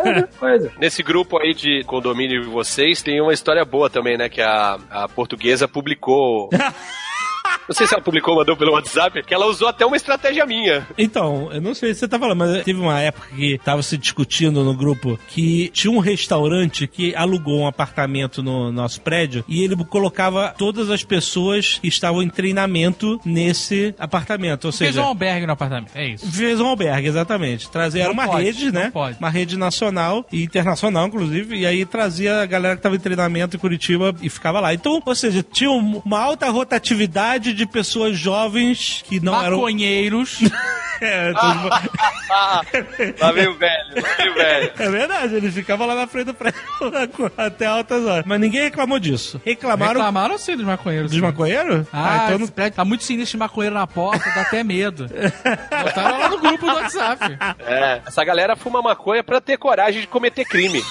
[0.00, 0.70] a mesma coisa.
[0.78, 4.28] Nesse grupo aí de condomínio de vocês, tem uma história boa também, né?
[4.28, 6.48] Que a, a portuguesa publicou.
[7.68, 10.86] Não sei se ela publicou, mandou pelo WhatsApp, que ela usou até uma estratégia minha.
[10.98, 13.96] Então, eu não sei se você tá falando, mas teve uma época que tava se
[13.96, 19.62] discutindo no grupo que tinha um restaurante que alugou um apartamento no nosso prédio e
[19.62, 24.66] ele colocava todas as pessoas que estavam em treinamento nesse apartamento.
[24.66, 25.92] Ou Fez seja, um albergue no apartamento.
[25.94, 26.30] É isso.
[26.30, 27.70] Fez um albergue, exatamente.
[27.70, 28.90] Trazia, era uma pode, rede, né?
[28.92, 29.18] pode.
[29.18, 33.56] Uma rede nacional e internacional, inclusive, e aí trazia a galera que tava em treinamento
[33.56, 34.74] em Curitiba e ficava lá.
[34.74, 39.56] Então, ou seja, tinha um- uma alta rotatividade de pessoas jovens que não eram.
[39.58, 40.38] Maconheiros.
[41.04, 41.68] É, todo-
[43.20, 44.72] Lá vem o velho, lá vem o velho.
[44.78, 46.60] É verdade, eles ficavam lá na frente do prédio
[47.36, 48.24] até altas horas.
[48.24, 49.40] Mas ninguém reclamou disso.
[49.44, 51.10] Reclamaram Reclamaram sim dos maconheiros.
[51.10, 51.88] dos maconheiros?
[51.92, 55.08] Ah, então esse prédio tá muito sinistro de maconheiro na porta, dá até medo.
[55.82, 57.36] Botaram lá no grupo do WhatsApp.
[57.66, 58.00] É.
[58.06, 60.84] Essa galera fuma maconha pra ter coragem de cometer crime.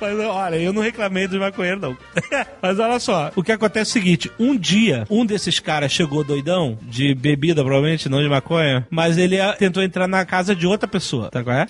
[0.00, 1.96] Mas olha, eu não reclamei dos maconheiros, não.
[2.60, 6.24] Mas olha só, o que acontece é o seguinte: um dia, um desses caras chegou
[6.24, 10.66] doidão, de bebida, provavelmente, não de maconha, mas ele ah, tentou entrar na casa de
[10.66, 11.66] outra pessoa, tá qual é?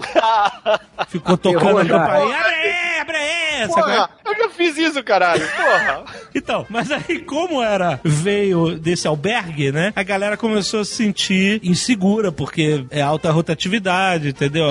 [1.09, 3.67] Ficou tocando a campainha, abre aí, abre aí, é?
[3.69, 5.47] Porra, eu já fiz isso, caralho.
[5.49, 6.05] Porra.
[6.37, 9.91] Então, mas aí como era, veio desse albergue, né?
[9.97, 14.69] A galera começou a se sentir insegura, porque é alta rotatividade, entendeu?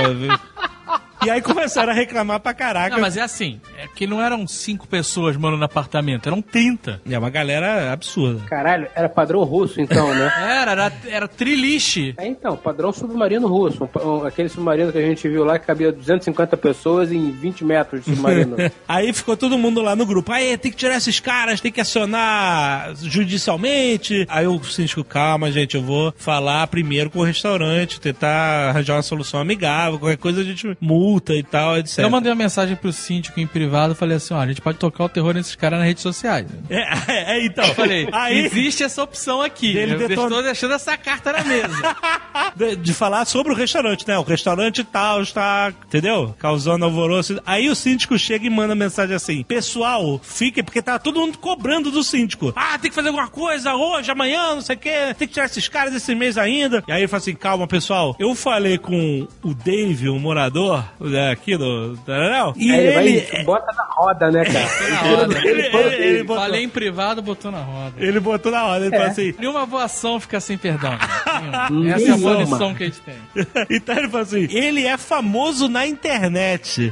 [1.24, 2.90] E aí começaram a reclamar pra caraca.
[2.90, 7.02] Não, mas é assim, é que não eram cinco pessoas morando no apartamento, eram 30.
[7.10, 8.42] É uma galera absurda.
[8.48, 10.32] Caralho, era padrão russo então, né?
[10.66, 12.14] Era, era, era triliche.
[12.18, 13.90] É, então, padrão submarino russo.
[14.26, 18.12] Aquele submarino que a gente viu lá que cabia 250 pessoas em 20 metros de
[18.16, 18.56] submarino.
[18.88, 20.32] Aí ficou todo mundo lá no grupo.
[20.32, 24.26] Aí tem que tirar esses caras, tem que acionar judicialmente.
[24.30, 29.04] Aí o síndico, calma, gente, eu vou falar primeiro com o restaurante, tentar arranjar uma
[29.04, 32.00] solução amigável, qualquer coisa a gente multa e tal, etc.
[32.00, 35.04] Eu mandei uma mensagem pro síndico em privado falei assim: ó, a gente pode tocar
[35.06, 36.48] o terror nesses caras nas redes sociais.
[36.70, 36.82] É,
[37.12, 37.66] é, é, então.
[37.66, 39.76] Eu falei, aí existe essa opção aqui.
[39.76, 41.96] Ele eu detona- estou deixando essa carta na mesa.
[42.56, 44.18] de, de falar sobre o restaurante, né?
[44.18, 46.36] O restaurante tal está, entendeu?
[46.40, 47.40] Causando alvoroço.
[47.46, 51.92] Aí o síndico chega e manda mensagem assim: Pessoal, fiquem, porque tá todo mundo cobrando
[51.92, 52.54] do síndico.
[52.56, 55.16] Ah, tem que fazer alguma coisa hoje, amanhã, não sei o quê.
[55.18, 56.84] Tem que tirar esses caras esse mês ainda.
[56.88, 58.16] E aí ele fala assim: Calma, pessoal.
[58.20, 60.84] Eu falei com o Dave, o morador
[61.32, 61.98] aqui do.
[62.06, 63.10] Taranel, E Aí ele.
[63.18, 65.00] ele vai bota na roda, né, cara?
[65.10, 65.38] Roda.
[65.40, 67.94] Ele- ele- ele botou- Falei em privado, botou na roda.
[67.98, 68.98] Ele botou na hora, ele É.
[68.98, 69.34] falou assim.
[69.38, 70.94] Nenhuma boa ação fica sem perdão.
[71.96, 73.16] Essa é a boa lição que a gente tem.
[73.70, 76.92] então ele falou assim: ele é famoso na internet.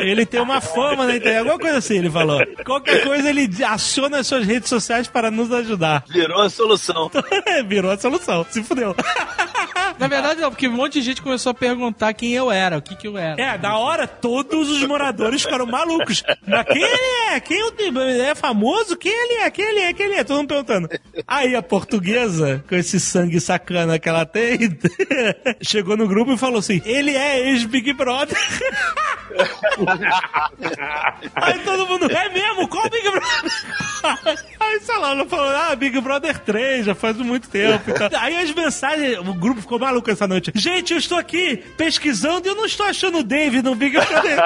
[0.00, 2.40] Ele tem uma fama na internet, alguma coisa assim, ele falou.
[2.64, 6.04] Qualquer coisa ele aciona as suas redes sociais para nos ajudar.
[6.08, 7.10] Virou a solução.
[7.66, 8.94] Virou a solução, se fudeu.
[9.98, 12.82] Na verdade, não, porque um monte de gente começou a perguntar quem eu era, o
[12.82, 13.40] que que eu era.
[13.40, 16.22] É, da hora todos os moradores ficaram malucos.
[16.46, 17.40] Mas quem ele é?
[17.40, 18.96] Quem Tim- ele é famoso?
[18.96, 19.50] Quem ele é?
[19.50, 19.92] Quem ele é?
[19.92, 20.24] Quem ele é?
[20.24, 20.88] Todo mundo perguntando.
[21.26, 24.58] Aí a portuguesa, com esse sangue sacana que ela tem,
[25.62, 28.36] chegou no grupo e falou assim: ele é ex-Big Brother.
[31.34, 32.68] Aí todo mundo, é mesmo?
[32.68, 33.52] Qual Big Brother?
[34.60, 38.08] Aí, sei lá, ela falou, ah, Big Brother 3, já faz muito tempo e tal.
[38.20, 40.52] Aí as mensagens, o grupo ficou maluco essa noite.
[40.54, 44.38] Gente, eu estou aqui pesquisando e eu não estou achando o Dave no Big Brother.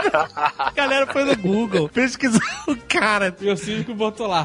[0.59, 3.35] A galera foi no Google, pesquisou o cara.
[3.41, 4.45] E o síndico botou lá.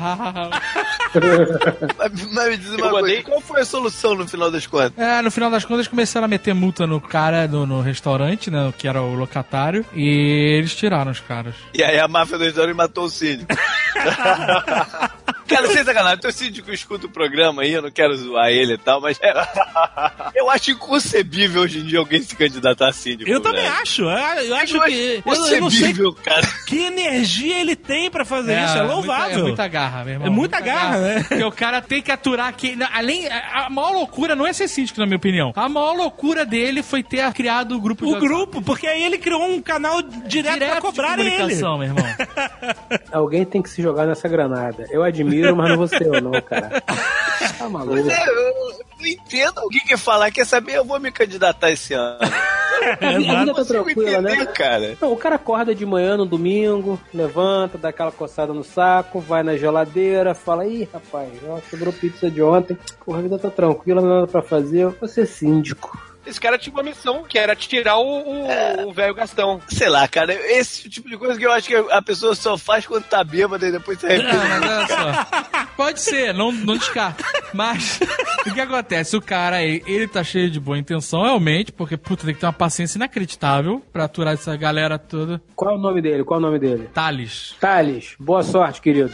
[1.97, 4.65] Mas, mas me diz uma Eu coisa, mandei- qual foi a solução no final das
[4.67, 4.93] contas?
[4.97, 8.73] É, no final das contas começaram a meter multa no cara no, no restaurante, né?
[8.77, 9.85] Que era o locatário.
[9.93, 11.55] E eles tiraram os caras.
[11.73, 13.53] E aí a máfia do restaurante matou o síndico.
[15.52, 18.78] Cara, sem sacanagem, teu síndico escuta o programa aí, eu não quero zoar ele e
[18.78, 19.34] tal, mas é,
[20.36, 23.30] eu acho inconcebível hoje em dia alguém se candidatar a síndico.
[23.30, 23.74] Eu também velho.
[23.82, 25.22] acho, eu, acho Eu que.
[25.26, 26.47] Eu, acho eu não sei inconcebível, cara.
[26.66, 29.39] que energia ele tem pra fazer isso, é muita- louvável.
[29.39, 30.28] é muita garra, meu irmão.
[30.28, 31.26] É muita garra, né?
[31.28, 32.76] Porque o cara tem que aturar que.
[32.76, 33.28] na- Além.
[33.28, 35.52] A maior loucura não é ser síndico, na minha opinião.
[35.56, 39.43] A maior loucura dele foi ter criado o grupo O grupo, porque aí ele criou
[39.43, 41.32] um canal direto, pra direto cobrar de ele.
[41.32, 42.06] comunicação, meu irmão.
[43.12, 44.86] Alguém tem que se jogar nessa granada.
[44.89, 46.81] Eu admiro, mas não vou ser eu, não, cara.
[47.57, 48.09] Tá maluco.
[48.09, 52.19] É, eu, não entendo alguém que falar, quer saber, eu vou me candidatar esse ano.
[52.21, 54.33] A vida tá tranquila, né?
[54.33, 54.97] entender, cara.
[54.99, 59.43] Não, o cara acorda de manhã no domingo, levanta, dá aquela coçada no saco, vai
[59.43, 64.01] na geladeira, fala, ih, rapaz, ó, sobrou pizza de ontem, porra, a vida tá tranquila,
[64.01, 66.11] não nada pra fazer, eu vou ser síndico.
[66.32, 69.61] Esse cara tinha uma missão que era tirar o o- o velho Gastão.
[69.67, 72.86] Sei lá, cara, esse tipo de coisa que eu acho que a pessoa só faz
[72.88, 74.34] quando tá bêbada e depois se arrepende.
[74.36, 75.65] Não, mas olha só.
[75.75, 77.23] Pode ser, não, não descarta.
[77.53, 77.99] Mas
[78.47, 79.15] o que acontece?
[79.17, 82.45] O cara, ele, ele tá cheio de boa intenção, realmente, porque, puta, tem que ter
[82.45, 85.41] uma paciência inacreditável pra aturar essa galera toda.
[85.55, 86.23] Qual é o nome dele?
[86.23, 86.89] Qual é o nome dele?
[86.93, 87.55] Thales.
[87.59, 89.11] Thales, boa sorte, querido.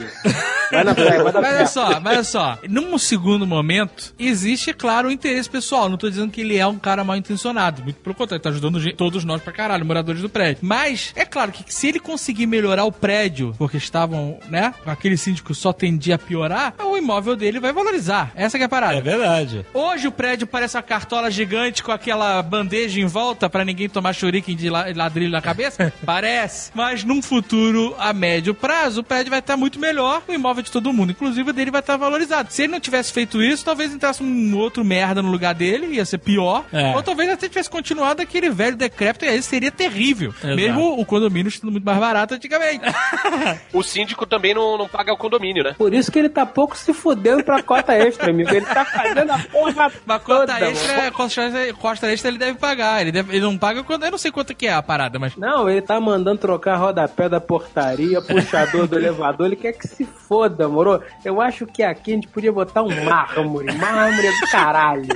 [0.71, 1.55] Vai na fé, vai na Mas fé.
[1.55, 2.57] olha só, mas olha só.
[2.67, 5.87] Num segundo momento, existe, claro, o interesse pessoal.
[5.89, 7.83] Não tô dizendo que ele é um cara mal intencionado.
[7.83, 10.59] Muito pelo contrário, ele tá ajudando todos nós pra caralho, moradores do prédio.
[10.61, 15.53] Mas, é claro que se ele conseguir melhorar o prédio, porque estavam, né, aquele síndico
[15.55, 18.31] só tendia a piorar, o imóvel dele vai valorizar.
[18.35, 18.95] Essa que é a parada.
[18.95, 19.65] É verdade.
[19.73, 24.13] Hoje o prédio parece uma cartola gigante com aquela bandeja em volta pra ninguém tomar
[24.13, 25.91] churiquim de la- ladrilho na cabeça?
[26.05, 26.71] parece.
[26.75, 30.71] Mas num futuro a médio prazo, o prédio vai estar muito melhor, o imóvel de
[30.71, 32.51] todo mundo, inclusive o dele vai estar valorizado.
[32.51, 36.05] Se ele não tivesse feito isso, talvez entrasse um outro merda no lugar dele, ia
[36.05, 36.65] ser pior.
[36.73, 36.86] É.
[36.95, 40.29] Ou talvez até tivesse continuado aquele velho decrépito e aí seria terrível.
[40.37, 40.55] Exato.
[40.55, 42.83] Mesmo o condomínio sendo muito mais barato antigamente.
[43.73, 45.75] O síndico também não, não paga o condomínio, né?
[45.77, 48.49] Por isso que ele tá pouco se fudendo pra cota extra, amigo.
[48.53, 51.11] Ele tá fazendo a porra Mas cota toda, extra, mano.
[51.11, 53.01] costa extra, costa extra ele deve pagar.
[53.01, 54.03] Ele, deve- ele não paga quando.
[54.05, 55.35] Eu não sei quanto que é a parada, mas.
[55.35, 60.05] Não, ele tá mandando trocar rodapé da portaria, puxador do elevador, ele quer que se
[60.05, 61.01] foda, moro?
[61.23, 65.07] Eu acho que aqui a gente podia botar um mármore, mármore do caralho.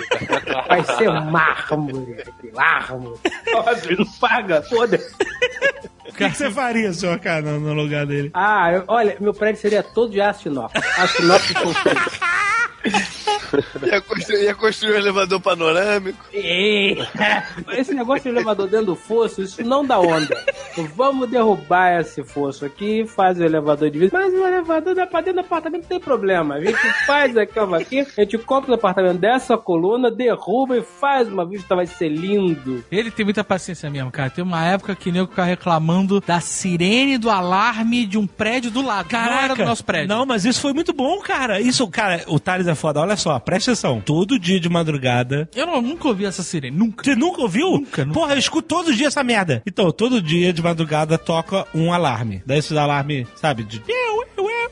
[0.67, 3.19] Vai ser mármore, aqui, mármore.
[3.51, 4.99] Nossa, ele não paga, foda.
[6.07, 8.31] O que, que você faria, senhor cara, no, no lugar dele?
[8.33, 10.73] Ah, eu- olha, meu prédio seria todo de aço inox.
[10.99, 12.01] Aço inox com merda.
[13.85, 16.25] Ia construir, ia construir um elevador panorâmico.
[16.31, 16.97] Ei,
[17.73, 20.35] Esse negócio de elevador dentro do fosso, isso não dá onda.
[20.95, 24.17] Vamos derrubar esse fosso aqui, faz o elevador de vidro.
[24.17, 26.55] Mas o elevador dá pra dentro do apartamento, não tem problema.
[26.55, 30.81] A gente faz a cama aqui, a gente compra o apartamento dessa coluna, derruba e
[30.81, 32.83] faz uma vista, vai ser lindo.
[32.91, 34.29] Ele tem muita paciência mesmo, cara.
[34.29, 38.71] Tem uma época que o nego ficava reclamando da sirene do alarme de um prédio
[38.71, 39.07] do lado.
[39.11, 40.07] Não era do nosso prédio.
[40.07, 41.59] Não, mas isso foi muito bom, cara.
[41.59, 42.99] Isso, cara, o Thales é foda.
[43.01, 44.01] Olha só, presta atenção.
[44.01, 45.49] Todo dia de madrugada.
[45.55, 47.03] Eu não- nunca ouvi essa sirene, nunca.
[47.03, 47.71] Você nunca ouviu?
[47.71, 48.19] Nunca, nunca.
[48.19, 49.61] Porra, eu escuto todo dia essa merda.
[49.65, 52.41] Então, todo dia de madrugada toca um alarme.
[52.45, 53.81] Daí esse alarme, sabe, de.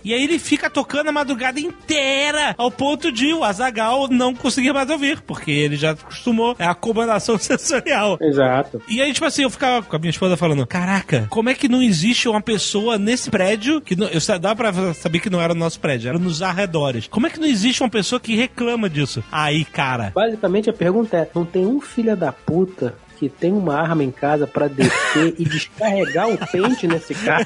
[0.01, 4.71] E aí ele fica tocando a madrugada inteira, ao ponto de o Azagal não conseguir
[4.71, 6.55] mais ouvir, porque ele já acostumou.
[6.57, 8.17] É a acomodação sensorial.
[8.21, 8.81] Exato.
[8.87, 11.67] E aí, tipo assim, eu ficava com a minha esposa falando: Caraca, como é que
[11.67, 13.81] não existe uma pessoa nesse prédio?
[13.81, 17.07] Que não, eu dá pra saber que não era no nosso prédio, era nos arredores.
[17.07, 19.23] Como é que não existe uma pessoa que reclama disso?
[19.31, 20.11] Aí, cara.
[20.13, 24.11] Basicamente a pergunta é: não tem um filho da puta que tem uma arma em
[24.11, 27.45] casa pra descer e descarregar o pente nesse carro?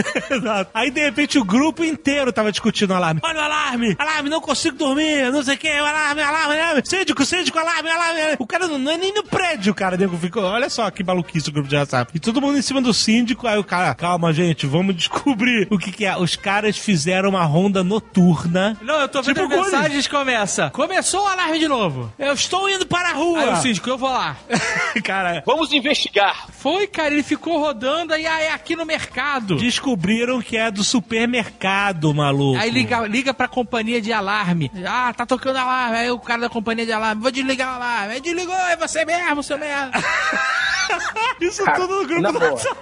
[0.30, 0.70] Exato.
[0.72, 3.20] Aí, de repente, o grupo inteiro tava discutindo o alarme.
[3.22, 3.94] Olha o alarme!
[3.98, 6.82] Alarme, não consigo dormir, não sei o que, alarme, alarme, alarme.
[6.84, 8.20] Síndico, síndico, alarme, alarme.
[8.38, 9.98] O cara não, não é nem no prédio, cara.
[9.98, 12.10] Nego ficou, olha só que maluquice o grupo de WhatsApp.
[12.14, 13.46] E todo mundo em cima do síndico.
[13.46, 16.16] Aí o cara, calma, gente, vamos descobrir o que que é.
[16.16, 18.78] Os caras fizeram uma ronda noturna.
[18.80, 20.70] Não, eu tô vendo Tipo as mensagens começa.
[20.70, 22.10] Começou o alarme de novo.
[22.18, 23.40] Eu estou indo para a rua.
[23.40, 24.36] Aí o síndico, eu vou lá.
[25.02, 26.46] cara, Vamos investigar.
[26.50, 29.56] Foi, cara, ele ficou rodando aí, ah, é aqui no mercado.
[29.56, 32.58] descobriram que é do supermercado, maluco.
[32.58, 34.70] Aí liga, liga pra companhia de alarme.
[34.86, 35.96] Ah, tá tocando alarme.
[35.98, 38.14] Aí o cara da companhia de alarme, vou desligar o alarme.
[38.14, 39.92] Aí desligou, é você mesmo, seu merda.
[41.40, 42.50] Isso Cara, tudo no grupo na do boa.
[42.52, 42.78] WhatsApp.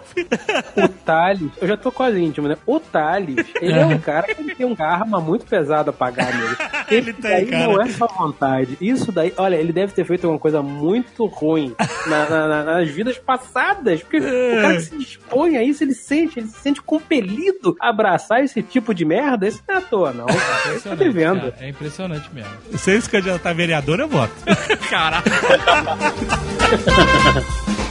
[0.77, 2.57] O Thales, eu já tô quase íntimo, né?
[2.66, 6.57] O Thales, ele é um cara que tem um karma muito pesado a pagar nele.
[6.91, 7.64] Ele tem, daí cara.
[7.68, 8.77] não é só vontade.
[8.81, 11.73] Isso daí, olha, ele deve ter feito uma coisa muito ruim
[12.11, 14.03] na- na- na- nas vidas passadas.
[14.03, 17.89] Porque o cara que se dispõe a isso, ele sente, ele se sente compelido a
[17.89, 19.47] abraçar esse tipo de merda.
[19.49, 20.27] Isso não é à toa, não.
[20.77, 22.51] Isso tá cara, é impressionante mesmo.
[22.77, 24.33] Se ele se candidatar a vereador, eu voto.
[24.91, 25.31] Caraca.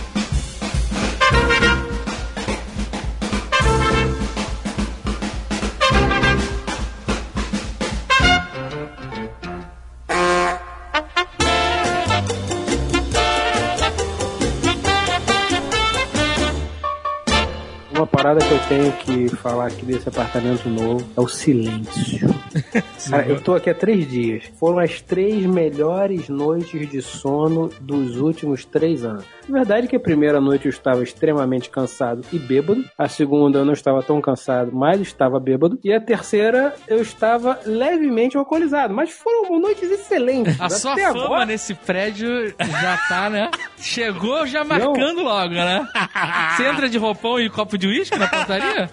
[18.22, 22.28] parada que eu tenho que falar aqui desse apartamento novo é o silêncio.
[23.10, 24.44] Cara, eu tô aqui há três dias.
[24.60, 29.24] Foram as três melhores noites de sono dos últimos três anos.
[29.48, 32.84] A verdade é que a primeira noite eu estava extremamente cansado e bêbado.
[32.98, 35.80] A segunda eu não estava tão cansado, mas estava bêbado.
[35.82, 38.94] E a terceira eu estava levemente alcoolizado.
[38.94, 40.60] Mas foram noites excelentes.
[40.60, 43.50] A sua Até fama agora, nesse prédio já tá, né?
[43.78, 45.88] Chegou já marcando logo, né?
[46.58, 48.90] Você entra de roupão e copo de uísque na portaria?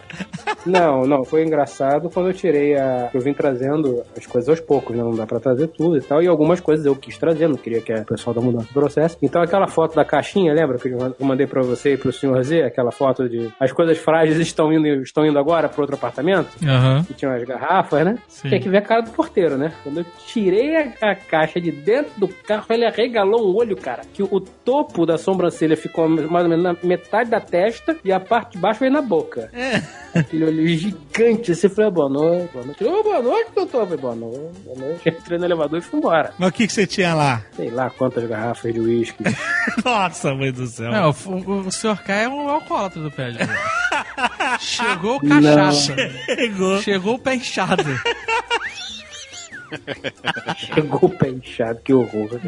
[0.64, 3.10] Não, não, foi engraçado quando eu tirei a.
[3.12, 5.02] Eu vim trazendo as coisas aos poucos, né?
[5.02, 6.22] Não dá pra trazer tudo e tal.
[6.22, 9.16] E algumas coisas eu quis trazer, não queria que o pessoal da mudança processe.
[9.22, 12.62] Então aquela foto da caixinha, lembra que eu mandei pra você e pro senhor Z?
[12.62, 16.48] Aquela foto de as coisas frágeis estão indo, estão indo agora pro outro apartamento?
[16.62, 17.04] Aham.
[17.04, 18.18] Que tinha umas garrafas, né?
[18.28, 18.50] Sim.
[18.50, 19.72] Tem que ver a cara do porteiro, né?
[19.82, 24.02] Quando eu tirei a, a caixa de dentro do carro, ele arregalou um olho, cara.
[24.12, 28.20] Que o topo da sobrancelha ficou mais ou menos na metade da testa e a
[28.20, 29.50] parte de baixo veio na boca.
[30.14, 31.52] Aquele olho gigante.
[31.52, 32.84] Assim, eu falei, boa noite, boa noite.
[32.84, 33.80] Ô, boa noite, doutor.
[33.80, 35.08] Eu falei, boa noite, boa noite.
[35.08, 36.32] Entrei no elevador e fui embora.
[36.38, 37.42] Mas o que, que você tinha lá?
[37.54, 39.22] Sei lá quantas garrafas de uísque.
[39.84, 40.90] Nossa, mãe do céu.
[40.90, 43.40] Não, o, o, o senhor K é um alcoólatra do prédio.
[44.60, 45.94] Chegou cachaça.
[46.26, 46.82] Chegou.
[46.82, 47.84] Chegou o pé inchado.
[50.56, 52.40] Chegou o pé inchado, que horror.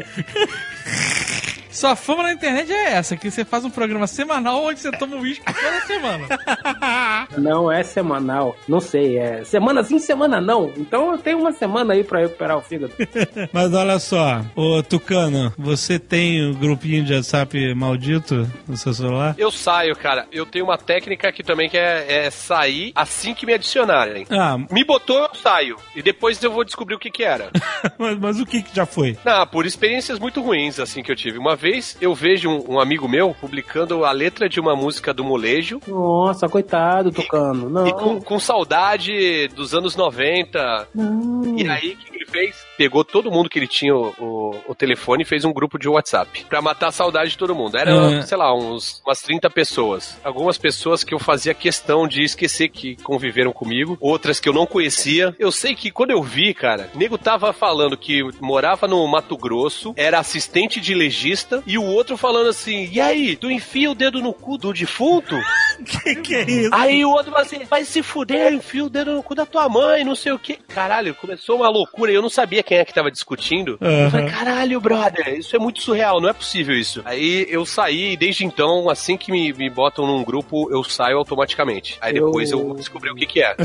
[1.79, 5.15] Sua fama na internet é essa, que você faz um programa semanal onde você toma
[5.15, 6.27] uísque toda semana.
[7.37, 8.53] Não é semanal.
[8.67, 10.73] Não sei, é semana sim, semana não.
[10.75, 12.91] Então eu tenho uma semana aí pra recuperar o fígado.
[13.53, 19.35] Mas olha só, ô Tucano, você tem o grupinho de WhatsApp maldito no seu celular?
[19.37, 20.27] Eu saio, cara.
[20.33, 24.27] Eu tenho uma técnica que também que é, é sair assim que me adicionarem.
[24.29, 25.77] Ah, Me botou, eu saio.
[25.95, 27.51] E depois eu vou descobrir o que que era.
[27.97, 29.17] mas, mas o que que já foi?
[29.23, 31.37] Não, por experiências muito ruins, assim, que eu tive.
[31.37, 31.68] Uma vez
[32.01, 35.81] eu vejo um, um amigo meu publicando a letra de uma música do molejo.
[35.87, 37.69] Nossa, coitado, Tucano.
[37.69, 37.87] Não.
[37.87, 40.87] E com, com saudade dos anos 90.
[40.93, 41.57] Não.
[41.57, 42.68] E aí, o que ele fez?
[42.79, 45.89] Pegou todo mundo que ele tinha o, o, o telefone e fez um grupo de
[45.89, 47.77] WhatsApp pra matar a saudade de todo mundo.
[47.77, 48.21] Era, Uhum.
[48.21, 50.17] sei lá, uns, umas 30 pessoas.
[50.23, 54.65] Algumas pessoas que eu fazia questão de esquecer que conviveram comigo, outras que eu não
[54.65, 55.35] conhecia.
[55.37, 59.35] Eu sei que quando eu vi, cara, o nego tava falando que morava no Mato
[59.35, 63.95] Grosso, era assistente de legista, e o outro falando assim: e aí, tu enfia o
[63.95, 65.35] dedo no cu do defunto?
[65.85, 66.69] que que é isso?
[66.73, 69.67] Aí o outro fala assim, vai se fuder, enfia o dedo no cu da tua
[69.67, 70.55] mãe, não sei o que.
[70.69, 73.77] Caralho, começou uma loucura e eu não sabia quem é que tava discutindo.
[73.81, 77.01] Eu falei, caralho, brother, isso é muito surreal, não é possível isso.
[77.03, 81.17] Aí eu saí e desde então, assim que me, me botam num grupo, eu saio
[81.17, 81.97] automaticamente.
[81.99, 83.55] Aí depois eu, Eu- descobri o que que é.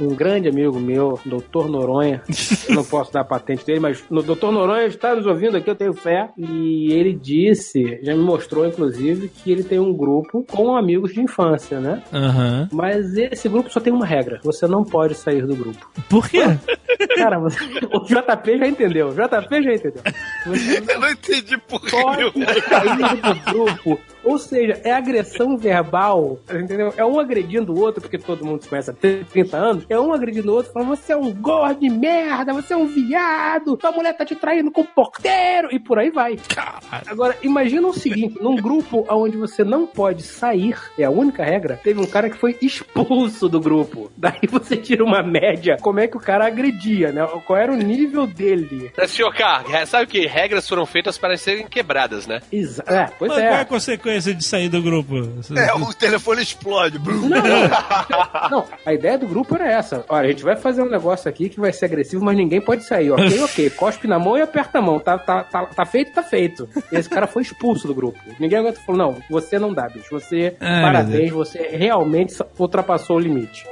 [0.00, 1.66] um, um grande amigo meu, Dr.
[1.68, 2.22] Noronha,
[2.70, 4.46] não posso dar a patente dele, mas o Dr.
[4.50, 9.28] Noronha está nos ouvindo aqui, eu tenho fé, e ele disse, já me mostrou inclusive,
[9.28, 12.02] que ele tem um grupo com amigos de infância, né?
[12.12, 12.68] Aham.
[12.72, 15.86] Mas esse grupo só tem uma regra, você não pode sair do grupo.
[16.08, 16.44] Por quê?
[17.16, 17.58] Cara, você-
[17.92, 20.02] o JP já entendeu, JP já entendeu.
[20.46, 21.90] Você Eu não entendi por que.
[21.90, 24.00] pode sair do grupo.
[24.24, 26.92] Ou seja, é agressão verbal, entendeu?
[26.96, 29.86] É um agredindo o outro, porque todo mundo se conhece há 30 anos.
[29.88, 32.86] É um agredindo o outro, falando: você é um gordo de merda, você é um
[32.86, 36.38] viado, tua mulher tá te traindo com o porteiro, e por aí vai.
[37.06, 41.78] Agora, imagina o seguinte: num grupo onde você não pode sair, é a única regra,
[41.82, 44.10] teve um cara que foi expulso do grupo.
[44.16, 47.26] Daí você tira uma média, como é que o cara agredia, né?
[47.46, 48.90] Qual era o nível dele?
[49.06, 52.40] Senhor K, sabe que regras foram feitas para serem quebradas, né?
[52.52, 53.48] Exa é, pois Mas é.
[53.48, 55.14] qual é a consequência de sair do grupo?
[55.56, 56.98] É, o telefone explode.
[56.98, 58.48] Não, não.
[58.50, 60.04] Não, a ideia do grupo era essa.
[60.08, 62.84] Olha, a gente vai fazer um negócio aqui que vai ser agressivo, mas ninguém pode
[62.84, 63.10] sair.
[63.10, 63.70] Ok, ok.
[63.70, 64.98] Cospe na mão e aperta a mão.
[64.98, 66.68] Tá, tá, tá, tá feito, tá feito.
[66.90, 68.18] E esse cara foi expulso do grupo.
[68.38, 70.08] Ninguém aguenta falou: não, você não dá, bicho.
[70.10, 73.64] Você, Ai, parabéns, você realmente ultrapassou o limite.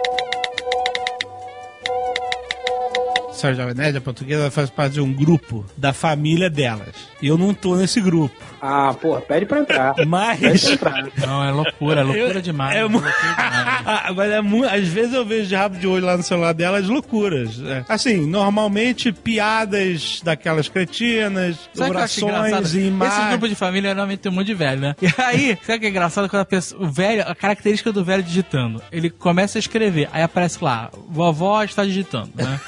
[3.37, 6.95] Sérgio Jovem Nerd, a portuguesa faz parte de um grupo da família delas.
[7.23, 8.35] E eu não tô nesse grupo.
[8.61, 9.95] Ah, porra, pede pra entrar.
[10.07, 10.41] Mas.
[10.41, 11.27] Pede pra entrar.
[11.27, 12.75] Não, é loucura, é loucura Eu- demais.
[12.77, 13.67] é É loucura demais.
[13.89, 16.53] Ah, mas é mu- às vezes eu vejo de rabo de olho lá no celular
[16.53, 17.61] delas loucuras.
[17.63, 17.85] É.
[17.89, 23.29] Assim, normalmente piadas daquelas cretinas, Sabe orações e Esse imagens.
[23.31, 24.97] grupo de família normalmente tem um monte de velho, né?
[25.03, 26.29] E aí, sabe o que é engraçado?
[26.29, 30.23] Quando a pessoa, o velho, a característica do velho digitando, ele começa a escrever, aí
[30.23, 32.61] aparece lá, vovó está digitando, né?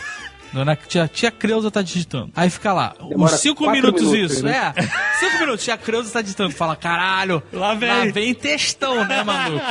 [0.52, 2.30] Dona tia, tia Creuza tá digitando.
[2.34, 4.44] Aí fica lá, Demora uns cinco quatro minutos, minutos, isso.
[4.44, 4.72] né?
[4.76, 4.82] É,
[5.18, 6.50] cinco minutos, tia Creuza tá digitando.
[6.52, 7.88] Fala, caralho, Lá vem.
[7.90, 9.64] lá vem textão, né, maluco?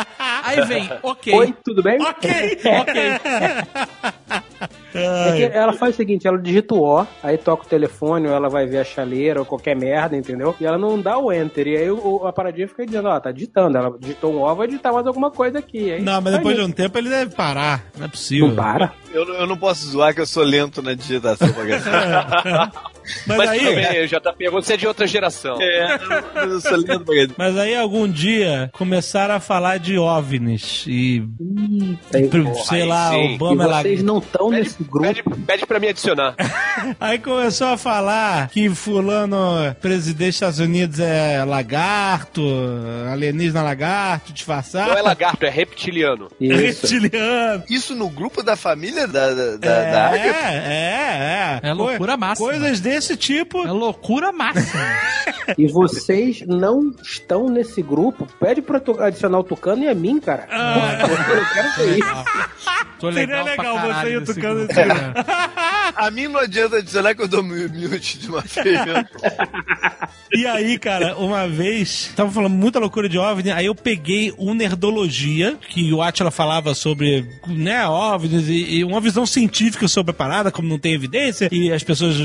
[0.44, 1.34] Aí vem, ok.
[1.34, 2.00] Oi, tudo bem?
[2.02, 3.02] Ok, ok.
[4.94, 8.34] É que ela faz o seguinte, ela digita o O, aí toca o telefone, ou
[8.34, 10.56] ela vai ver a chaleira, ou qualquer merda, entendeu?
[10.60, 11.68] E ela não dá o enter.
[11.68, 13.78] E aí o- a paradinha fica dizendo, ó, tá digitando.
[13.78, 15.92] Ela digitou um O, vai digitar mais alguma coisa aqui.
[15.92, 16.72] Aí Não, mas depois de nisso.
[16.72, 17.84] um tempo ele deve parar.
[17.98, 18.48] Não é possível.
[18.48, 18.94] Não para.
[19.14, 21.48] Eu, eu não posso zoar que eu sou lento na digitação.
[23.26, 23.60] Mas, Mas aí.
[23.60, 25.58] tudo bem, JP, você é de outra geração.
[25.62, 25.98] É,
[26.36, 31.24] eu, eu sou lento pra Mas aí algum dia começaram a falar de OVNIs e.
[32.32, 33.32] Porra, sei aí lá, sim.
[33.32, 35.08] E Obama ela- vocês não estão nesse grupo.
[35.08, 36.36] Pede, pede pra me adicionar.
[37.00, 39.38] Aí começou a falar que fulano,
[39.82, 42.42] presidente dos Estados Unidos é lagarto,
[43.12, 44.92] alienígena lagarto, disfarçado.
[44.92, 46.28] Não é lagarto, é reptiliano.
[46.40, 46.56] Isso.
[46.88, 47.64] Reptiliano.
[47.70, 49.58] Isso no grupo da família da, da, É,
[49.92, 50.52] da Agatha?
[50.52, 51.70] é, é.
[51.70, 52.48] É loucura máxima.
[52.48, 53.66] Coisas desse tipo.
[53.66, 54.84] É loucura máxima.
[55.58, 58.28] E vocês não estão nesse grupo.
[58.40, 60.46] Pede pra adicionar o Tucano e a mim, cara.
[60.52, 61.00] Ah.
[61.02, 62.26] Eu quero ver isso.
[63.00, 65.14] Tô Seria legal, você e o nesse Tucano grupo, né?
[65.96, 68.80] A mim não adianta adicionar que eu dou mute de uma vez.
[70.34, 74.54] E aí, cara, uma vez, tava falando muita loucura de OVNI, aí eu peguei o
[74.54, 80.14] Nerdologia, que o Atila falava sobre, né, OVNIs e, e uma visão científica sobre a
[80.14, 82.16] parada, como não tem evidência, e as pessoas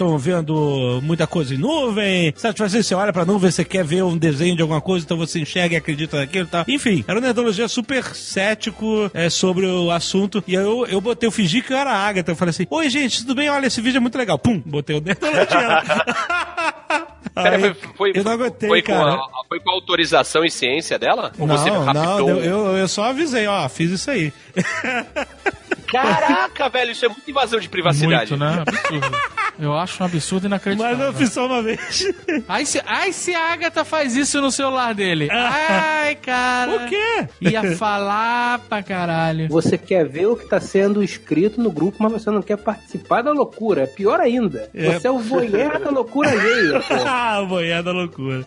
[0.00, 3.84] estão vendo muita coisa em nuvem, sabe, tipo assim, você olha pra nuvem, você quer
[3.84, 6.64] ver um desenho de alguma coisa, então você enxerga e acredita naquilo e tal.
[6.66, 11.26] Enfim, era um Nerdologia super cético é, sobre o assunto, e aí eu, eu botei,
[11.26, 13.50] eu fingi que eu era a Agatha, eu falei assim, oi gente, tudo bem?
[13.50, 14.38] Olha, esse vídeo é muito legal.
[14.38, 15.46] Pum, botei o Nerdologia.
[17.36, 19.14] Aí, foi, foi, eu não aguentei, foi com cara.
[19.14, 21.32] a, foi com a autorização e ciência dela?
[21.38, 22.28] Ou Não, você não, raptou?
[22.28, 24.32] eu, eu só avisei, ó, fiz isso aí.
[25.90, 28.30] Caraca, velho, isso é muito invasão de privacidade.
[28.30, 28.62] Muito, né?
[28.66, 29.18] Absurdo.
[29.58, 30.96] Eu acho um absurdo inacreditável.
[30.96, 32.06] Mas eu fiz só uma vez.
[32.48, 35.28] Ai se, ai, se a Agatha faz isso no celular dele.
[35.30, 36.70] Ai, cara.
[36.70, 37.28] O quê?
[37.42, 39.48] Ia falar pra caralho.
[39.48, 43.22] Você quer ver o que está sendo escrito no grupo, mas você não quer participar
[43.22, 43.82] da loucura.
[43.82, 44.70] É pior ainda.
[44.74, 44.92] É.
[44.98, 46.80] Você é o voyeur da loucura alheia.
[47.12, 48.44] Ah, boiada loucura.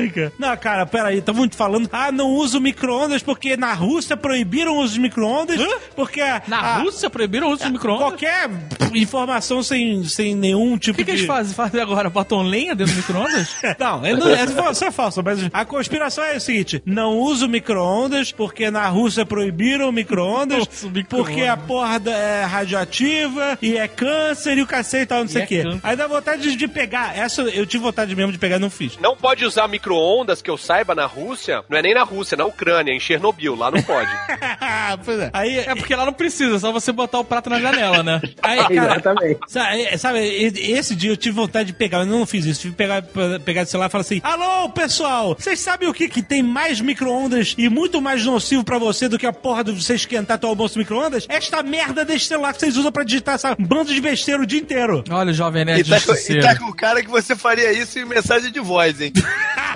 [0.00, 0.32] Ai, cara.
[0.38, 5.60] Não, cara, peraí, estavam falando, ah, não uso micro-ondas porque na Rússia proibiram os micro-ondas,
[5.94, 6.20] porque...
[6.20, 8.08] a- Na a- Rússia proibiram o uso de micro-ondas?
[8.08, 8.50] Qualquer
[8.94, 11.18] informação sem, sem nenhum O tipo que, que de...
[11.18, 11.54] eles fazem?
[11.54, 12.10] Fazem agora?
[12.10, 13.54] Botam lenha dentro do micro-ondas?
[13.78, 17.48] Não, é- não, essa informação é falsa, mas a conspiração é o seguinte: não uso
[17.48, 21.32] micro-ondas, porque na Rússia proibiram micro-ondas, Nossa, o micro-ondas.
[21.34, 25.42] porque a porra é radioativa e é câncer e o cacete e tal, não sei
[25.42, 25.62] E o é quê.
[25.62, 25.80] câncer.
[25.82, 27.16] Aí dá vontade de, de pegar.
[27.16, 28.98] Essa eu tive vontade mesmo de pegar e não fiz.
[28.98, 31.64] Não pode usar micro-ondas, que eu saiba, na Rússia.
[31.68, 33.56] Não é nem na Rússia, na Ucrânia, em Chernobyl.
[33.56, 34.08] Lá não pode.
[35.04, 35.30] pois é.
[35.32, 38.20] Aí, É porque lá não precisa, é só você botar o prato na janela, né?
[38.42, 39.40] aí, cara, Exatamente.
[39.48, 42.72] Sabe, sabe, e- esse dia eu tive vontade de pegar, eu não fiz isso, tive
[42.72, 43.02] que pegar,
[43.44, 46.80] pegar o celular e falar assim: Alô, pessoal, vocês sabem o que, que tem mais
[46.80, 50.48] micro-ondas e muito mais nocivo pra você do que a porra de você esquentar teu
[50.50, 51.26] almoço micro-ondas?
[51.28, 54.60] Esta merda desse celular que vocês usam pra digitar essa banda de besteira o dia
[54.60, 55.02] inteiro.
[55.10, 57.72] Olha o jovem nerd E tá, com- e tá com o cara que você faria
[57.72, 59.12] isso em mensagem de voz, hein?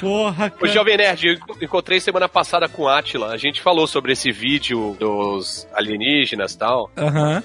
[0.00, 0.72] Porra, cara.
[0.72, 3.32] Jovem Nerd, eu encontrei semana passada com o Atila.
[3.32, 6.90] A gente falou sobre esse vídeo dos alienígenas e tal.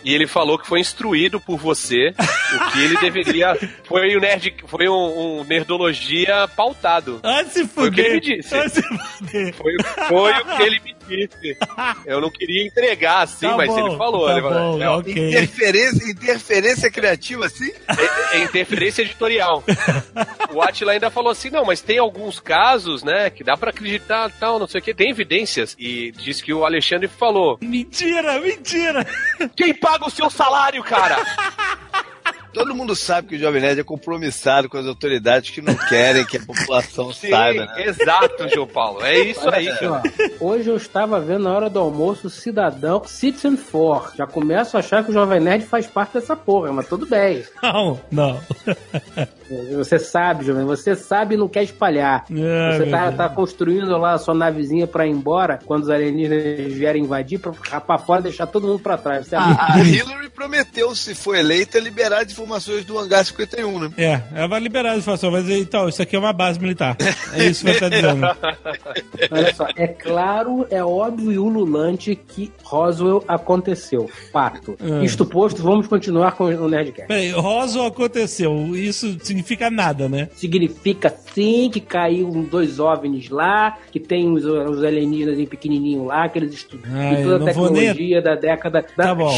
[0.04, 2.14] E ele falou que foi instruído por você
[2.54, 3.56] o que ele deveria.
[3.86, 7.20] Foi um nerd, foi um, um nerdologia pautado.
[7.24, 8.36] Ah, se Foi o que ele fuder.
[8.36, 8.56] me disse.
[8.56, 9.54] Ah, se fuder.
[9.54, 9.74] Foi,
[10.08, 10.95] foi o que ele me
[12.06, 14.26] Eu não queria entregar assim, Tá mas bom, ele falou.
[14.28, 15.30] tá ele falou, bom, é, ó, ok.
[15.30, 17.72] Interferência, interferência criativa, assim?
[18.32, 19.64] é, é interferência editorial.
[20.54, 24.32] O Atila ainda falou assim: não, mas tem alguns casos, né, que dá pra acreditar
[24.40, 25.76] tal, não sei o que, tem evidências.
[25.80, 29.06] E disse que o Alexandre falou: Mentira, mentira.
[29.56, 31.18] quem paga o seu salário, cara?
[32.56, 36.26] Todo mundo sabe que o Jovem Nerd é compromissado com as autoridades que não querem
[36.26, 37.84] que a população Sim, saiba, né?
[37.86, 39.04] exato, João Paulo.
[39.04, 40.02] É isso aí, Aqui, cara.
[40.40, 40.46] ó.
[40.46, 44.16] Hoje eu estava vendo na hora do almoço Cidadão Citizen 4.
[44.18, 47.44] Já começo a achar que o Jovem Nerd faz parte dessa porra, mas tudo bem.
[47.62, 48.40] Não, não.
[49.76, 52.26] Você sabe, Jovem, você sabe e não quer espalhar.
[52.30, 56.74] Ah, você tá, tá construindo lá a sua navezinha pra ir embora quando os alienígenas
[56.74, 59.32] vierem invadir, pra rapar fora e deixar todo mundo pra trás.
[59.32, 63.92] É A, a Hillary prometeu, se for eleita, liberar as informações do hangar 51, né?
[63.98, 66.98] É, ela vai liberar a informação, mas então, isso aqui é uma base militar.
[67.34, 68.26] É isso que você tá dizendo.
[69.32, 74.10] Olha só, é claro, é óbvio e ululante que Roswell aconteceu.
[74.32, 74.76] Fato.
[74.80, 75.06] É.
[75.06, 77.08] Isto posto, vamos continuar com o Nerdcast.
[77.08, 78.76] Peraí, Roswell aconteceu.
[78.76, 79.35] Isso significa
[79.72, 80.30] nada, né?
[80.36, 86.28] Significa sim que caiu dois OVNIs lá, que tem os, os alienígenas em pequenininho lá,
[86.30, 86.90] que eles estudam.
[86.94, 88.86] Ai, e toda a vou nem- tecnologia da década.
[88.96, 89.38] Da, Tá bom.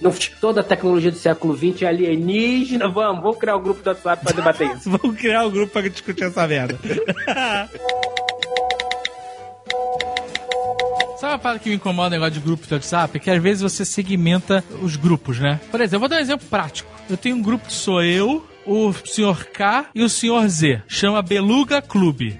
[0.00, 2.88] Não, toda a tecnologia do século XX é alienígena.
[2.88, 4.90] Vamos, vamos criar um grupo do WhatsApp pra debater isso.
[4.96, 6.78] Vamos criar um grupo pra discutir essa merda.
[11.18, 13.16] Sabe uma parada que me incomoda no negócio de grupo do WhatsApp?
[13.16, 15.58] É que às vezes você segmenta os grupos, né?
[15.70, 16.90] Por exemplo, eu vou dar um exemplo prático.
[17.08, 19.46] Eu tenho um grupo que sou eu, o Sr.
[19.52, 20.48] K e o Sr.
[20.48, 20.82] Z.
[20.88, 22.38] Chama Beluga Clube.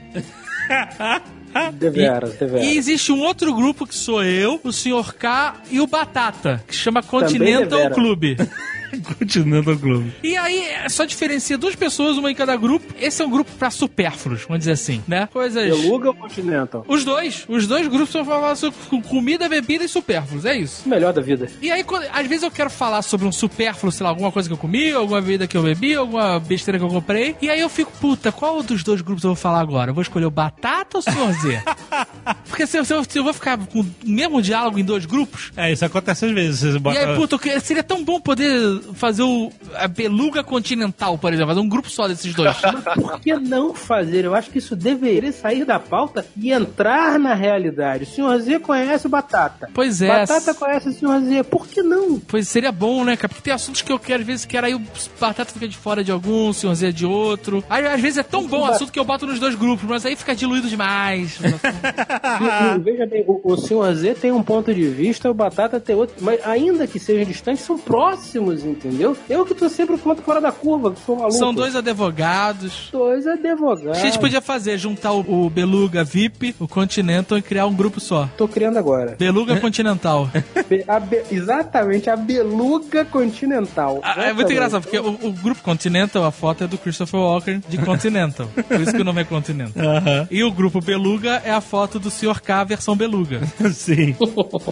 [1.75, 2.67] Deveras, deveras.
[2.67, 5.15] E existe um outro grupo que sou eu, o Sr.
[5.15, 7.91] K e o Batata, que chama Continental.
[7.91, 8.37] Clube.
[9.19, 10.13] Continuando o clube.
[10.23, 12.87] E aí, é, só diferencia duas pessoas, uma em cada grupo.
[13.01, 15.29] Esse é um grupo pra supérfluos, vamos dizer assim, né?
[15.33, 15.65] Coisas...
[15.81, 16.85] Beluga ou Continental?
[16.89, 17.45] Os dois.
[17.49, 18.77] Os dois grupos vão falar sobre
[19.09, 20.89] comida, bebida e supérfluos, é isso.
[20.89, 21.49] Melhor da vida.
[21.61, 24.49] E aí, quando- às vezes eu quero falar sobre um supérfluo, sei lá, alguma coisa
[24.49, 27.37] que eu comi, alguma bebida que eu bebi, alguma besteira que eu comprei.
[27.41, 29.91] E aí eu fico, puta, qual dos dois grupos eu vou falar agora?
[29.91, 31.03] Eu vou escolher o Batata ou.
[31.03, 31.63] Z?
[32.49, 35.05] Porque se, eu- se eu, se eu vou ficar com o mesmo diálogo em dois
[35.07, 36.61] grupos, É, isso acontece às vezes.
[36.61, 36.99] Você e bota...
[36.99, 41.69] aí, puta, seria tão bom poder fazer o, a beluga continental, por exemplo, fazer um
[41.69, 42.57] grupo só desses dois.
[42.95, 44.25] Por que não fazer?
[44.25, 48.05] Eu acho que isso deveria sair da pauta e entrar na realidade.
[48.05, 48.41] O Sr.
[48.41, 49.69] Z conhece o Batata.
[49.73, 50.09] Pois é.
[50.09, 51.21] Batata conhece o Sr.
[51.25, 51.43] Z.
[51.45, 52.19] Por que não?
[52.21, 53.29] Pois seria bom, né, cara?
[53.29, 54.83] Porque tem assuntos que eu quero, às vezes, quero aí o
[55.21, 56.75] Batata fica de fora de algum, o Sr.
[56.75, 57.65] Z é de outro.
[57.69, 60.05] Aí, às vezes é tão bom o assunto que eu boto nos dois grupos, mas
[60.07, 61.39] aí fica diluído demais.
[62.83, 63.95] Veja bem, o, o Sr.
[63.95, 66.17] Z tem um ponto de vista, o Batata tem outro.
[66.21, 69.17] Mas ainda que sejam distantes, são próximos, entendeu?
[69.29, 71.33] Eu que tô sempre ponto fora da curva, que sou maluco.
[71.37, 72.89] São dois advogados.
[72.93, 73.89] Dois advogados.
[73.99, 74.79] O que a gente podia fazer?
[74.79, 78.29] Juntar o, o Beluga VIP, o Continental e criar um grupo só.
[78.37, 79.17] Tô criando agora.
[79.19, 80.29] Beluga Continental.
[80.69, 84.01] Be- a be- exatamente, a beluga continental.
[84.03, 87.61] Ah, é muito engraçado, porque o, o grupo Continental, a foto é do Christopher Walker
[87.69, 88.49] de Continental.
[88.69, 89.85] Por isso que o nome é Continental.
[89.85, 90.29] Aham.
[90.31, 92.41] E o grupo Beluga é a foto do Sr.
[92.41, 93.41] K versão Beluga.
[93.73, 94.15] Sim.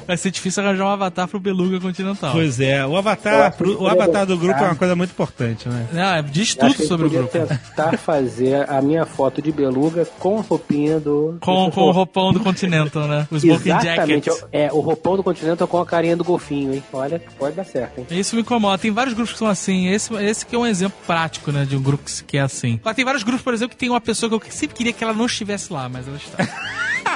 [0.06, 2.32] Vai ser difícil arranjar um avatar pro Beluga Continental.
[2.32, 5.86] Pois é, o Avatar, pro- o avatar do grupo é uma coisa muito importante, né?
[5.92, 7.28] Não, diz tudo sobre o grupo.
[7.28, 11.36] tentar fazer a minha foto de beluga com a roupinha do.
[11.40, 13.28] Com, do com o roupão do Continental, né?
[13.30, 14.26] O Smoking Exatamente.
[14.26, 14.48] Jacket.
[14.52, 16.82] É, o roupão do Continental com a carinha do golfinho, hein?
[16.92, 18.06] Olha, pode dar certo, hein?
[18.10, 18.78] Isso me incomoda.
[18.78, 19.88] Tem vários grupos que são assim.
[19.88, 21.64] Esse, esse que é um exemplo prático, né?
[21.64, 22.80] De um grupo que, que é assim.
[22.82, 25.02] Mas tem vários grupos, por exemplo, que tem uma pessoa que eu sempre queria que
[25.02, 26.38] ela não estivesse lá, mas ela está.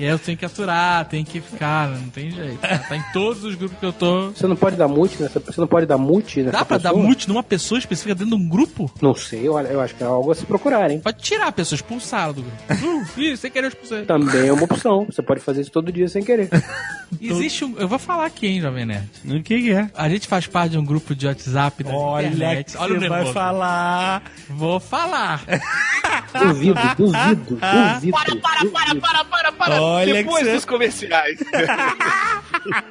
[0.00, 2.58] e aí eu tenho que aturar, tenho que ficar, não tem jeito.
[2.62, 4.30] Ela tá em todos os grupos que eu tô.
[4.30, 5.38] Você não pode dar mute nessa.
[5.38, 7.06] Você não pode dar mute nessa Dá pra dar pessoa?
[7.06, 8.90] mute numa pessoa específica dentro de um grupo?
[9.02, 11.00] Não sei, olha, eu acho que é algo a se procurar, hein?
[11.00, 12.56] Pode tirar a pessoa, expulsar do grupo.
[12.90, 14.04] Uh, ih, sem querer eu expulsei.
[14.04, 15.04] Também é uma opção.
[15.04, 16.48] Você pode fazer isso todo dia sem querer.
[17.20, 17.76] Existe um.
[17.78, 19.08] Eu vou falar aqui, hein, Jovem Nerd.
[19.24, 19.90] O que, que é?
[19.94, 22.72] A gente faz parte de um grupo de WhatsApp da Olha internet.
[22.72, 24.22] que Olha o vai falar.
[24.48, 25.42] Vou falar.
[26.32, 27.58] Duvido, duvido, duvido.
[27.58, 29.80] Para, para, para, para, para.
[29.90, 31.38] Olha Depois que dos comerciais.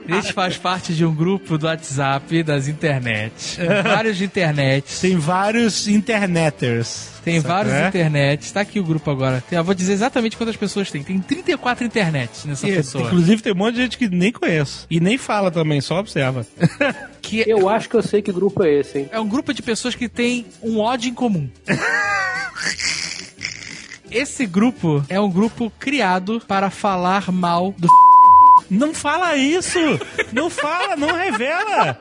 [0.09, 3.57] A gente faz parte de um grupo do WhatsApp das internets.
[3.83, 4.99] Vários de internet.
[4.99, 7.09] Tem vários interneters.
[7.23, 7.87] Tem vários né?
[7.89, 8.51] internets.
[8.51, 9.43] Tá aqui o grupo agora.
[9.47, 11.03] Tem- eu vou dizer exatamente quantas pessoas tem.
[11.03, 13.05] Tem 34 internets nessa E, pessoa.
[13.05, 14.87] Inclusive tem um monte de gente que nem conheço.
[14.89, 16.45] E nem fala também, só observa.
[17.21, 19.09] Que Eu acho que eu sei que grupo é esse, hein?
[19.11, 21.47] é um grupo de pessoas que tem um ódio em comum.
[24.11, 27.87] Esse grupo é um grupo criado para falar mal do
[28.69, 29.79] Não fala isso!
[30.31, 31.97] Não fala, não revela!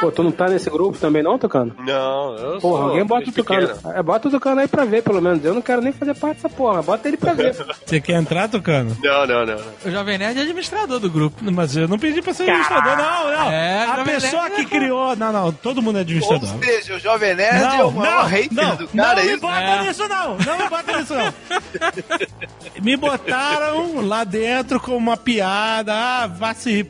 [0.00, 1.74] Pô, tu não tá nesse grupo também não, Tucano?
[1.78, 3.68] Não, eu Porra, sou alguém bota o Tucano.
[3.94, 5.44] É, bota o Tucano aí pra ver, pelo menos.
[5.44, 6.82] Eu não quero nem fazer parte dessa porra.
[6.82, 7.54] Bota ele pra ver.
[7.84, 8.96] Você quer entrar, Tucano?
[9.02, 9.56] Não, não, não.
[9.84, 11.36] O Jovem Nerd é administrador do grupo.
[11.52, 13.50] Mas eu não pedi pra ser administrador, não, não.
[13.50, 15.16] É, a Jovem pessoa Nerd que é- criou.
[15.16, 16.48] Não, não, todo mundo é administrador.
[16.54, 19.32] Ou seja, o Jovem Nerd é o maior hater não, do cara, não é me
[19.32, 19.40] isso?
[19.40, 19.82] bota É.
[19.82, 21.34] nisso não, não me bota nisso não.
[22.82, 26.84] me botaram lá dentro com uma piada, ah, vai se rir,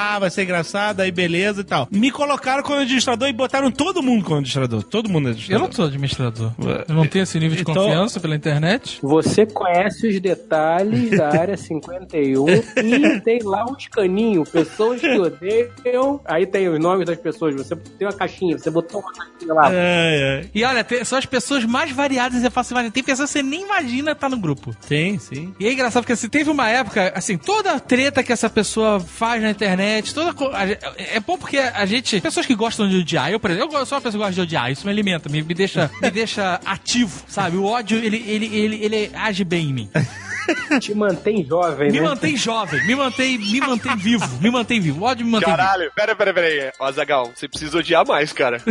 [0.00, 1.88] hahaha, vai ser engraçado, aí beleza e tal.
[1.90, 5.66] Me colocaram como administrador e botaram todo mundo como administrador, todo mundo é Eu administrador.
[5.68, 6.52] não sou administrador.
[6.88, 8.98] Eu não tenho esse nível de Então- confiança pela internet.
[9.02, 12.46] Você conhece os detalhes da área 51
[12.82, 16.20] e tem lá uns caninhos, pessoas que odeiam.
[16.24, 17.54] Aí tem os nomes das pessoas.
[17.54, 19.70] Você tem uma caixinha, você botou uma caixinha lá.
[19.72, 20.48] É, é.
[20.54, 22.92] E olha, tem- são as pessoas mais variadas e fácil imaginar.
[22.92, 24.74] Tem pessoas que você nem imagina estar no grupo.
[24.80, 25.54] Sim, sim.
[25.58, 29.00] E é engraçado porque assim, teve uma época, assim, toda a treta que essa pessoa
[29.00, 30.32] faz na internet, toda.
[30.32, 32.20] co- a gen- é bom porque a gente.
[32.20, 34.40] Pessoas que gostam de odiar, eu, por exemplo, eu sou uma pessoa que gosta de
[34.40, 37.56] odiar, isso me alimenta, me, me deixa, me deixa ativo, sabe?
[37.56, 39.90] O ódio, ele, ele, ele, ele age bem em mim.
[40.80, 42.08] Te mantém jovem, Me né?
[42.08, 45.04] mantém jovem, me mantém, me mantém vivo, me mantém vivo.
[45.04, 45.58] Ódio me mantém vivo.
[45.58, 46.72] Caralho, pera, pera, pera aí.
[46.78, 48.60] Ó, Zagal, você precisa odiar mais, cara.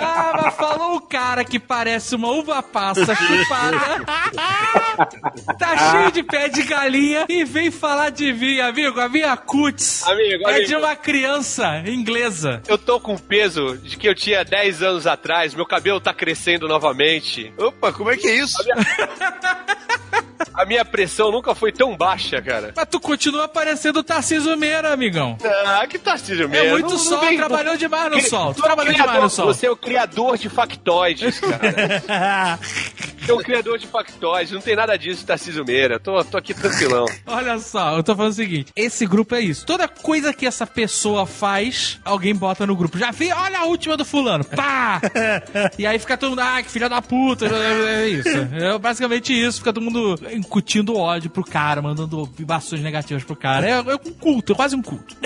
[0.00, 3.78] Ah, mas falou o cara que parece uma uva passa chupada.
[5.58, 9.00] tá cheio de pé de galinha e vem falar de mim, amigo.
[9.00, 10.66] A minha cutis Amigo, é amigo.
[10.68, 12.62] de uma criança inglesa.
[12.68, 16.68] Eu tô com peso de que eu tinha 10 anos atrás, meu cabelo tá crescendo
[16.68, 17.52] novamente.
[17.58, 18.56] Opa, como é que é isso?
[20.54, 22.72] A minha pressão nunca foi tão baixa, cara.
[22.76, 25.36] Mas tu continua parecendo o Tarcísio Meira, amigão.
[25.66, 26.70] Ah, que Tarcísio É mesmo.
[26.70, 28.54] muito sol, trabalhou demais no sol.
[28.54, 29.46] Tu é trabalhou criador- demais no sol.
[29.46, 32.58] Você é o criador de factoides, cara.
[33.18, 34.52] Você é o criador de factoides.
[34.52, 35.98] Não tem nada disso, Tarcísio Meira.
[36.00, 37.04] Tô, tô aqui tranquilão.
[37.26, 39.66] Olha só, eu tô falando o seguinte: esse grupo é isso.
[39.66, 42.96] Toda coisa que essa pessoa faz, alguém bota no grupo.
[42.98, 44.44] Já vi, olha a última do fulano.
[44.44, 45.00] Pá!
[45.78, 47.46] e aí fica todo mundo, ah, que filha da puta.
[47.46, 48.28] É isso.
[48.28, 49.58] É basicamente isso.
[49.58, 53.66] Fica todo mundo incutindo ódio pro cara, mandando vibrações negativas pro cara.
[53.66, 55.16] É, é um culto, é quase um culto.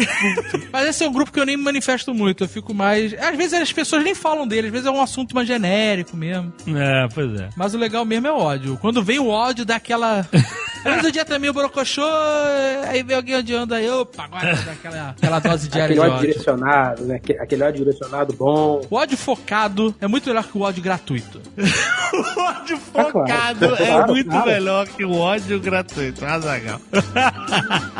[0.72, 2.44] Mas esse é um grupo que eu nem me manifesto muito.
[2.44, 3.14] Eu fico mais.
[3.14, 6.52] Às vezes as pessoas nem falam dele, às vezes é um assunto mais genérico mesmo.
[6.68, 7.48] É, pois é.
[7.56, 8.78] Mas o legal mesmo é o ódio.
[8.80, 10.26] Quando vem o ódio, dá aquela.
[10.84, 12.02] Vezes o dia tá meio brocochô,
[12.88, 16.26] aí vem alguém odiando aí, opa, agora dá aquela, aquela dose diária Aquele de ódio
[16.26, 17.16] direcionado, né?
[17.16, 18.80] Aque- Aquele ódio direcionado bom.
[18.90, 21.40] O ódio focado é muito melhor que o ódio gratuito.
[22.12, 23.10] O ódio claro.
[23.10, 24.46] focado é Claro, muito claro.
[24.46, 26.22] melhor que o ódio gratuito.
[26.26, 26.78] Azagal.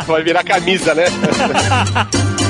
[0.07, 1.05] Vai virar camisa, né?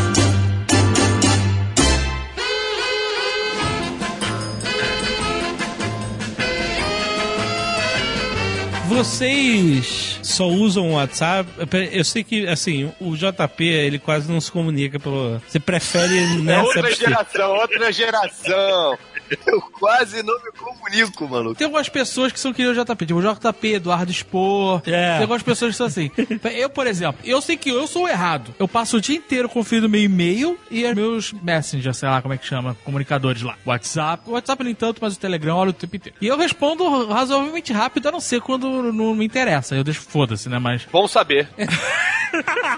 [8.93, 11.49] Vocês só usam o WhatsApp?
[11.93, 15.41] Eu sei que, assim, o JP, ele quase não se comunica pelo...
[15.49, 16.63] Você prefere É nessa...
[16.63, 18.99] outra geração, outra geração.
[19.47, 21.55] Eu quase não me comunico, maluco.
[21.55, 24.83] Tem algumas pessoas que são que nem o JP, tipo o JP, Eduardo Spor.
[24.87, 25.13] É.
[25.15, 26.11] Tem algumas pessoas que são assim.
[26.55, 28.55] Eu, por exemplo, eu sei que eu sou o errado.
[28.59, 32.35] Eu passo o dia inteiro conferindo meu e-mail e os meus messengers, sei lá como
[32.35, 33.57] é que chama, comunicadores lá.
[33.65, 34.23] WhatsApp.
[34.27, 36.17] O WhatsApp nem tanto, mas o Telegram olha o tempo inteiro.
[36.21, 39.75] E eu respondo razoavelmente rápido, a não ser quando não me interessa.
[39.75, 40.59] Eu deixo foda-se, né?
[40.59, 41.49] Mas Bom saber.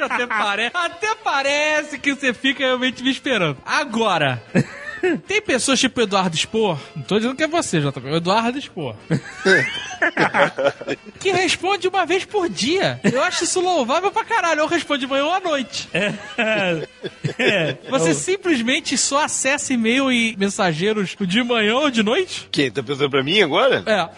[0.03, 0.71] até, pare...
[0.73, 3.57] Até parece que você fica realmente me esperando.
[3.65, 4.43] Agora.
[5.27, 8.95] Tem pessoas tipo Eduardo Spor, não tô dizendo que é você, JP, o Eduardo Spor,
[11.21, 13.01] que responde uma vez por dia.
[13.03, 14.61] Eu acho isso louvável pra caralho.
[14.61, 15.89] Eu respondo de manhã ou à noite.
[15.93, 22.49] É, Você simplesmente só acessa e-mail e mensageiros de manhã ou de noite?
[22.51, 22.71] Quem?
[22.71, 23.83] Tá pensando pra mim agora?
[23.87, 24.09] É.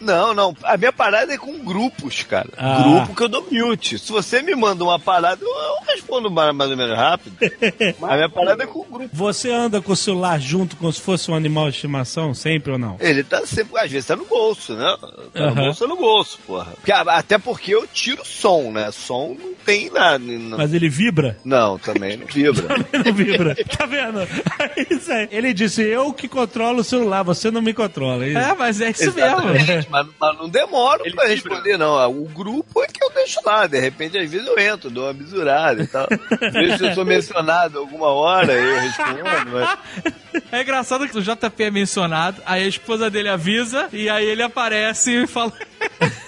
[0.00, 0.56] Não, não.
[0.64, 2.48] A minha parada é com grupos, cara.
[2.56, 2.82] Ah.
[2.82, 3.98] Grupo que eu dou mute.
[3.98, 5.50] Se você me manda uma parada, eu
[5.86, 7.36] respondo mais ou menos rápido.
[8.02, 9.08] A minha parada é com grupo.
[9.12, 12.78] Você anda com o celular junto como se fosse um animal de estimação, sempre ou
[12.78, 12.96] não?
[13.00, 14.96] Ele tá sempre, às vezes tá no bolso, né?
[15.32, 15.54] Tá no Aham.
[15.64, 16.72] bolso, é no bolso, porra.
[16.76, 18.90] Porque, até porque eu tiro som, né?
[18.92, 20.18] Som não tem nada.
[20.18, 21.36] Não, Mas ele vibra?
[21.44, 22.76] não também não vibra.
[23.04, 23.56] Não vibra.
[23.76, 24.20] Tá vendo?
[24.20, 25.28] É isso aí.
[25.30, 28.24] Ele disse, eu que controlo o celular, você não me controla.
[28.24, 28.38] É isso.
[28.38, 29.89] É, mas é isso Exatamente, mesmo.
[29.90, 31.34] Mas, mas não demoro Ele pra vibra.
[31.34, 32.10] responder, não.
[32.10, 33.66] O grupo é que eu deixo lá.
[33.66, 36.06] De repente, às vezes eu entro, dou uma misurada e tal.
[36.52, 39.78] Vejo se eu sou mencionado alguma hora, eu respondo, mas...
[40.52, 44.42] É engraçado que o JP é mencionado, aí a esposa dele avisa, e aí ele
[44.42, 45.52] aparece e fala.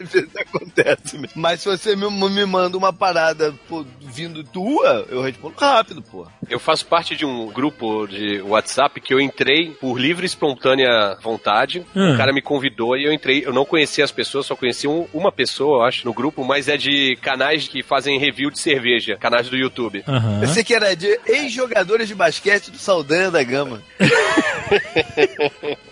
[0.00, 1.32] Às vezes acontece mesmo.
[1.40, 6.26] Mas se você me, me manda uma parada pô, vindo tua, eu respondo rápido, pô.
[6.48, 11.16] Eu faço parte de um grupo de WhatsApp que eu entrei por livre e espontânea
[11.22, 11.84] vontade.
[11.94, 12.14] Hum.
[12.14, 13.42] O cara me convidou e eu entrei.
[13.44, 16.68] Eu não conhecia as pessoas, só conheci um- uma pessoa, eu acho, no grupo, mas
[16.68, 20.04] é de canais que fazem review de cerveja, canais do YouTube.
[20.06, 20.40] Aham.
[20.42, 23.82] Eu sei que era de ex-jogadores de basquete do Saldanha da Gama.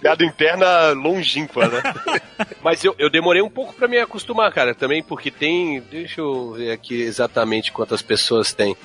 [0.00, 1.82] Piada interna longínqua, né?
[2.62, 5.80] Mas eu, eu demorei um pouco pra me acostumar, cara, também, porque tem.
[5.90, 8.76] Deixa eu ver aqui exatamente quantas pessoas tem.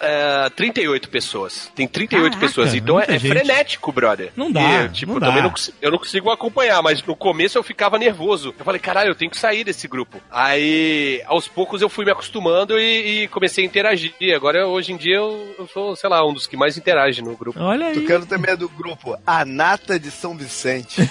[0.00, 1.70] É, 38 pessoas.
[1.74, 2.74] Tem 38 Caraca, pessoas.
[2.74, 4.32] Então é, é frenético, brother.
[4.36, 5.42] Não dá, E, tipo, não eu também dá.
[5.42, 8.54] não, consigo- eu não consigo acompanhar, mas no começo eu ficava nervoso.
[8.58, 10.20] Eu falei, caralho, eu tenho que sair desse grupo.
[10.30, 14.14] Aí, aos poucos eu fui me acostumando e, e comecei a interagir.
[14.34, 17.36] Agora, hoje em dia, eu, eu sou, sei lá, um dos que mais interage no
[17.36, 17.58] grupo.
[17.60, 17.94] Olha aí.
[17.94, 20.43] Tucano também é do grupo A Nata de São Vicente.
[20.44, 21.02] Vicente.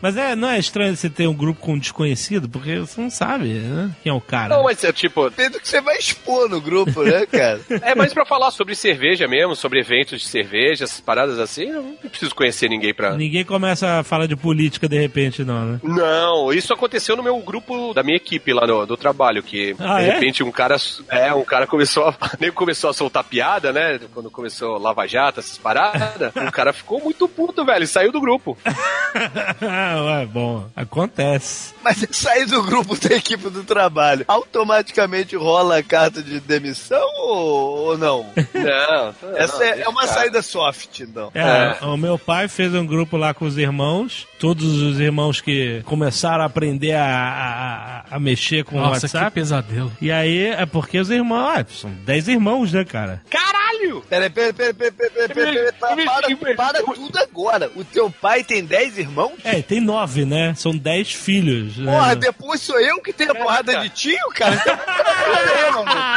[0.00, 3.10] Mas é, não é estranho você ter um grupo com um desconhecido, porque você não
[3.10, 3.90] sabe né?
[4.02, 4.56] quem é o cara.
[4.56, 7.60] Não, mas é tipo, do que você vai expor no grupo, né, cara?
[7.82, 11.64] É mais pra falar sobre cerveja mesmo, sobre eventos de cerveja, essas paradas assim.
[11.70, 13.16] Eu não preciso conhecer ninguém pra.
[13.16, 15.80] Ninguém começa a falar de política de repente, não, né?
[15.82, 20.00] Não, isso aconteceu no meu grupo da minha equipe lá no, do trabalho, que Ah,
[20.00, 20.12] de é?
[20.14, 20.76] repente um cara.
[21.08, 22.14] É, um cara começou a.
[22.38, 23.98] nego começou a soltar piada, né?
[24.12, 26.32] Quando começou Lava Jato, essas paradas.
[26.34, 28.56] o cara ficou muito puto, velho, e saiu do grupo.
[29.96, 31.74] Ué, bom, acontece.
[31.82, 37.06] Mas se sair do grupo da equipe do trabalho, automaticamente rola a carta de demissão
[37.18, 38.26] ou, ou não?
[38.54, 40.12] Não, Essa não, é, é uma cara.
[40.12, 41.30] saída soft, então.
[41.34, 45.82] É, o meu pai fez um grupo lá com os irmãos, todos os irmãos que
[45.84, 49.14] começaram a aprender a, a, a mexer com Nossa, o WhatsApp.
[49.18, 49.92] Nossa, que pesadelo.
[50.00, 53.22] E aí é porque os irmãos, ah, são 10 irmãos, né, cara?
[53.28, 54.02] Caralho!
[54.08, 55.72] Peraí, peraí, peraí, peraí, peraí, peraí,
[56.56, 57.70] para, para tudo agora.
[57.74, 59.32] O teu pai tem 10 irmãos?
[59.44, 60.54] É, tem 9, né?
[60.56, 61.76] São 10 filhos.
[61.78, 61.92] Né?
[61.92, 64.62] Porra, depois sou eu que tenho a é, porrada de tio, cara.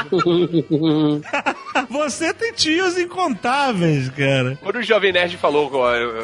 [0.06, 0.12] Então,
[1.90, 4.58] Você tem tios incontáveis, cara.
[4.62, 5.72] Quando o Jovem Nerd falou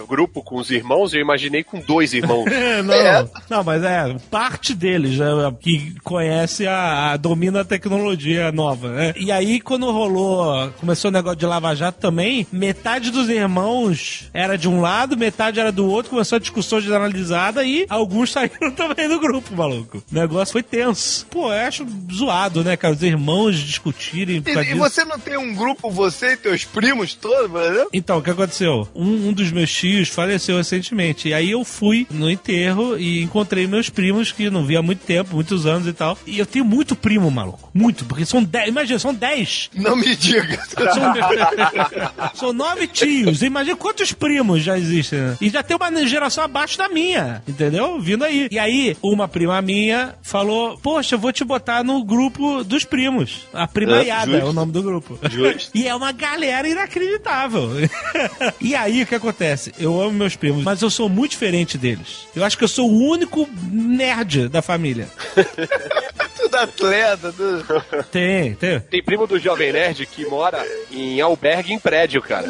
[0.02, 2.46] o grupo com os irmãos, eu imaginei com dois irmãos.
[2.68, 5.28] É, não, não, mas é parte deles né,
[5.60, 9.14] que conhece a, a- domina a tecnologia nova, né?
[9.18, 14.58] E aí quando rolou, começou o negócio de Lava Jato também, metade dos irmãos era
[14.58, 19.08] de um lado, metade era do outro, começou a discussão generalizada e alguns saíram também
[19.08, 19.98] do grupo, maluco.
[20.12, 21.26] O negócio foi tenso.
[21.28, 22.94] Pô, eu acho zoado, né, cara?
[22.94, 27.50] Os irmãos discutirem E, e você não tem um grupo, você e teus primos todos,
[27.50, 27.90] por exemplo?
[27.94, 28.88] Então, o que aconteceu?
[28.96, 31.30] Um, um dos meus tios faleceu recentemente.
[31.30, 35.06] E aí eu fui no enterro e encontrei meus primos que não via há muito
[35.06, 36.18] tempo, muitos anos e tal.
[36.26, 37.70] E eu tenho muito primo, maluco.
[37.74, 38.70] Muito, porque são 10.
[38.70, 39.70] Imagina, são 10.
[39.76, 40.60] Não me diga.
[40.68, 43.41] São, são nove tios.
[43.41, 45.20] Imagina quantos primos já existem.
[45.20, 45.38] né?
[45.40, 47.99] E já tem uma geração abaixo da minha, entendeu?
[47.99, 48.48] Vindo aí.
[48.52, 53.41] E aí, uma prima minha falou: Poxa, eu vou te botar no grupo dos primos.
[53.54, 54.45] A primaiada justo.
[54.48, 55.20] é o nome do grupo.
[55.30, 55.68] Justo.
[55.78, 57.70] E é uma galera inacreditável.
[58.60, 59.72] e aí, o que acontece?
[59.78, 62.27] Eu amo meus primos, mas eu sou muito diferente deles.
[62.35, 65.07] Eu acho que eu sou o único nerd da família.
[66.64, 67.32] Atleta.
[67.32, 67.64] Do...
[68.12, 68.80] Tem, tem.
[68.80, 72.48] Tem primo do Jovem Nerd que mora em albergue em prédio, cara.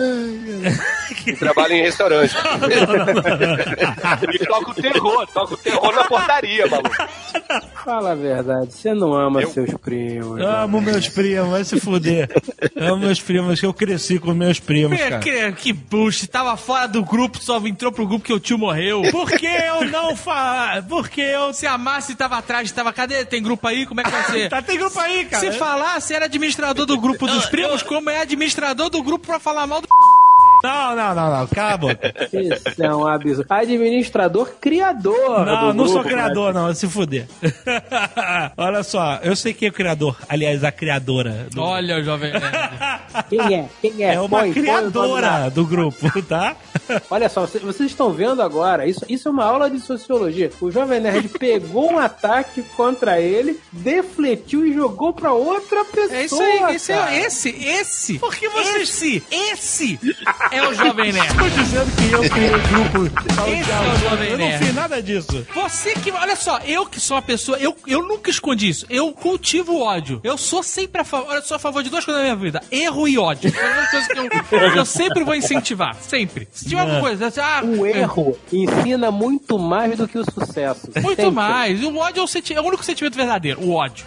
[1.24, 2.34] que trabalha em restaurante.
[4.28, 6.96] Ele toca o terror, toca o terror na portaria, maluco.
[7.84, 10.42] Fala a verdade, você não ama seus primos.
[10.42, 12.30] Amo meus primos, vai se fuder.
[12.76, 15.20] Amo meus primos, que eu cresci com meus primos, Que, cara.
[15.20, 19.02] que, que bullshit, tava fora do grupo, só entrou pro grupo que o tio morreu.
[19.12, 20.84] Por que eu não falar?
[20.84, 21.54] Por que eu...
[21.54, 23.24] Se a Márcia tava atrás, tava, cadê?
[23.26, 23.86] Tem grupo aí?
[23.98, 24.50] Como é que vai ser?
[24.50, 25.52] Tá, tem grupo aí, cara.
[25.52, 29.40] Se falar, você era administrador do grupo dos primos, como é administrador do grupo pra
[29.40, 29.88] falar mal do
[30.64, 31.48] Não, não, não, não.
[31.48, 32.14] Cala a boca.
[32.34, 33.46] Isso é um absurdo.
[33.50, 35.46] Administrador criador.
[35.46, 36.74] Não, do não sou grupo, criador, não.
[36.74, 37.28] Se fuder.
[38.58, 40.18] Olha só, eu sei quem é o criador.
[40.28, 41.48] Aliás, a criadora.
[41.52, 42.46] do- Olha o Jovem Nerd.
[43.30, 43.66] Quem é?
[43.82, 44.14] Quem é?
[44.16, 46.56] É uma nome criadora do grupo, tá?
[47.10, 50.52] Olha só, vocês, vocês estão vendo agora, isso, isso é uma aula de sociologia.
[50.62, 56.14] O Jovem Nerd pegou um ataque contra ele, defletiu e jogou pra outra pessoa.
[56.18, 58.20] É isso aí, esse, é, esse, esse.
[58.20, 60.00] Por que vocês- Esse, esse
[60.52, 61.28] é o Jovem Nerd.
[61.28, 63.06] Estou dizendo que eu criei o grupo.
[63.48, 64.66] Esse é o Jovem Eu não Nerd.
[64.66, 65.48] fiz nada disso.
[65.54, 66.12] Você que.
[66.12, 67.58] Olha só, eu que sou uma pessoa.
[67.58, 68.86] Eu, eu nunca escondi isso.
[68.90, 70.20] Eu cultivo o ódio.
[70.24, 71.34] Eu sou sempre a favor.
[71.36, 73.52] Eu sou a favor de duas coisas na minha vida: erro e ódio.
[73.52, 75.96] São as duas coisas que eu, que eu sempre vou incentivar.
[75.96, 76.48] Sempre.
[76.52, 80.90] Se tiver alguma coisa, assim, ah, O erro ensina muito mais do que o sucesso.
[81.02, 81.32] Muito Sempre.
[81.32, 81.84] mais.
[81.84, 83.62] O ódio é o, senti- é o único sentimento verdadeiro.
[83.62, 84.06] O ódio.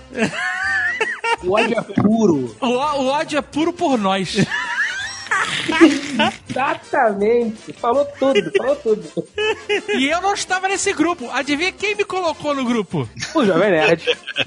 [1.42, 2.56] O ódio é puro.
[2.60, 4.36] O, o ódio é puro por nós.
[6.50, 7.72] Exatamente.
[7.74, 9.04] Falou tudo, falou tudo.
[9.94, 11.28] E eu não estava nesse grupo.
[11.32, 13.08] Adivinha quem me colocou no grupo?
[13.34, 14.02] O Jovem Nerd.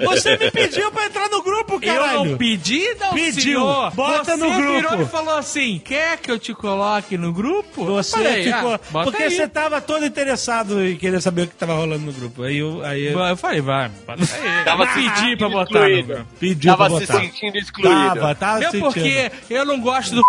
[0.06, 2.20] Você me pediu pra entrar no grupo, caralho.
[2.20, 3.42] Eu não pedi, não, Pediu.
[3.60, 3.92] senhor.
[3.92, 4.72] Bota você no grupo.
[4.90, 7.86] virou e falou assim, quer que eu te coloque no grupo?
[7.86, 8.74] Você Falei, ficou.
[8.74, 9.32] ah, porque aí.
[9.32, 12.44] você tava todo interessado em querer saber o que tava rolando no grupo.
[12.44, 12.84] Aí eu.
[12.84, 14.64] Aí eu Eu falei, vai, bota aí.
[14.66, 16.26] Tava se pedi pra botar no grupo.
[16.40, 17.20] pediu Tava pra se botar.
[17.22, 17.94] sentindo excluído.
[18.16, 18.84] Tava, tava sentindo.
[18.84, 20.22] porque eu não gosto do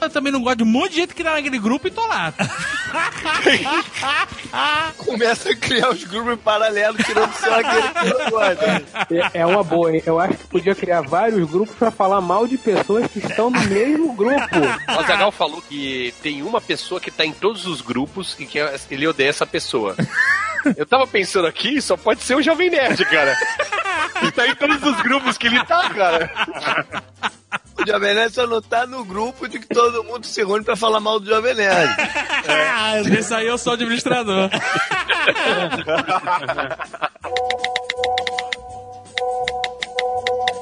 [0.00, 2.06] eu também não gosto de um monte de gente que tá naquele grupo e tô
[2.06, 2.32] lá.
[4.98, 8.82] Começa a criar os grupos paralelos, tirando só aquele que não gosta.
[9.34, 10.02] É- É uma boa, hein?
[10.06, 13.60] Eu acho que podia criar vários grupos pra falar mal de pessoas que estão no
[13.62, 14.56] mesmo grupo.
[14.98, 18.58] O Zagal falou que tem uma pessoa que tá em todos os grupos e que
[18.90, 19.96] ele odeia essa pessoa.
[20.78, 23.36] Eu tava pensando aqui, só pode ser o Jovem Nerd, cara.
[24.22, 26.30] Ele tá em todos os grupos que ele tá, cara.
[27.78, 30.76] O Jovem Nerd só não tá no grupo de que todo mundo se reúne pra
[30.76, 31.94] falar mal do Jovem Nerd.
[33.10, 34.50] Nesse aí eu sou administrador.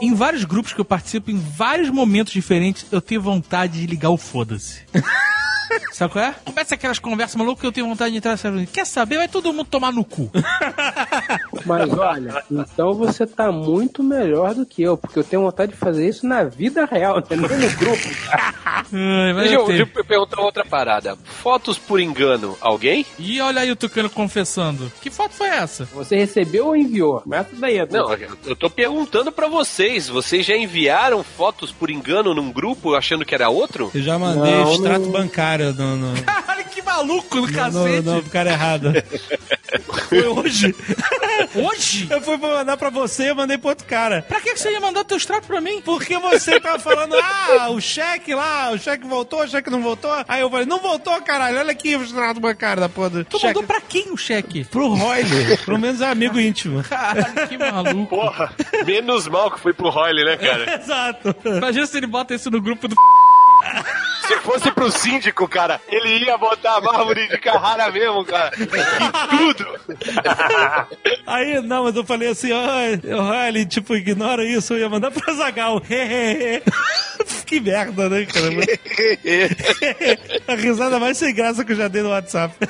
[0.01, 4.11] Em vários grupos que eu participo, em vários momentos diferentes, eu tenho vontade de ligar
[4.11, 4.83] o foda-se.
[5.93, 6.35] Sabe qual é?
[6.45, 9.17] Começa aquelas conversas malucas que eu tenho vontade de entrar e Quer saber?
[9.19, 10.31] Vai todo mundo tomar no cu.
[11.67, 15.79] Mas olha, então você tá muito melhor do que eu, porque eu tenho vontade de
[15.79, 17.49] fazer isso na vida real, entendeu?
[17.57, 18.03] No grupo.
[18.95, 19.79] Ai, mas Deixa eu eu, tenho.
[19.87, 21.17] deixa eu perguntar outra parada.
[21.25, 23.07] Fotos por engano, alguém?
[23.19, 24.91] E olha aí o Tucano confessando.
[25.01, 25.85] Que foto foi essa?
[25.95, 27.21] Você recebeu ou enviou?
[27.21, 27.95] Começa daí, Edu.
[27.97, 28.13] Não,
[28.45, 30.09] eu tô perguntando pra vocês.
[30.09, 33.91] Vocês já enviaram fotos por engano num grupo achando que era outro?
[33.95, 35.11] Eu já mandei Não, extrato não.
[35.13, 38.03] bancário no, no, Caralho, que maluco do no, cacete.
[38.07, 38.93] no, no cara errado.
[40.09, 40.75] Foi hoje.
[41.55, 42.07] Hoje?
[42.11, 44.23] Eu fui pra mandar pra você e eu mandei pro outro cara.
[44.23, 45.81] Pra que que você ia mandar teu extrato pra mim?
[45.83, 50.11] Porque você tava falando, ah, o cheque lá, o cheque voltou, o cheque não voltou.
[50.29, 53.39] Aí eu falei, não voltou, caralho, olha aqui o extrato bancário da porra do Tu
[53.39, 53.47] cheque.
[53.47, 54.65] mandou pra quem o cheque?
[54.65, 56.83] Pro Royle, pelo menos é amigo íntimo.
[56.85, 58.07] Caralho, que maluco.
[58.17, 58.53] Porra,
[58.87, 60.81] menos mal que foi pro Royle, né, cara?
[60.81, 61.35] Exato.
[61.45, 62.95] Imagina se ele bota isso no grupo do.
[64.27, 68.53] Se fosse pro síndico, cara, ele ia botar a mármore de Carrara mesmo, cara.
[68.57, 69.67] Em tudo.
[71.27, 75.35] Aí, não, mas eu falei assim, ó, Royle, tipo, ignora isso, eu ia mandar pra
[75.35, 75.83] Zagal.
[77.53, 78.49] que merda, né, cara?
[80.49, 82.55] a risada mais sem graça que eu já dei no WhatsApp.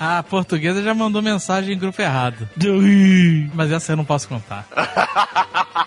[0.00, 2.48] A portuguesa já mandou mensagem em grupo errado.
[3.52, 4.66] Mas essa eu não posso contar.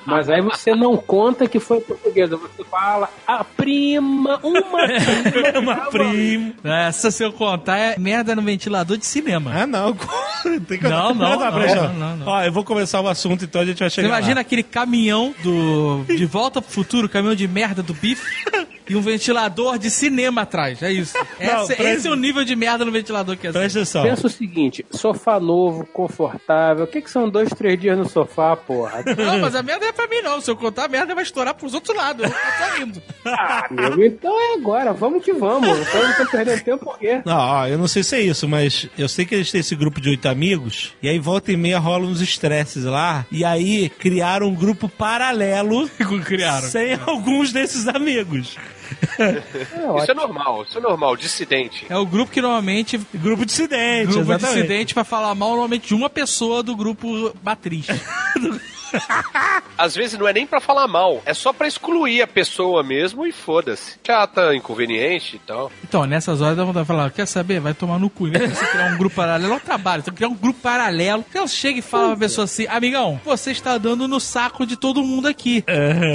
[0.06, 5.60] Mas aí você não conta que foi portuguesa, você fala a prima, uma prima.
[5.60, 6.54] Uma prima.
[6.64, 9.52] Essa, se eu contar, é merda no ventilador de cinema.
[9.52, 9.96] Ah, não.
[10.68, 12.28] Tem que Não, não, não, não, não, não.
[12.28, 14.42] Ó, eu vou começar o assunto, então a gente vai Você chegar imagina lá.
[14.42, 18.68] aquele caminhão do De Volta pro Futuro, caminhão de merda do bife?
[18.90, 20.82] e um ventilador de cinema atrás.
[20.82, 21.14] É isso.
[21.40, 24.04] Não, Esse, presta- esse é o nível de merda no ventilador que é Presta atenção.
[24.04, 26.86] Pensa o seguinte, sofá novo, confortável.
[26.86, 29.04] O que, que são dois, três dias no sofá, porra?
[29.18, 30.40] Não, mas a merda é pra mim, não.
[30.42, 32.26] Se eu contar, a merda vai estourar pros outros lados.
[32.26, 33.02] Eu só rindo.
[33.26, 34.92] Ah, amigo, então é agora.
[34.94, 35.68] Vamos que vamos.
[35.80, 37.22] Então não tô perdendo tempo por quê?
[37.26, 39.76] Não, ó, eu não sei se é isso, mas eu sei que eles têm esse
[39.76, 43.90] grupo de oito amigos, e aí volta e meia rolam uns estresses lá, e aí
[43.90, 45.88] criaram um grupo paralelo
[46.26, 46.68] Criaram.
[46.68, 48.58] sem alguns desses amigos.
[50.02, 51.86] Isso é normal, isso é normal, dissidente.
[51.90, 53.00] É o grupo que normalmente.
[53.14, 54.56] Grupo dissidente, Grupo exatamente.
[54.56, 57.88] dissidente pra falar mal normalmente de uma pessoa do grupo matriz.
[59.78, 63.26] Às vezes não é nem pra falar mal, é só pra excluir a pessoa mesmo
[63.26, 63.98] e foda-se.
[64.06, 65.72] Chata, inconveniente e tal.
[65.84, 67.60] Então, nessas horas dá vontade de falar, quer saber?
[67.60, 68.30] Vai tomar no cu.
[68.30, 70.04] De você criar um grupo paralelo, é um trabalho.
[70.04, 71.26] Você criar um grupo paralelo.
[71.30, 75.04] Então chega e fala pra pessoa assim, amigão, você está dando no saco de todo
[75.04, 75.64] mundo aqui.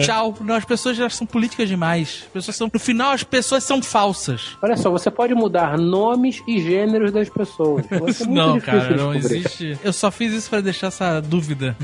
[0.05, 0.36] Tchau.
[0.40, 2.22] Não, as pessoas já são políticas demais.
[2.26, 4.56] As pessoas são, no final, as pessoas são falsas.
[4.62, 7.84] Olha só, você pode mudar nomes e gêneros das pessoas.
[7.86, 9.38] Você é muito não, cara, não descobrir.
[9.38, 9.78] existe.
[9.82, 11.76] Eu só fiz isso pra deixar essa dúvida.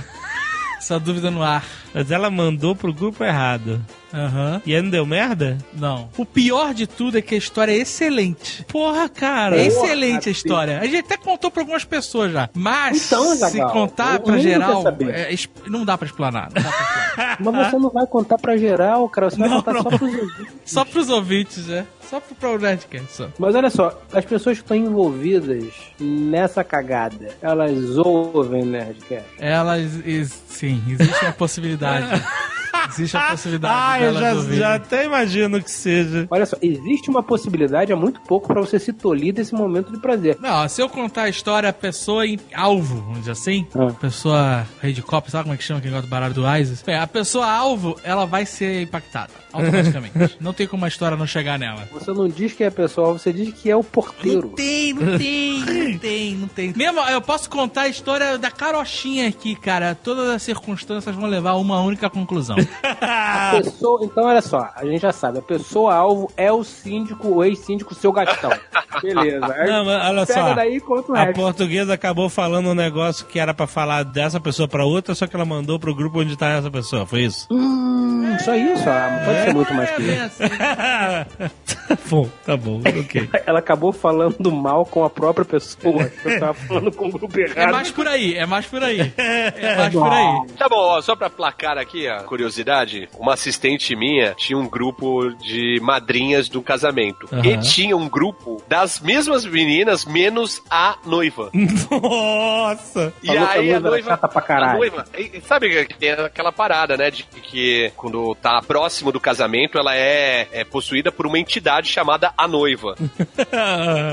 [0.84, 1.64] Essa dúvida no ar.
[1.94, 3.80] Mas ela mandou pro grupo errado.
[4.12, 4.60] Aham.
[4.66, 5.58] E aí não deu merda?
[5.72, 6.08] Não.
[6.16, 8.64] O pior de tudo é que a história é excelente.
[8.64, 9.56] Porra, cara.
[9.56, 10.78] É excelente a história.
[10.80, 12.48] A gente até contou pra algumas pessoas já.
[12.54, 16.48] Mas, Então, se contar o pra geral, é, es- não dá pra explanar.
[16.54, 17.38] Não dá pra explanar.
[17.40, 19.30] Mas você não vai contar pra geral, cara.
[19.30, 19.82] Você vai Não, contar não.
[19.82, 20.46] só pros ouvintes.
[20.64, 21.86] Só pros ouvintes, é.
[22.10, 23.28] Só pro, pro Nerdcast, só.
[23.38, 25.64] Mas olha só, as pessoas que estão envolvidas
[25.98, 29.24] nessa cagada, elas ouvem Nerdcast.
[29.38, 31.83] Elas, is- sim, existe uma possibilidade.
[31.84, 32.20] 哈
[32.88, 36.26] Existe a possibilidade Ah, eu já, já até imagino que seja.
[36.30, 39.98] Olha só, existe uma possibilidade, é muito pouco pra você se tolir desse momento de
[39.98, 40.36] prazer.
[40.40, 43.92] Não, se eu contar a história, a pessoa em alvo, vamos dizer assim, Ah.
[44.00, 46.82] pessoa rei de copo, sabe como é que chama aquele negócio do baralho do ISIS?
[46.82, 50.36] Bem, a pessoa alvo, ela vai ser impactada, automaticamente.
[50.40, 51.88] não tem como a história não chegar nela.
[51.92, 54.48] Você não diz que é pessoal, você diz que é o porteiro.
[54.50, 56.72] tem, não tem, não tem, não tem.
[56.76, 59.94] Mesmo, eu posso contar a história da carochinha aqui, cara.
[59.94, 62.56] Todas as circunstâncias vão levar a uma única conclusão.
[63.00, 67.28] A pessoa, então olha só, a gente já sabe, a pessoa alvo é o síndico,
[67.28, 68.50] o ex-síndico, seu gastão.
[69.02, 69.46] Beleza.
[69.52, 70.54] Aí Não, olha pega só.
[70.54, 71.34] daí conta o A resto.
[71.40, 75.34] portuguesa acabou falando um negócio que era pra falar dessa pessoa pra outra, só que
[75.34, 77.04] ela mandou pro grupo onde tá essa pessoa.
[77.04, 77.46] Foi isso?
[77.50, 78.03] Hum,
[78.42, 80.42] só isso, ah, não pode ser muito mais que isso.
[80.42, 80.44] assim.
[81.88, 83.28] tá bom, tá bom, ok.
[83.46, 86.10] Ela acabou falando mal com a própria pessoa.
[86.24, 87.58] Eu tava falando com o grupo errado.
[87.58, 89.12] É mais por aí, é mais por aí.
[89.56, 90.46] É mais por aí.
[90.58, 95.30] Tá bom, ó, só pra placar aqui a curiosidade, uma assistente minha tinha um grupo
[95.42, 97.28] de madrinhas do casamento.
[97.32, 97.44] Aham.
[97.44, 101.50] E tinha um grupo das mesmas meninas, menos a noiva.
[101.54, 103.12] Nossa!
[103.22, 104.16] E Falou a aí a noiva era noiva.
[104.28, 104.78] pra a caralho.
[104.78, 105.04] noiva.
[105.16, 107.10] e- e Sabe que tem aquela parada, né?
[107.10, 112.32] De que quando tá próximo do casamento, ela é, é possuída por uma entidade chamada
[112.36, 112.94] a noiva.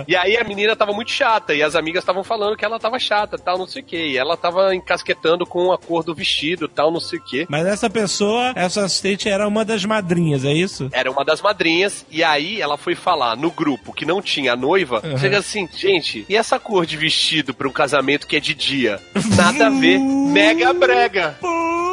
[0.07, 2.97] E aí a menina tava muito chata, e as amigas estavam falando que ela tava
[2.97, 4.07] chata, tal, não sei o quê.
[4.07, 7.45] E ela tava encasquetando com a cor do vestido, tal, não sei o quê.
[7.49, 10.89] Mas essa pessoa, essa assistente era uma das madrinhas, é isso?
[10.91, 14.55] Era uma das madrinhas, e aí ela foi falar no grupo que não tinha a
[14.55, 15.01] noiva.
[15.03, 15.17] Uhum.
[15.17, 18.99] Chega assim, gente, e essa cor de vestido pra um casamento que é de dia?
[19.35, 19.99] Nada a ver,
[20.31, 21.37] mega brega.
[21.43, 21.90] E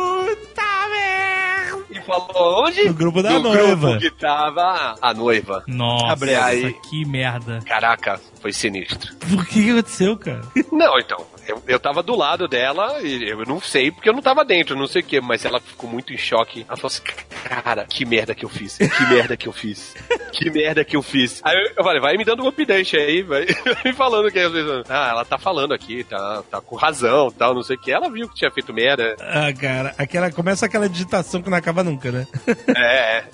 [2.09, 2.85] falou onde?
[2.85, 3.89] No grupo da no noiva.
[3.91, 5.63] grupo que tava a noiva.
[5.67, 6.73] Nossa, Abre aí.
[6.89, 7.61] que merda.
[7.67, 9.15] Caraca, foi sinistro.
[9.17, 10.43] Por que que aconteceu, cara?
[10.73, 14.23] Não, então, eu, eu tava do lado dela e eu não sei porque eu não
[14.23, 16.65] tava dentro, não sei o que, mas ela ficou muito em choque.
[16.69, 17.03] Ela falou assim:
[17.45, 19.95] Cara, que merda que eu fiz, que merda que eu fiz,
[20.33, 21.41] que merda que eu fiz.
[21.45, 23.47] Aí eu, eu falei: Vai me dando um update aí, vai
[23.85, 27.77] me falando que ah, ela tá falando aqui, tá, tá com razão tal, não sei
[27.77, 27.91] o que.
[27.91, 29.17] Ela viu que tinha feito merda.
[29.21, 32.27] Ah, cara, aquela, começa aquela digitação que não acaba nunca, né?
[32.77, 33.25] É.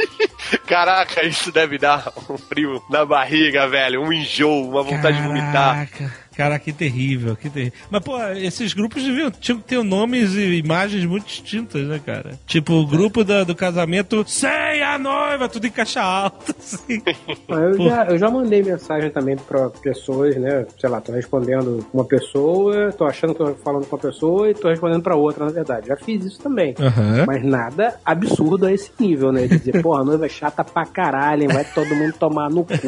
[0.66, 4.02] Caraca, isso deve dar um frio na barriga, velho.
[4.02, 5.88] Um enjoo, uma vontade de vomitar.
[6.36, 7.78] Cara, que terrível, que terrível.
[7.90, 12.38] Mas, pô, esses grupos deviam, tinham que ter nomes e imagens muito distintas, né, cara?
[12.46, 17.02] Tipo, o grupo da- do casamento sem a noiva, tudo em caixa alta, assim.
[17.48, 20.66] Ah, Eu já, eu já mandei mensagem também pra pessoas, né?
[20.78, 24.54] Sei lá, tô respondendo uma pessoa, tô achando que tô falando com uma pessoa e
[24.54, 25.88] tô respondendo pra outra, na verdade.
[25.88, 26.74] Já fiz isso também.
[26.78, 27.24] Aham.
[27.26, 29.46] Mas nada absurdo a esse nível, né?
[29.46, 31.48] De dizer, porra, a noiva é chata pra caralho, hein?
[31.48, 32.78] vai todo mundo tomar no cu.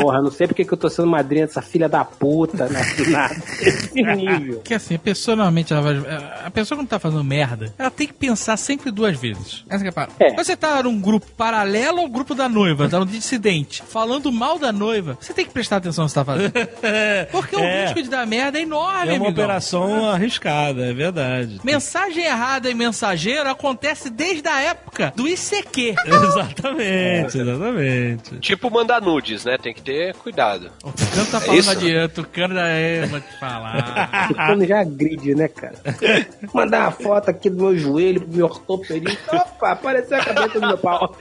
[0.00, 2.47] Porra, não sei porque que eu tô sendo madrinha dessa filha da puta.
[2.50, 2.80] Puta na,
[3.10, 3.36] nada.
[3.60, 4.60] Esse nível.
[4.60, 5.96] Que assim, a pessoa normalmente ela vai.
[6.44, 9.64] A pessoa quando tá fazendo merda, ela tem que pensar sempre duas vezes.
[9.68, 10.12] Essa que é a parada.
[10.20, 10.32] É.
[10.34, 14.72] Você tá num grupo paralelo ao grupo da noiva, tá no dissidente, falando mal da
[14.72, 16.52] noiva, você tem que prestar atenção no que você tá fazendo.
[17.30, 17.84] Porque o É.
[17.84, 19.30] risco de dar merda é enorme, É uma amigão.
[19.44, 21.60] operação arriscada, é verdade.
[21.64, 25.94] Mensagem errada em mensageiro acontece desde a época do ICQ.
[26.06, 28.38] Exatamente, exatamente.
[28.40, 29.56] Tipo mandar nudes, né?
[29.58, 30.70] Tem que ter cuidado.
[30.82, 31.70] O Tucano tá É falando isso?
[31.70, 34.28] adiante, já é, vou te falar.
[34.28, 35.74] Ficando já agride, né, cara?
[36.54, 39.36] Mandar uma foto aqui do meu joelho pro meu ortopedista.
[39.36, 41.16] Opa, apareceu a cabeça do meu pau.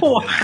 [0.00, 0.36] Porra.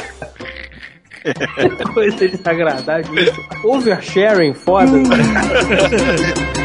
[1.95, 3.15] Coisa desagradável.
[3.19, 3.41] isso.
[3.65, 4.93] Oversharing, foda.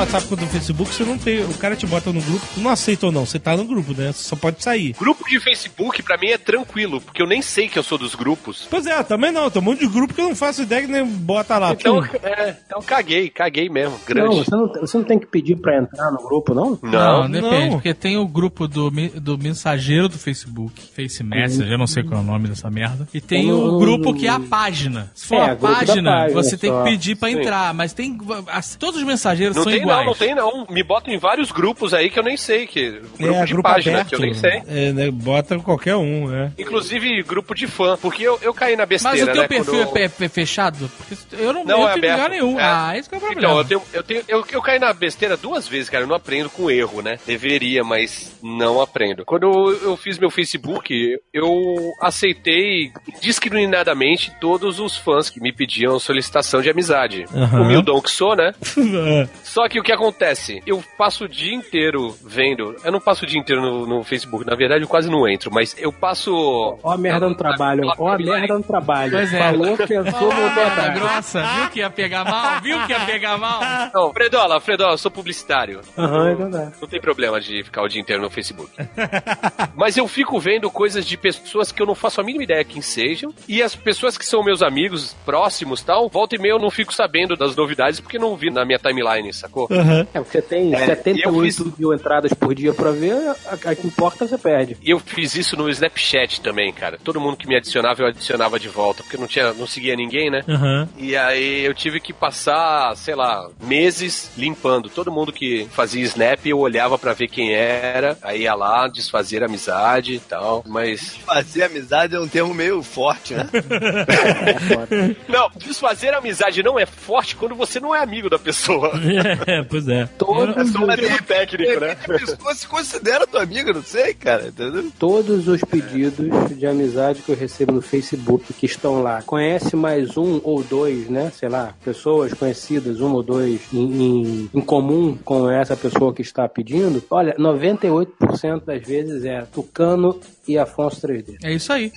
[0.00, 1.44] WhatsApp quanto no Facebook, você não tem.
[1.44, 3.24] O cara te bota no grupo, tu não aceita ou não.
[3.26, 4.12] Você tá no grupo, né?
[4.12, 4.94] Você só pode sair.
[4.98, 8.14] Grupo de Facebook, pra mim, é tranquilo, porque eu nem sei que eu sou dos
[8.14, 8.66] grupos.
[8.70, 9.50] Pois é, também não.
[9.50, 11.72] Tem um monte de grupo que eu não faço ideia que nem bota lá.
[11.72, 13.92] Então, é, então caguei, caguei mesmo.
[13.92, 14.36] Não, Grande.
[14.44, 16.78] você não, você não tem que pedir pra entrar no grupo, não?
[16.82, 17.70] Não, depende, não.
[17.72, 22.20] porque tem o grupo do, do mensageiro do Facebook, Face Messenger, eu não sei qual
[22.20, 23.06] é o nome dessa merda.
[23.12, 23.78] E tem o Hum.
[23.78, 25.10] grupo que é a página.
[25.14, 26.82] Se for É, a página, página você tem só.
[26.84, 27.38] que pedir pra Sim.
[27.40, 28.18] entrar, mas tem.
[28.48, 29.98] as- todos os mensageiros Não são tem iguais.
[29.98, 30.66] não, não tem não.
[30.70, 32.66] Me botam em vários grupos aí que eu nem sei.
[32.66, 34.08] Que, grupo é, de grupo página aberto.
[34.10, 34.62] que eu nem sei.
[34.68, 36.52] É, né, bota qualquer um, né?
[36.58, 37.96] Inclusive grupo de fã.
[38.00, 39.48] Porque eu, eu caí na Mas besteira, o teu né?
[39.48, 40.90] perfil quando- é pe- fechado?
[40.98, 42.58] Porque eu não, Não, eu é tenho lugar nenhum.
[42.60, 42.62] É.
[42.64, 43.40] Ah, esse que é o problema.
[43.46, 46.04] Então, eu, tenho, eu, tenho, eu, eu caí na besteira duas vezes, cara.
[46.04, 47.18] Eu não aprendo com erro, né?
[47.26, 49.24] Deveria, mas não aprendo.
[49.24, 50.92] Quando eu, eu fiz meu Facebook,
[51.32, 51.52] eu
[52.00, 52.90] aceitei
[53.20, 57.24] discriminadamente todos os fãs que me pediam solicitação de amizade.
[57.34, 57.62] Aham.
[57.62, 58.52] Humildão que sou, né?
[59.50, 60.62] Só que o que acontece?
[60.64, 62.76] Eu passo o dia inteiro vendo.
[62.84, 65.50] Eu não passo o dia inteiro no, no Facebook, na verdade eu quase não entro,
[65.52, 66.32] mas eu passo.
[66.80, 69.10] Ó a merda no trabalho, ó a merda no trabalho.
[69.10, 69.38] Pois é.
[69.38, 70.94] Falou, pensou, voltou Merda atrás.
[70.94, 72.60] grossa, viu que ia pegar mal?
[72.62, 73.60] Viu que ia pegar mal?
[73.92, 75.80] Não, Fredola, Fredola, eu sou publicitário.
[75.98, 76.72] Aham, então dá.
[76.80, 78.70] Não tem problema de ficar o dia inteiro no Facebook.
[79.74, 82.80] Mas eu fico vendo coisas de pessoas que eu não faço a mínima ideia quem
[82.80, 83.34] sejam.
[83.48, 86.94] E as pessoas que são meus amigos próximos tal, volta e meia eu não fico
[86.94, 89.68] sabendo das novidades porque não vi na minha timeline, sacou?
[90.14, 94.26] É, você tem É, 78 mil entradas por dia pra ver, a, a que importa
[94.26, 94.76] você perde.
[94.82, 96.98] E eu fiz isso no Snapchat também, cara.
[97.02, 100.30] Todo mundo que me adicionava, eu adicionava de volta, porque não tinha, não seguia ninguém,
[100.30, 100.42] né?
[100.48, 100.88] Aham.
[100.96, 104.88] E aí eu tive que passar, sei lá, meses limpando.
[104.88, 109.42] Todo mundo que fazia Snap, eu olhava pra ver quem era, aí ia lá, desfazer
[109.42, 110.64] amizade e tal.
[110.66, 111.16] Mas.
[111.26, 113.48] Fazer amizade é um termo meio forte, né?
[115.28, 118.92] Não, desfazer amizade não é forte quando você não é amigo da pessoa.
[119.46, 120.00] É, pois é.
[120.00, 121.92] É Todos, só um termo técnico, né?
[121.92, 124.90] A pessoa se considera tua amiga, não sei, cara, entendeu?
[124.98, 129.22] todos os pedidos de amizade que eu recebo no Facebook que estão lá.
[129.22, 131.30] Conhece mais um ou dois, né?
[131.34, 136.22] Sei lá, pessoas conhecidas, um ou dois, em, em, em comum com essa pessoa que
[136.22, 137.02] está pedindo.
[137.10, 140.18] Olha, 98% das vezes é Tucano
[140.50, 141.38] e Afonso 3D.
[141.42, 141.92] É isso aí.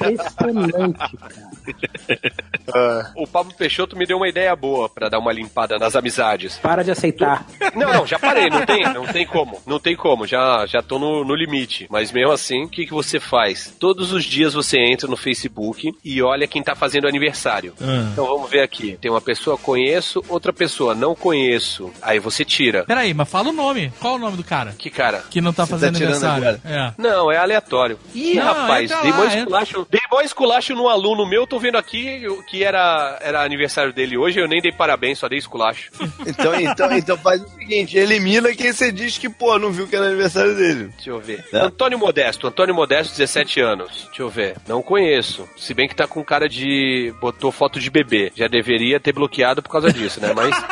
[0.00, 3.12] É impressionante, cara.
[3.16, 6.58] O Pablo Peixoto me deu uma ideia boa pra dar uma limpada nas amizades.
[6.58, 7.46] Para de aceitar.
[7.74, 9.60] Não, não, já parei, não tem, não tem como.
[9.66, 11.86] Não tem como, já, já tô no, no limite.
[11.90, 13.74] Mas mesmo assim, o que, que você faz?
[13.78, 17.74] Todos os dias você entra no Facebook e olha quem tá fazendo aniversário.
[17.80, 18.08] Ah.
[18.12, 18.98] Então vamos ver aqui.
[19.00, 21.90] Tem uma pessoa conheço, outra pessoa não conheço.
[22.02, 22.84] Aí você tira.
[22.84, 23.92] Peraí, mas fala o nome.
[24.00, 24.74] Qual o nome do cara?
[24.78, 25.24] Que cara?
[25.30, 26.60] Que não tá Você fazendo tá aniversário.
[26.64, 26.92] É.
[26.98, 27.98] Não, é aleatório.
[28.14, 29.38] Ih, Não, rapaz, dei lá, mó entra.
[29.38, 34.16] esculacho, dei mó esculacho num aluno meu, tô vendo aqui que era, era aniversário dele
[34.16, 35.90] hoje, eu nem dei parabéns, só dei esculacho.
[36.26, 39.94] Então, então, então faz o seguinte, elimina quem você diz que, pô, não viu que
[39.94, 40.90] era aniversário dele.
[40.96, 41.44] Deixa eu ver.
[41.52, 41.58] É.
[41.58, 44.04] Antônio Modesto, Antônio Modesto, 17 anos.
[44.06, 44.56] Deixa eu ver.
[44.66, 45.48] Não conheço.
[45.56, 47.12] Se bem que tá com cara de.
[47.20, 48.32] botou foto de bebê.
[48.34, 50.32] Já deveria ter bloqueado por causa disso, né?
[50.34, 50.54] Mas.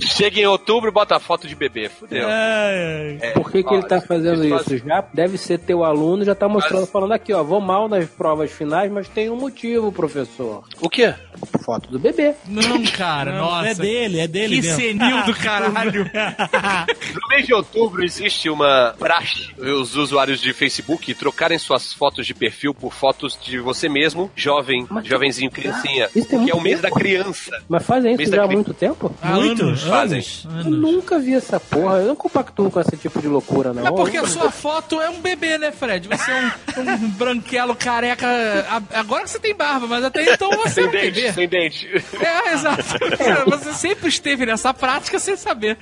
[0.00, 1.88] Chega em outubro, bota a foto de bebê.
[1.88, 2.28] Fudeu.
[2.28, 3.26] É, é.
[3.28, 4.86] É, Por que, que ele tá fazendo eles isso?
[4.86, 8.50] Já deve ser teu aluno, já tá mostrando, falando aqui, ó, vou mal nas provas
[8.50, 10.64] finais, mas tem um motivo, professor.
[10.80, 11.14] O quê?
[11.64, 12.34] Foto do bebê.
[12.46, 13.68] Não, cara, Não, nossa.
[13.68, 14.76] é dele, é dele Que mesmo.
[14.80, 16.10] senil do caralho.
[17.14, 22.34] No mês de outubro existe uma praxe os usuários de Facebook trocarem suas fotos de
[22.34, 26.08] perfil por fotos de você mesmo, jovem, Mas- jovenzinho, criancinha.
[26.14, 27.00] Isso tem Que é o mês da tempo.
[27.00, 27.62] criança.
[27.68, 29.14] Mas fazem isso já da há cri- muito tempo?
[29.22, 29.82] Há Muito, anos.
[29.82, 30.18] fazem.
[30.18, 30.66] anos.
[30.66, 31.98] Eu nunca vi essa porra.
[31.98, 33.82] Eu não compactuo com esse tipo de loucura, não.
[33.82, 36.08] Mas porque a sua foto é um bebê, né, Fred?
[36.08, 36.34] Você é
[36.80, 38.26] um, um branquelo careca.
[38.92, 41.32] Agora que você tem barba, mas até então você é Sem um dente, bebê.
[41.32, 41.88] sem dente.
[42.20, 42.84] É, exato.
[43.48, 45.78] Você sempre esteve nessa prática sem saber.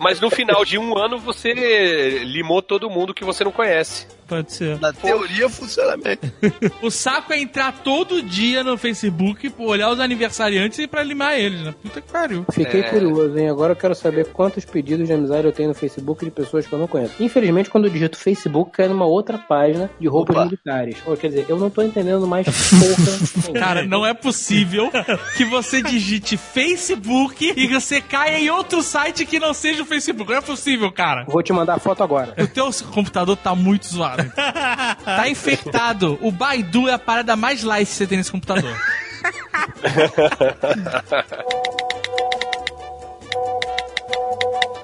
[0.00, 4.06] Mas no final de um ano você limou todo mundo que você não conhece.
[4.26, 4.80] Pode ser.
[4.80, 6.18] Na teoria funciona bem.
[6.82, 11.60] O saco é entrar todo dia no Facebook, olhar os aniversariantes e pra limar eles,
[11.60, 11.74] né?
[11.82, 12.44] Puta que pariu.
[12.52, 12.90] Fiquei É.
[12.90, 13.48] curioso, hein?
[13.48, 16.72] Agora eu quero saber quantos pedidos de amizade eu tenho no Facebook de pessoas que
[16.72, 17.14] eu não conheço.
[17.20, 20.44] Infelizmente, quando eu digito Facebook, cai numa outra página de roupas Opa.
[20.44, 20.96] militares.
[21.06, 23.52] Ou, quer dizer, eu não tô entendendo mais porra.
[23.58, 24.90] Cara, não é possível
[25.36, 30.30] que você digite Facebook e você caia em outro site que não seja o Facebook.
[30.30, 31.24] Não é possível, cara.
[31.28, 32.34] Vou te mandar a foto agora.
[32.38, 34.15] O teu computador tá muito zoado.
[35.04, 36.18] Tá infectado.
[36.20, 38.72] O Baidu é a parada mais light que você tem nesse computador.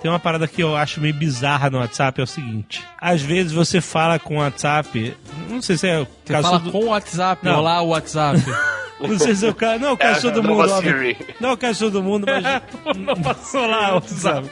[0.02, 2.82] Tem uma parada que eu acho meio bizarra no WhatsApp, é o seguinte.
[3.00, 5.16] Às vezes você fala com o WhatsApp,
[5.48, 6.72] não sei se é o Você caso fala do...
[6.72, 7.58] com o WhatsApp, Não.
[7.60, 8.40] olá o WhatsApp.
[9.00, 9.80] Não sei se é o caso...
[9.80, 10.80] Não, o cachorro do Nova mundo.
[10.80, 11.16] Siri.
[11.40, 12.62] Não, o cachorro do mundo, mas...
[12.96, 14.48] não passou lá o WhatsApp.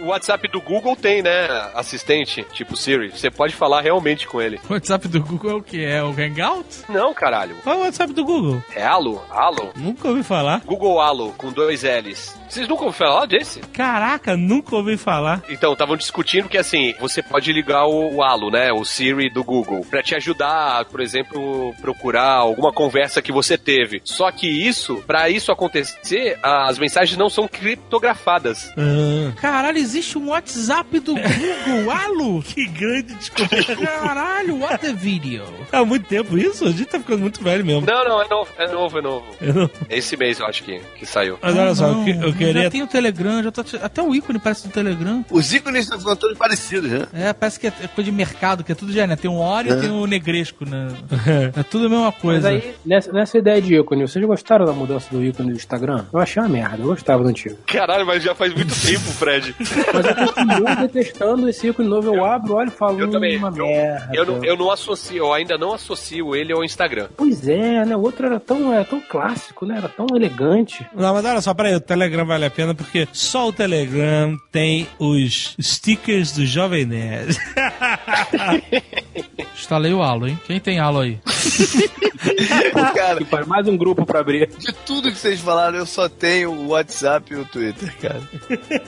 [0.00, 1.46] O WhatsApp do Google tem, né?
[1.74, 3.10] Assistente, tipo Siri.
[3.10, 4.58] Você pode falar realmente com ele.
[4.68, 5.84] O WhatsApp do Google é o que?
[5.84, 6.66] É o Hangout?
[6.88, 7.56] Não, caralho.
[7.62, 8.62] Qual é o WhatsApp do Google?
[8.74, 9.22] É Allo?
[9.30, 9.72] Allo?
[9.76, 10.62] Nunca ouvi falar.
[10.64, 12.34] Google Allo, com dois L's.
[12.48, 13.60] Vocês nunca ouviram falar desse?
[13.60, 15.42] Caraca, nunca ouvi falar.
[15.48, 18.72] Então, estavam discutindo que assim, você pode ligar o, o né?
[18.72, 24.00] O Siri do Google, pra te ajudar, por exemplo, procurar alguma conversa que você teve.
[24.04, 28.70] Só que isso, pra isso acontecer, as mensagens não são criptografadas.
[28.76, 32.42] Ah, Caralho, existe um WhatsApp do Google, Alô?
[32.42, 33.76] que grande descoberta.
[33.76, 35.44] Caralho, what the video?
[35.72, 36.64] Há muito tempo isso?
[36.66, 37.86] A gente tá ficando muito velho mesmo.
[37.86, 39.26] Não, não, é novo, é novo, é novo.
[39.40, 41.38] Eu não- Esse mês eu acho que, que saiu.
[41.42, 44.02] Mas olha só, Ah, Não, eu, que- eu Já tem o Telegram, já tá, até
[44.02, 45.24] o ícone parece do Telegram.
[45.30, 47.06] Os ícones estão ficando todos parecidos, né?
[47.12, 49.16] É, parece que é coisa de mercado, que é tudo já, né?
[49.16, 50.88] Tem um Oreo e tem um Negresco, né?
[51.56, 52.48] É tudo a mesma Mas coisa.
[52.48, 56.04] aí, nessa, nessa ideia de ícone, vocês gostaram da mudança do ícone do Instagram?
[56.12, 57.56] Eu achei uma merda, eu gostava do antigo.
[57.66, 59.54] Caralho, mas já faz muito tempo, Fred.
[59.94, 62.14] Mas eu continuo detestando esse ícone novo.
[62.14, 63.36] Eu abro, olho e falo, Eu também.
[63.36, 64.10] uma Eu, merda.
[64.12, 67.08] eu, não, eu não associo, eu ainda não associo ele ao Instagram.
[67.16, 67.96] Pois é, né?
[67.96, 69.76] O outro era tão, era tão clássico, né?
[69.78, 70.86] Era tão elegante.
[70.94, 71.80] Não, mas olha só, peraí, o
[72.24, 77.38] Telegram vale a pena porque só o Telegram tem os stickers do Jovem Nerd.
[79.54, 80.38] Instalei o Halo, hein?
[80.46, 81.18] Quem tem Halo aí?
[82.94, 84.48] Cara, faz mais um grupo pra abrir.
[84.58, 88.20] de tudo que vocês falaram, eu só tenho o WhatsApp e o Twitter, cara.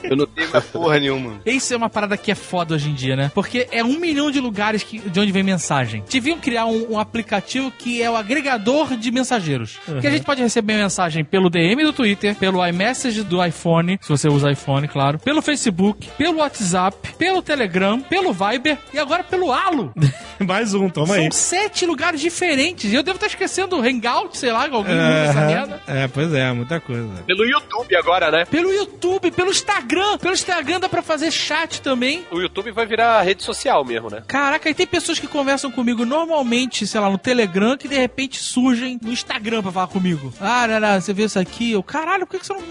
[0.03, 1.39] Eu não tenho mais porra nenhuma.
[1.45, 3.31] Isso é uma parada que é foda hoje em dia, né?
[3.33, 6.03] Porque é um milhão de lugares que, de onde vem mensagem.
[6.09, 9.79] Deviam criar um, um aplicativo que é o agregador de mensageiros.
[10.01, 14.09] Que a gente pode receber mensagem pelo DM do Twitter, pelo iMessage do iPhone, se
[14.09, 19.51] você usa iPhone, claro, pelo Facebook, pelo WhatsApp, pelo Telegram, pelo Viber e agora pelo
[19.51, 19.93] Halo.
[20.39, 21.23] Mais um, toma aí.
[21.23, 22.91] São sete lugares diferentes.
[22.91, 25.81] E eu devo estar esquecendo o Hangout, sei lá, que alguém usa essa merda.
[25.87, 27.23] É, é, pois é, muita coisa.
[27.25, 28.45] Pelo YouTube agora, né?
[28.45, 30.17] Pelo YouTube, pelo Instagram.
[30.17, 32.25] Pelo Instagram dá pra fazer chat também.
[32.31, 34.23] O YouTube vai virar rede social mesmo, né?
[34.27, 38.39] Caraca, e tem pessoas que conversam comigo normalmente, sei lá, no Telegram, que de repente
[38.39, 40.33] surgem no Instagram pra falar comigo.
[40.39, 41.71] Ah, Nara, você vê isso aqui?
[41.71, 42.61] Eu, caralho, por que que você não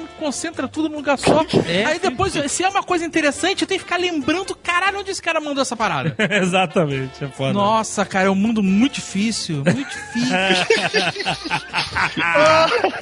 [0.47, 1.41] concentra tudo num lugar só?
[1.87, 5.21] Aí depois, se é uma coisa interessante, eu tenho que ficar lembrando, caralho, onde esse
[5.23, 6.15] cara mandou essa parada?
[6.31, 7.53] Exatamente, é foda.
[7.53, 10.37] Nossa, cara, é um mundo muito difícil, muito difícil.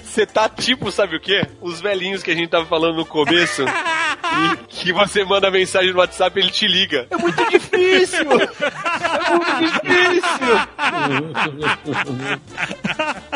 [0.03, 1.47] Você tá tipo, sabe o quê?
[1.61, 3.63] Os velhinhos que a gente tava falando no começo.
[3.63, 7.07] e que você manda mensagem no WhatsApp e ele te liga.
[7.11, 8.21] É muito difícil!
[8.21, 10.57] É muito difícil!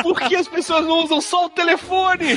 [0.02, 2.36] Por que as pessoas não usam só o telefone?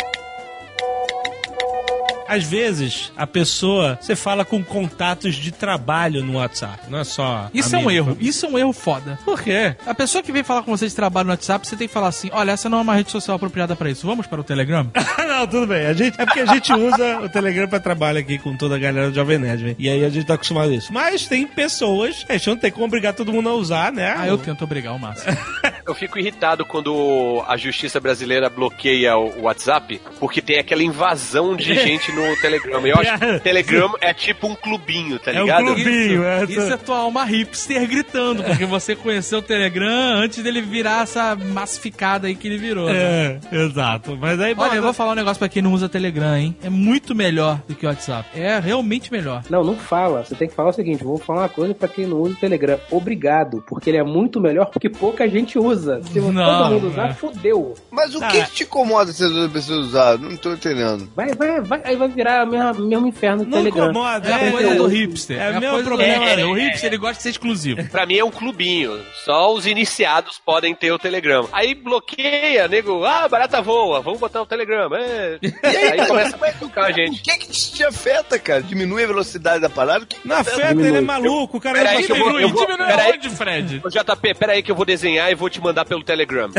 [2.31, 7.49] Às vezes, a pessoa, você fala com contatos de trabalho no WhatsApp, não é só.
[7.53, 8.09] Isso é um amigo.
[8.11, 9.19] erro, isso é um erro foda.
[9.25, 9.75] Por quê?
[9.85, 12.07] A pessoa que vem falar com você de trabalho no WhatsApp, você tem que falar
[12.07, 14.07] assim: olha, essa não é uma rede social apropriada pra isso.
[14.07, 14.89] Vamos para o Telegram?
[15.27, 15.85] não, tudo bem.
[15.85, 18.79] A gente, é porque a gente usa o Telegram pra trabalho aqui com toda a
[18.79, 19.75] galera do Jovem Nerd.
[19.77, 20.93] E aí a gente tá acostumado a isso.
[20.93, 24.15] Mas tem pessoas, a gente não tem como obrigar todo mundo a usar, né?
[24.17, 25.35] Ah, eu tento obrigar o máximo.
[25.85, 31.73] Eu fico irritado quando a justiça brasileira bloqueia o WhatsApp, porque tem aquela invasão de
[31.75, 32.85] gente no Telegram.
[32.87, 35.65] Eu acho que o Telegram é tipo um clubinho, tá É um ligado?
[35.65, 36.43] clubinho, é.
[36.45, 41.35] Isso é tua alma hipster gritando, porque você conheceu o Telegram antes dele virar essa
[41.35, 42.87] massificada aí que ele virou.
[42.89, 43.39] né?
[43.51, 44.17] É, exato.
[44.19, 46.55] Mas aí, Olha, eu vou falar um negócio pra quem não usa Telegram, hein?
[46.63, 48.29] É muito melhor do que o WhatsApp.
[48.39, 49.43] É realmente melhor.
[49.49, 50.23] Não, não fala.
[50.23, 52.37] Você tem que falar o seguinte: vou falar uma coisa pra quem não usa o
[52.37, 52.79] Telegram.
[52.89, 56.01] Obrigado, porque ele é muito melhor porque pouca gente usa.
[56.11, 57.13] Se Não, todo mundo usar, é.
[57.13, 57.73] fudeu.
[57.89, 58.27] Mas o Ah.
[58.27, 60.21] que, que te incomoda se as pessoas usarem?
[60.29, 61.09] Não tô entendendo.
[61.15, 63.85] Vai, vai, vai, aí vai virar o mesmo, mesmo inferno do Não Telegram.
[63.91, 65.39] incomoda, É a é, coisa é, do hipster.
[65.41, 66.25] É É, o a meu problema.
[66.25, 66.47] hipster.
[66.49, 67.83] O hipster, ele gosta de ser exclusivo.
[67.89, 68.99] Pra mim é um clubinho.
[69.25, 71.47] Só os iniciados podem ter o Telegram.
[71.51, 73.03] Aí bloqueia, nego.
[73.05, 74.01] Ah, barata voa.
[74.01, 74.89] Vamos botar o Telegram.
[74.95, 75.39] É.
[75.41, 77.21] E aí começa a tocar a O gente.
[77.21, 78.61] que que isso te afeta, cara?
[78.61, 80.03] Diminui a velocidade da parada?
[80.03, 80.87] O que que Não afeta, Diminui.
[80.89, 83.11] ele é maluco, o cara que eu vou- Diminui, eu vou- diminui peraí.
[83.11, 83.81] aonde, Fred?
[83.89, 86.49] JP, pera aí que eu vou desenhar e vou te mandar pelo Telegram.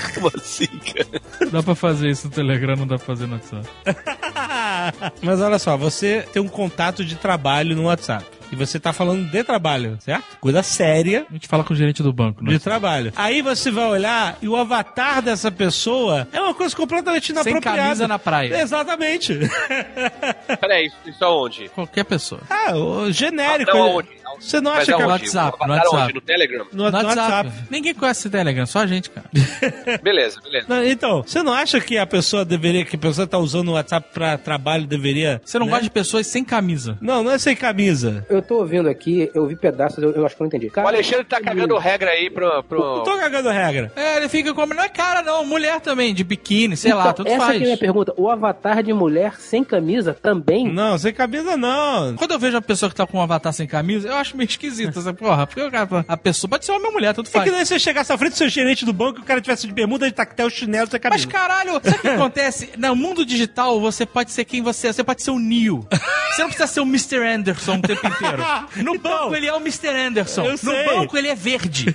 [0.14, 1.50] Como assim, cara?
[1.50, 3.68] Dá pra fazer isso no Telegram, não dá pra fazer no WhatsApp.
[5.22, 8.24] Mas olha só, você tem um contato de trabalho no WhatsApp.
[8.52, 10.36] E você tá falando de trabalho, certo?
[10.40, 12.44] Coisa séria A gente fala com o gerente do banco.
[12.44, 13.12] de trabalho.
[13.14, 17.78] Aí você vai olhar e o avatar dessa pessoa é uma coisa completamente Sem inapropriada.
[17.80, 18.60] camisa na praia.
[18.60, 19.38] Exatamente.
[20.60, 21.68] Pera aí, isso aonde?
[21.68, 22.40] Qualquer pessoa.
[22.50, 23.70] ah, o genérico.
[23.70, 24.08] Não, ele- aonde?
[24.38, 25.06] Você não acha que é aonde?
[25.06, 26.14] o WhatsApp, no WhatsApp.
[26.14, 26.66] No Telegram?
[26.72, 27.50] no, No no WhatsApp.
[27.70, 29.26] Ninguém conhece o Telegram, só a gente, cara.
[30.02, 30.66] Beleza, beleza.
[30.68, 33.72] Não, então, você não acha que a pessoa deveria, que a pessoa tá usando o
[33.72, 35.40] WhatsApp pra trabalho, deveria.
[35.44, 35.72] Você não né?
[35.72, 36.96] gosta de pessoas sem camisa.
[37.00, 38.26] Não, não é sem camisa.
[38.28, 40.72] Eu tô ouvindo aqui, eu vi pedaços, eu, eu acho que eu não entendi.
[40.74, 42.46] O Alexandre tá cagando regra aí pro.
[42.46, 43.02] Não pro...
[43.02, 43.92] tô cagando regra.
[43.96, 44.74] É, ele fica como.
[44.74, 45.44] Não é cara, não.
[45.44, 47.50] Mulher também, de biquíni, sei lá, Então, tudo essa faz.
[47.50, 48.12] aqui é a minha pergunta.
[48.16, 50.70] O avatar de mulher sem camisa também?
[50.72, 52.14] Não, sem camisa não.
[52.16, 54.48] Quando eu vejo uma pessoa que tá com um avatar sem camisa, eu acho meio
[54.48, 55.46] esquisito essa porra.
[55.46, 57.44] Porque cara, a pessoa pode ser homem ou mulher, tudo É faz.
[57.44, 59.66] que daí você chegasse à frente do seu gerente do banco e o cara tivesse
[59.66, 61.24] de bermuda, de tactel, chinelo, sem camisa.
[61.26, 62.70] Mas caralho, sabe o que acontece?
[62.76, 64.92] No mundo digital, você pode ser quem você é.
[64.92, 65.86] Você pode ser o Neo.
[66.30, 67.18] Você não precisa ser o Mr.
[67.18, 68.42] Anderson o tempo inteiro.
[68.84, 69.88] No Então, banco, ele é o Mr.
[69.88, 70.44] Anderson.
[70.44, 71.94] eu No banco, ele é verde.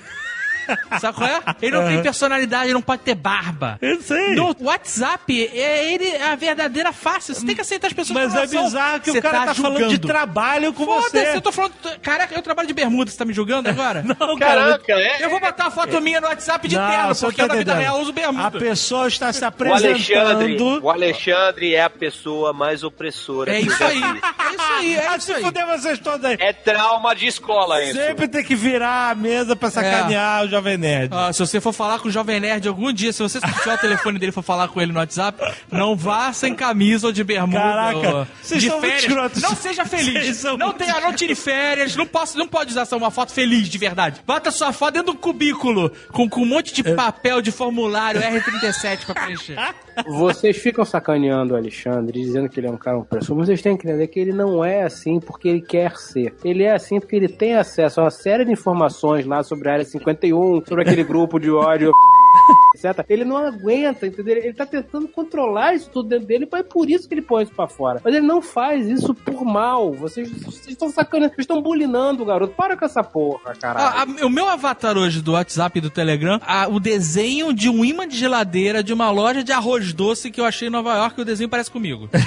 [0.99, 1.41] Sabe qual é?
[1.61, 3.77] Ele não tem personalidade, ele não pode ter barba.
[3.81, 4.35] Eu sei.
[4.35, 7.33] No WhatsApp, é ele é a verdadeira face.
[7.33, 9.87] Você tem que aceitar as pessoas Mas é bizarro que Você o cara tá, falando
[9.87, 11.37] de trabalho com Foda-se, você.
[11.37, 11.73] eu tô falando.
[12.01, 14.03] Caraca, eu trabalho de bermuda, você tá me julgando agora?
[14.05, 14.61] Não, cara.
[14.61, 15.23] Caraca, é.
[15.23, 17.73] Eu vou botar a foto minha no WhatsApp de Não, terno, porque tá na vida
[17.75, 18.59] real eu uso A bermuda.
[18.59, 20.83] pessoa está se O Alexandre, apresentando.
[20.83, 23.53] o Alexandre é a pessoa mais opressora.
[23.55, 24.01] É isso aí.
[24.01, 25.43] É isso aí, é Ah, isso se aí.
[25.43, 26.37] fuder vocês todos aí.
[26.39, 27.93] É trauma de escola isso.
[27.99, 31.09] Sempre tem que virar a mesa pra sacanear o Jovem Nerd.
[31.13, 33.77] Ah, se você for falar com o Jovem Nerd algum dia, se você tiver o
[33.77, 35.37] telefone dele e for falar com ele no WhatsApp,
[35.71, 37.59] não vá sem camisa ou de bermuda.
[37.59, 39.41] Caraca, ou vocês de são férias.
[39.41, 40.43] Não seja feliz.
[40.43, 41.95] Não, muito tenha, não tire férias.
[41.95, 44.21] Não, posso, não pode usar só uma foto feliz de verdade.
[44.25, 48.21] Bota sua foto dentro de um cubículo com, com um monte de papel de formulário
[48.21, 49.55] R37 pra preencher.
[50.07, 53.77] Vocês ficam sacaneando o Alexandre, dizendo que ele é um cara opressor, mas vocês têm
[53.77, 56.33] que entender que ele não é assim porque ele quer ser.
[56.43, 59.73] Ele é assim porque ele tem acesso a uma série de informações lá sobre a
[59.73, 61.91] Área 51, sobre aquele grupo de ódio,
[62.75, 63.05] etc.
[63.09, 64.37] Ele não aguenta, entendeu?
[64.37, 67.43] Ele tá tentando controlar isso tudo dentro dele, mas é por isso que ele põe
[67.43, 68.01] isso pra fora.
[68.03, 69.93] Mas ele não faz isso por mal.
[69.93, 70.29] Vocês,
[70.67, 72.53] estão sacaneando, vocês estão bulinando o garoto.
[72.53, 73.85] Para com essa porra, caralho.
[74.19, 77.69] Ah, a- o meu avatar hoje do WhatsApp e do Telegram, ah, o desenho de
[77.69, 80.95] um imã de geladeira de uma loja de arroz doce que eu achei em Nova
[80.95, 82.09] York, o desenho parece comigo.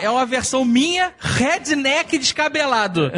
[0.00, 3.10] é uma versão minha, redneck descabelado.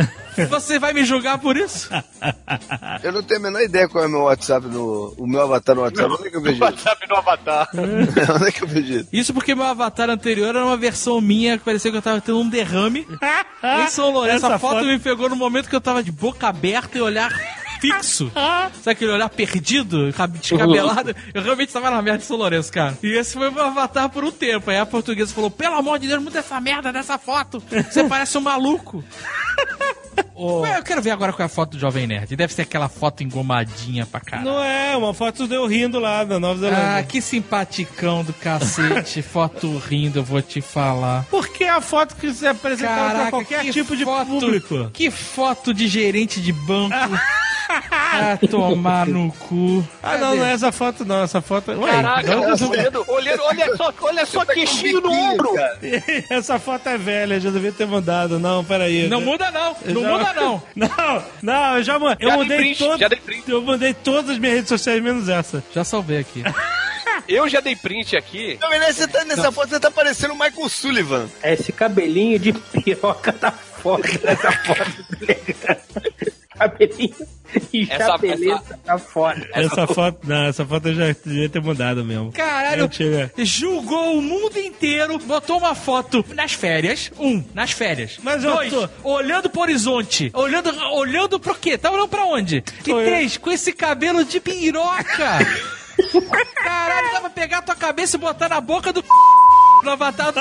[0.48, 1.88] Você vai me julgar por isso?
[3.02, 5.14] Eu não tenho a menor ideia qual é o meu WhatsApp no.
[5.18, 6.10] O meu avatar no WhatsApp.
[6.18, 6.62] Onde é que eu vejo?
[6.62, 7.68] WhatsApp no Avatar.
[7.74, 9.32] Onde é que eu vejo isso?
[9.34, 12.48] Porque meu avatar anterior era uma versão minha que parecia que eu tava tendo um
[12.48, 13.06] derrame
[13.84, 14.36] em São Lourenço.
[14.38, 17.00] Essa Essa foto foto- me pegou no momento que eu tava de boca aberta e
[17.00, 17.30] olhar
[17.80, 18.30] fixo.
[18.34, 21.14] Sabe aquele olhar perdido, cab- descabelado?
[21.32, 22.96] Eu realmente tava na merda de São Lourenço, cara.
[23.02, 24.70] E esse foi meu avatar por um tempo.
[24.70, 27.62] Aí a portuguesa falou: pelo amor de Deus, muda essa merda dessa foto.
[27.90, 29.02] Você parece um maluco.
[30.36, 32.34] Ué, eu quero ver agora qual é a foto do Jovem Nerd.
[32.34, 34.48] Deve ser aquela foto engomadinha pra caralho.
[34.50, 36.96] Não é, uma foto deu rindo lá da Nova Zelândia.
[36.98, 39.20] Ah, que simpaticão do cacete.
[39.22, 41.26] foto rindo, eu vou te falar.
[41.30, 44.90] Porque é a foto que se apresentava pra qualquer que tipo de foto- público.
[44.94, 46.94] Que foto de gerente de banco.
[47.90, 49.86] ah, tomar no cu.
[50.02, 51.70] Ah, não, não é essa foto não, essa foto...
[51.72, 55.50] Ué, Caraca, não, não, olhando, olhando, olha só, olha só que chinho no ombro.
[56.28, 58.38] essa foto é velha, já devia ter mandado.
[58.38, 59.08] Não, peraí.
[59.08, 60.62] Não Eu- muda não, eu não já- muda não.
[60.76, 63.50] Não, não, eu já, eu Já mudei print, todo- já dei print.
[63.50, 65.62] Eu mandei todas as minhas redes sociais, menos essa.
[65.74, 66.42] Já salvei aqui.
[67.28, 68.58] Eu já dei print aqui.
[68.60, 71.28] Não, mas você tá nessa foto, você tá parecendo o Michael Sullivan.
[71.44, 75.04] Esse cabelinho de piroca tá foda nessa foto.
[76.68, 77.14] Cabelinho
[77.72, 79.48] e Essa- chapeleta tá foda.
[79.54, 82.30] Essa foto, não, essa foto já devia ter mudado mesmo.
[82.32, 83.32] Caralho, Antiga.
[83.38, 87.10] julgou o mundo inteiro, botou uma foto nas férias.
[87.18, 88.18] Um, nas férias.
[88.22, 90.30] Mas Dois, tô- olhando pro horizonte.
[90.34, 91.76] Olhando, olhando pro quê?
[91.78, 92.58] Tá olhando pra onde?
[92.58, 93.06] E Tô eu.
[93.06, 95.38] três, com esse cabelo de piroca.
[96.62, 99.02] Caralho, dá pra pegar a tua cabeça e botar na boca do
[99.82, 100.40] no avatar do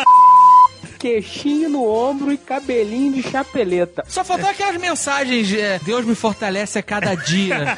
[1.00, 4.04] queixinho no ombro e cabelinho de chapeleta.
[4.08, 7.78] Só faltou aquelas mensagens, é, Deus me fortalece a cada dia.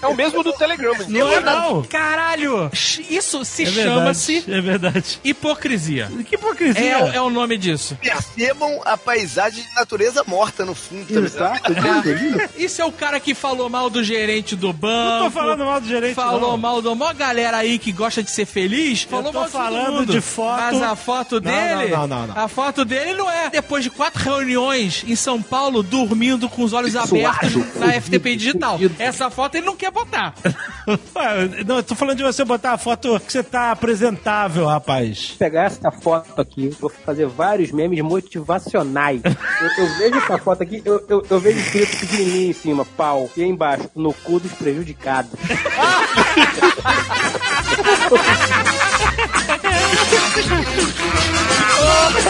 [0.00, 0.92] É o mesmo do Telegram.
[1.08, 1.82] Não é não.
[1.82, 2.70] Caralho!
[3.08, 4.58] Isso se É chama-se verdade.
[4.58, 5.20] É verdade.
[5.24, 6.10] hipocrisia.
[6.28, 6.82] Que hipocrisia.
[6.90, 7.96] É, o- é o nome disso.
[8.00, 11.06] Percebam a paisagem de natureza morta no fundo.
[11.30, 12.50] tá ligado?
[12.58, 14.90] Isso é o cara que falou mal do gerente do banco.
[15.24, 16.56] Não tô falando mal do gerente, Falou não.
[16.58, 19.02] mal do mó galera aí que gosta de ser feliz.
[19.02, 21.90] Falou tô mal falando de foto- Mas a foto Não, dele.
[21.90, 22.39] não, não, não, não.
[22.40, 26.72] A foto dele não é depois de quatro reuniões em São Paulo, dormindo com os
[26.72, 28.80] olhos abertos na FTP digital.
[28.98, 30.32] Essa foto ele não quer botar.
[30.88, 35.28] Ué, não, eu tô falando de você botar a foto que você tá apresentável, rapaz.
[35.28, 39.20] Vou pegar essa foto aqui, vou fazer vários memes motivacionais.
[39.22, 43.28] Eu, eu vejo essa foto aqui, eu, eu, eu vejo escrito pequenininho em cima, pau,
[43.36, 45.32] e aí embaixo, no cu dos prejudicados.